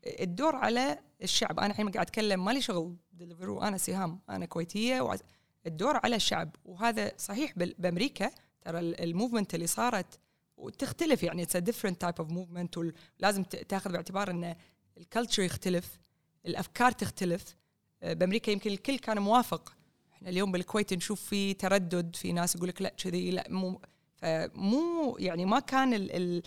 الدور 0.05 0.55
على 0.55 0.99
الشعب 1.23 1.59
أنا 1.59 1.67
الحين 1.71 1.89
قاعد 1.91 2.05
أتكلم 2.05 2.45
مالي 2.45 2.61
شغل 2.61 2.95
Deliveroo 3.13 3.61
أنا 3.61 3.77
سهام 3.77 4.19
أنا 4.29 4.45
كويتية 4.45 5.01
وعز... 5.01 5.19
الدور 5.67 5.99
على 6.03 6.15
الشعب 6.15 6.55
وهذا 6.65 7.11
صحيح. 7.17 7.53
بأمريكا 7.55 8.31
ترى 8.61 8.79
ال- 8.79 9.01
ال 9.03 9.09
movement 9.09 9.55
اللي 9.55 9.67
صارت 9.67 10.19
وتختلف 10.61 11.23
يعني 11.23 11.43
it's 11.43 11.57
different 11.57 12.01
type 12.01 12.15
of 12.19 12.29
movement 12.29 12.77
ولازم 12.77 13.43
تاخذ 13.43 13.91
باعتبار 13.91 14.31
إن 14.31 14.55
ال 14.97 15.03
culture 15.03 15.43
يختلف 15.43 15.99
الأفكار 16.45 16.91
تختلف. 16.91 17.55
آه، 18.03 18.13
بأمريكا 18.13 18.51
يمكن 18.51 18.71
الكل 18.71 18.99
كان 18.99 19.19
موافق. 19.19 19.75
إحنا 20.13 20.29
اليوم 20.29 20.51
بالكويت 20.51 20.93
نشوف 20.93 21.21
في 21.21 21.53
تردد 21.53 22.15
في 22.15 22.31
ناس 22.31 22.55
يقول 22.55 22.69
لك 22.69 22.81
لا 22.81 22.89
كذي 22.89 23.31
لا 23.31 23.45
مو 23.49 23.81
فمو 24.15 25.17
يعني 25.19 25.45
ما 25.45 25.59
كان 25.59 25.93
ال 25.93 26.11
ال 26.11 26.43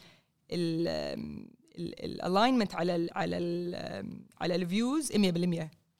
ال 1.78 1.88
alignment 1.88 2.74
على 2.74 2.96
ال 2.96 3.10
على 3.12 3.38
ال 3.38 4.24
على 4.40 4.54
ال 4.54 4.64
views 4.64 5.12
100% 5.12 5.16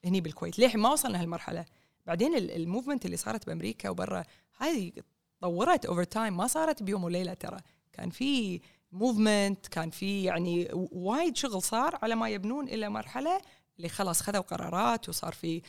هني 0.04 0.20
بالكويت. 0.20 0.58
ليه 0.58 0.76
ما 0.76 0.92
وصلنا 0.92 1.20
هالمرحلة؟ 1.20 1.64
بعدين 2.06 2.36
ال 2.36 2.44
movement 2.44 3.04
اللي 3.04 3.16
صارت 3.16 3.46
بأمريكا 3.46 3.88
وبرا 3.88 4.24
هذه 4.56 4.92
طورت 5.40 5.86
over 5.86 6.04
time 6.04 6.36
ما 6.36 6.46
صارت 6.46 6.82
بيوم 6.82 7.04
وليلة 7.04 7.34
ترى. 7.34 7.58
كان 7.94 8.10
في 8.10 8.60
movement 8.92 9.66
كان 9.66 9.90
في 9.90 10.24
يعني 10.24 10.68
وايد 10.92 11.36
شغل 11.36 11.62
صار 11.62 11.98
على 12.02 12.14
ما 12.14 12.28
يبنون 12.28 12.68
إلى 12.68 12.88
مرحلة 12.88 13.40
اللي 13.76 13.88
خلاص 13.88 14.20
خذوا 14.20 14.40
قرارات 14.40 15.08
وصار 15.08 15.32
في 15.32 15.62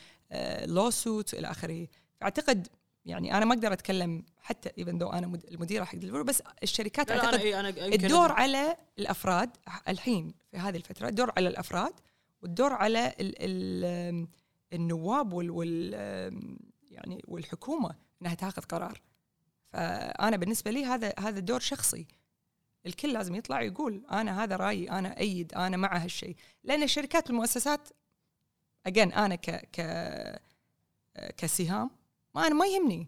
lawsuit 0.66 1.34
إلى 1.34 1.52
آخره. 1.52 1.88
فأعتقد 2.22 2.68
يعني 3.06 3.38
أنا 3.38 3.46
ما 3.46 3.54
أقدر 3.54 3.74
أتكلم 3.74 4.24
حتى 4.42 4.70
even 4.78 4.98
though 4.98 5.10
أنا 5.10 5.28
مد- 5.28 5.46
المديرة 5.52 5.84
حق 5.84 5.96
Deliveroo 5.96 6.24
بس 6.24 6.44
الشركات 6.64 7.10
لا 7.12 7.16
أعتقد 7.26 7.42
أنا 7.42 7.60
أنا 7.60 7.70
يمكن 7.86 8.06
الدور 8.06 8.32
على 8.32 8.78
الأفراد 9.00 9.50
الحين 9.88 10.34
في 10.52 10.58
هذه 10.58 10.76
الفترة 10.78 11.08
الدور 11.08 11.32
على 11.38 11.50
الأفراد 11.50 11.94
والدور 12.42 12.74
على 12.74 13.08
ال 13.20 13.36
ال 13.40 14.28
النواب 14.74 15.34
وال, 15.34 15.50
وال 15.52 15.94
يعني 16.92 17.22
والحكومة 17.28 17.96
إنها 18.22 18.34
تاخذ 18.34 18.62
قرار. 18.62 19.02
فأنا 19.76 20.38
بالنسبة 20.38 20.72
لي 20.72 20.86
هذا 20.86 21.14
هذا 21.20 21.40
دور 21.40 21.60
شخصي. 21.60 22.08
الكل 22.86 23.14
لازم 23.14 23.36
يطلع 23.36 23.62
يقول 23.62 24.06
أنا 24.12 24.44
هذا 24.44 24.56
رأيي 24.56 24.90
أنا 24.90 25.20
أيد 25.20 25.54
أنا 25.54 25.78
مع 25.78 25.98
هالشيء. 25.98 26.36
لأن 26.64 26.84
الشركات 26.84 27.30
والمؤسسات 27.30 27.90
اجين 28.86 29.14
أنا 29.14 29.36
ك 29.36 29.50
ك 29.50 30.42
كسهام 31.38 31.90
ما 32.36 32.48
أنا 32.48 32.56
ما 32.56 32.66
يهمني. 32.66 33.08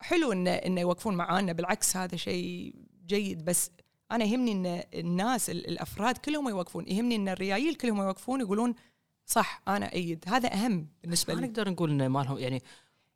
حلو 0.00 0.32
انه 0.32 0.50
انه 0.50 0.80
يوقفون 0.80 1.14
معانا 1.14 1.52
بالعكس 1.52 1.96
هذا 1.96 2.16
شيء 2.16 2.74
جيد 3.06 3.44
بس 3.44 3.70
أنا 4.12 4.24
يهمني 4.24 4.52
إن 4.52 4.82
الناس 4.94 5.50
الأفراد 5.50 6.18
كلهم 6.18 6.48
يوقفون. 6.48 6.88
يهمني 6.88 7.16
إن 7.16 7.28
الريايل 7.28 7.74
كلهم 7.74 8.02
يوقفون 8.02 8.40
يقولون 8.40 8.74
صح 9.26 9.62
أنا 9.68 9.92
أيد. 9.92 10.24
هذا 10.28 10.54
أهم 10.54 10.88
بالنسبة 11.02 11.34
ما 11.34 11.40
لي. 11.40 11.46
نقدر 11.46 11.70
نقول 11.70 11.90
إنه 11.90 12.08
ما 12.08 12.20
لهم 12.20 12.38
يعني 12.38 12.62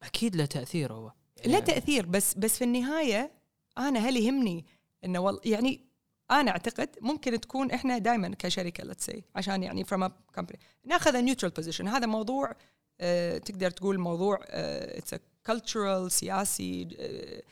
أكيد 0.02 0.36
له 0.36 0.44
تأثير 0.44 0.92
هو. 0.92 1.12
له 1.46 1.58
تأثير 1.58 2.06
بس 2.06 2.34
بس 2.34 2.58
في 2.58 2.64
النهاية 2.64 3.30
أنا 3.78 3.98
هل 3.98 4.16
يهمني 4.16 4.64
انه 5.04 5.18
والله 5.18 5.40
يعني 5.44 5.88
أنا 6.30 6.50
أعتقد 6.50 6.88
ممكن 7.00 7.40
تكون 7.40 7.70
إحنا 7.70 7.98
دائما 7.98 8.34
كشركة 8.38 8.84
let's 8.84 9.06
say 9.06 9.24
عشان 9.36 9.62
يعني 9.62 9.84
from 9.84 10.02
a 10.02 10.12
company 10.34 10.58
ناخذ 10.84 11.20
neutral 11.20 11.52
position 11.52 11.88
هذا 11.88 12.06
موضوع 12.06 12.54
آه 13.00 13.38
تقدر 13.38 13.70
تقول 13.70 13.98
موضوع 13.98 14.38
it's 14.48 15.14
cultural 15.46 16.12
سياسي 16.12 16.88
آه 16.98 17.42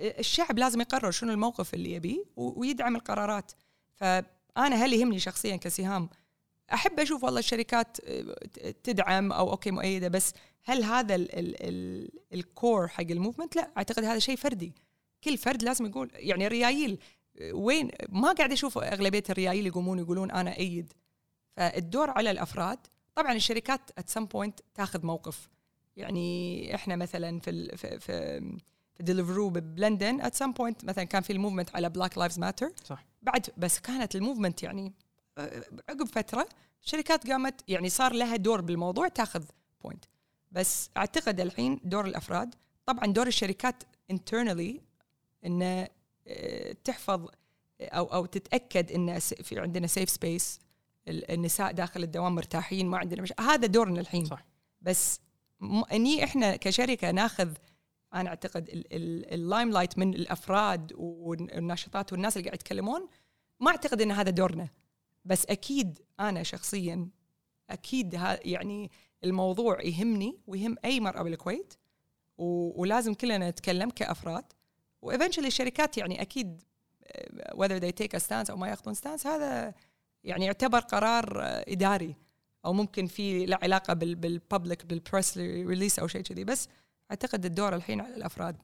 الشعب 0.00 0.58
لازم 0.58 0.80
يقرر 0.80 1.10
شنو 1.10 1.32
الموقف 1.32 1.74
اللي 1.74 1.92
يبيه 1.92 2.24
ويدعم 2.36 2.96
القرارات. 2.96 3.52
فأنا 3.94 4.76
هل 4.76 4.92
يهمني 4.92 5.18
شخصيا 5.18 5.56
كسهام 5.56 6.08
أحب 6.72 7.00
أشوف 7.00 7.24
والله 7.24 7.38
الشركات 7.38 7.96
تدعم 8.84 9.32
أو 9.32 9.50
أوكي 9.50 9.70
مؤيدة 9.70 10.08
بس 10.08 10.32
هل 10.64 10.84
هذا 10.84 11.14
ال 12.34 12.45
core 12.45 12.88
حق 12.88 13.00
ال 13.10 13.15
movement؟ 13.15 13.56
لا 13.56 13.70
أعتقد 13.76 14.04
هذا 14.04 14.18
شيء 14.18 14.36
فردي. 14.36 14.72
كل 15.24 15.38
فرد 15.38 15.62
لازم 15.62 15.86
يقول 15.86 16.10
يعني 16.14 16.46
الريايل 16.46 16.98
وين؟ 17.52 17.90
ما 18.08 18.32
قاعد 18.32 18.52
أشوف 18.52 18.78
أغلبية 18.78 19.22
الريايل 19.30 19.66
يقومون 19.66 19.98
يقولون 19.98 20.30
أنا 20.30 20.56
أيد. 20.56 20.92
فالدور 21.56 22.10
على 22.10 22.30
الأفراد 22.30 22.78
طبعا 23.14 23.32
الشركات 23.32 23.80
at 23.98 24.10
some 24.10 24.24
point 24.24 24.60
تاخذ 24.74 25.06
موقف. 25.06 25.48
يعني 25.96 26.74
إحنا 26.74 26.96
مثلا 26.96 27.40
في 27.40 27.50
ال 27.50 27.78
في 27.78 28.00
في, 28.00 28.40
في 28.94 29.02
Deliveroo 29.02 29.50
بلندن 29.50 30.20
at 30.20 30.34
some 30.34 30.52
point 30.52 30.84
مثلا 30.84 31.04
كان 31.04 31.22
في 31.22 31.32
ال 31.32 31.37
movement 31.37 31.76
على 31.76 31.88
Black 31.88 32.18
Lives 32.18 32.38
Matter 32.38 32.72
صح. 32.84 33.04
بعد 33.22 33.46
بس 33.56 33.80
كانت 33.80 34.16
ال 34.16 34.21
movement 34.21 34.62
يعني 34.62 34.92
عقب 35.88 36.04
فترة 36.04 36.48
الشركات 36.82 37.30
قامت 37.30 37.60
يعني 37.68 37.88
صار 37.88 38.12
لها 38.12 38.36
دور 38.36 38.60
بالموضوع 38.60 39.08
تاخذ 39.08 39.44
point 39.84 40.04
بس 40.52 40.90
أعتقد 40.96 41.40
الحين 41.40 41.80
دور 41.84 42.06
الأفراد 42.06 42.54
طبعا 42.86 43.06
دور 43.06 43.26
الشركات 43.26 43.82
internally 44.12 44.80
إنه 45.44 45.88
تحفظ 46.84 47.26
أو 47.80 48.04
أو 48.04 48.26
تتأكد 48.26 48.92
إن 48.92 49.18
في 49.18 49.60
عندنا 49.60 49.86
safe 49.86 50.10
space 50.10 50.60
النساء 51.08 51.72
داخل 51.72 52.02
الدوام 52.02 52.34
مرتاحين 52.34 52.86
ما 52.86 52.98
عندنا 52.98 53.22
مش 53.22 53.32
هذا 53.40 53.66
دورنا 53.66 54.00
الحين. 54.00 54.24
صح. 54.24 54.44
بس 54.82 55.20
إني 55.92 56.24
إحنا 56.24 56.56
كشركة 56.56 57.10
ناخذ 57.10 57.48
أنا 58.14 58.28
أعتقد 58.28 58.84
ال 59.32 59.70
limelight 59.70 59.98
من 59.98 60.14
الأفراد 60.14 60.92
والناشطات 60.96 62.12
والناس 62.12 62.36
اللي 62.36 62.48
قاعد 62.48 62.60
يتكلمون 62.60 63.08
ما 63.60 63.70
أعتقد 63.70 64.02
إن 64.02 64.10
هذا 64.10 64.30
دورنا. 64.30 64.68
بس 65.24 65.46
أكيد 65.46 65.98
أنا 66.20 66.42
شخصيا 66.42 67.08
أكيد 67.70 68.14
يعني 68.44 68.90
الموضوع 69.24 69.82
يهمني 69.82 70.38
ويهم 70.46 70.76
أي 70.84 71.00
مرأة 71.00 71.22
بالكويت 71.22 71.74
ولازم 72.38 73.14
كلنا 73.14 73.50
نتكلم 73.50 73.90
كأفراد. 73.90 74.44
و 75.02 75.06
eventually 75.06 75.46
الشركات 75.46 75.98
يعني 75.98 76.22
أكيد 76.22 76.62
whether 77.54 77.80
they 77.80 77.92
take 78.02 78.18
a 78.18 78.20
stance 78.20 78.50
أو 78.50 78.56
ما 78.56 78.68
يأخذون 78.68 78.94
stance 78.94 79.26
هذا 79.26 79.74
يعني 80.24 80.44
يعتبر 80.44 80.78
قرار 80.78 81.42
إداري. 81.42 82.16
أو 82.64 82.72
ممكن 82.72 83.06
في 83.06 83.46
له 83.46 83.58
علاقة 83.62 83.94
بال 83.94 84.17
public 84.17 84.86
بال 84.86 85.01
press 85.01 85.38
release 85.38 85.98
أو 85.98 86.06
شيء 86.06 86.22
كذي. 86.22 86.44
بس 86.44 86.68
أعتقد 87.10 87.44
الدور 87.44 87.74
الحين 87.74 88.00
على 88.00 88.16
الأفراد. 88.16 88.56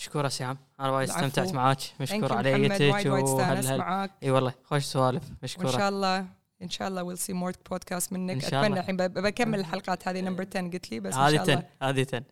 مشكورة 0.00 0.28
سهام 0.28 0.58
أنا 0.80 0.90
وايد 0.90 1.08
استمتعت 1.08 1.54
معاك. 1.54 1.78
مشكور 2.00 2.32
على 2.32 2.54
وقتك 2.54 3.06
وهل 3.06 4.10
إي 4.22 4.30
والله 4.30 4.54
خوش 4.64 4.84
سوالف. 4.84 5.22
مشكورة. 5.42 5.66
وإن 5.66 5.78
شاء 5.78 5.88
الله 5.88 6.26
إن 6.62 6.70
شاء 6.70 6.88
الله 6.88 7.02
we'll 7.02 7.18
see 7.18 7.32
more 7.32 7.52
podcast 7.70 8.12
منك 8.12 8.44
أتمنى 8.44 8.80
الحين 8.80 8.96
بكمل 8.96 9.60
الحلقات 9.60 10.08
هذه 10.08 10.20
number 10.20 10.46
10 10.50 10.60
قلت 10.60 10.90
لي 10.90 11.00
بس 11.00 11.14
هذه 11.14 11.40
10 11.40 11.64
هذه 11.82 12.06
10 12.08 12.22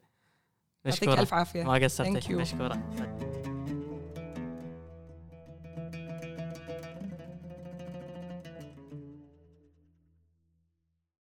يعطيك 0.84 1.08
ألف 1.08 1.34
عافية. 1.34 1.62
ما 1.64 1.74
قصرتي 1.74 2.34
مشكورة. 2.34 2.82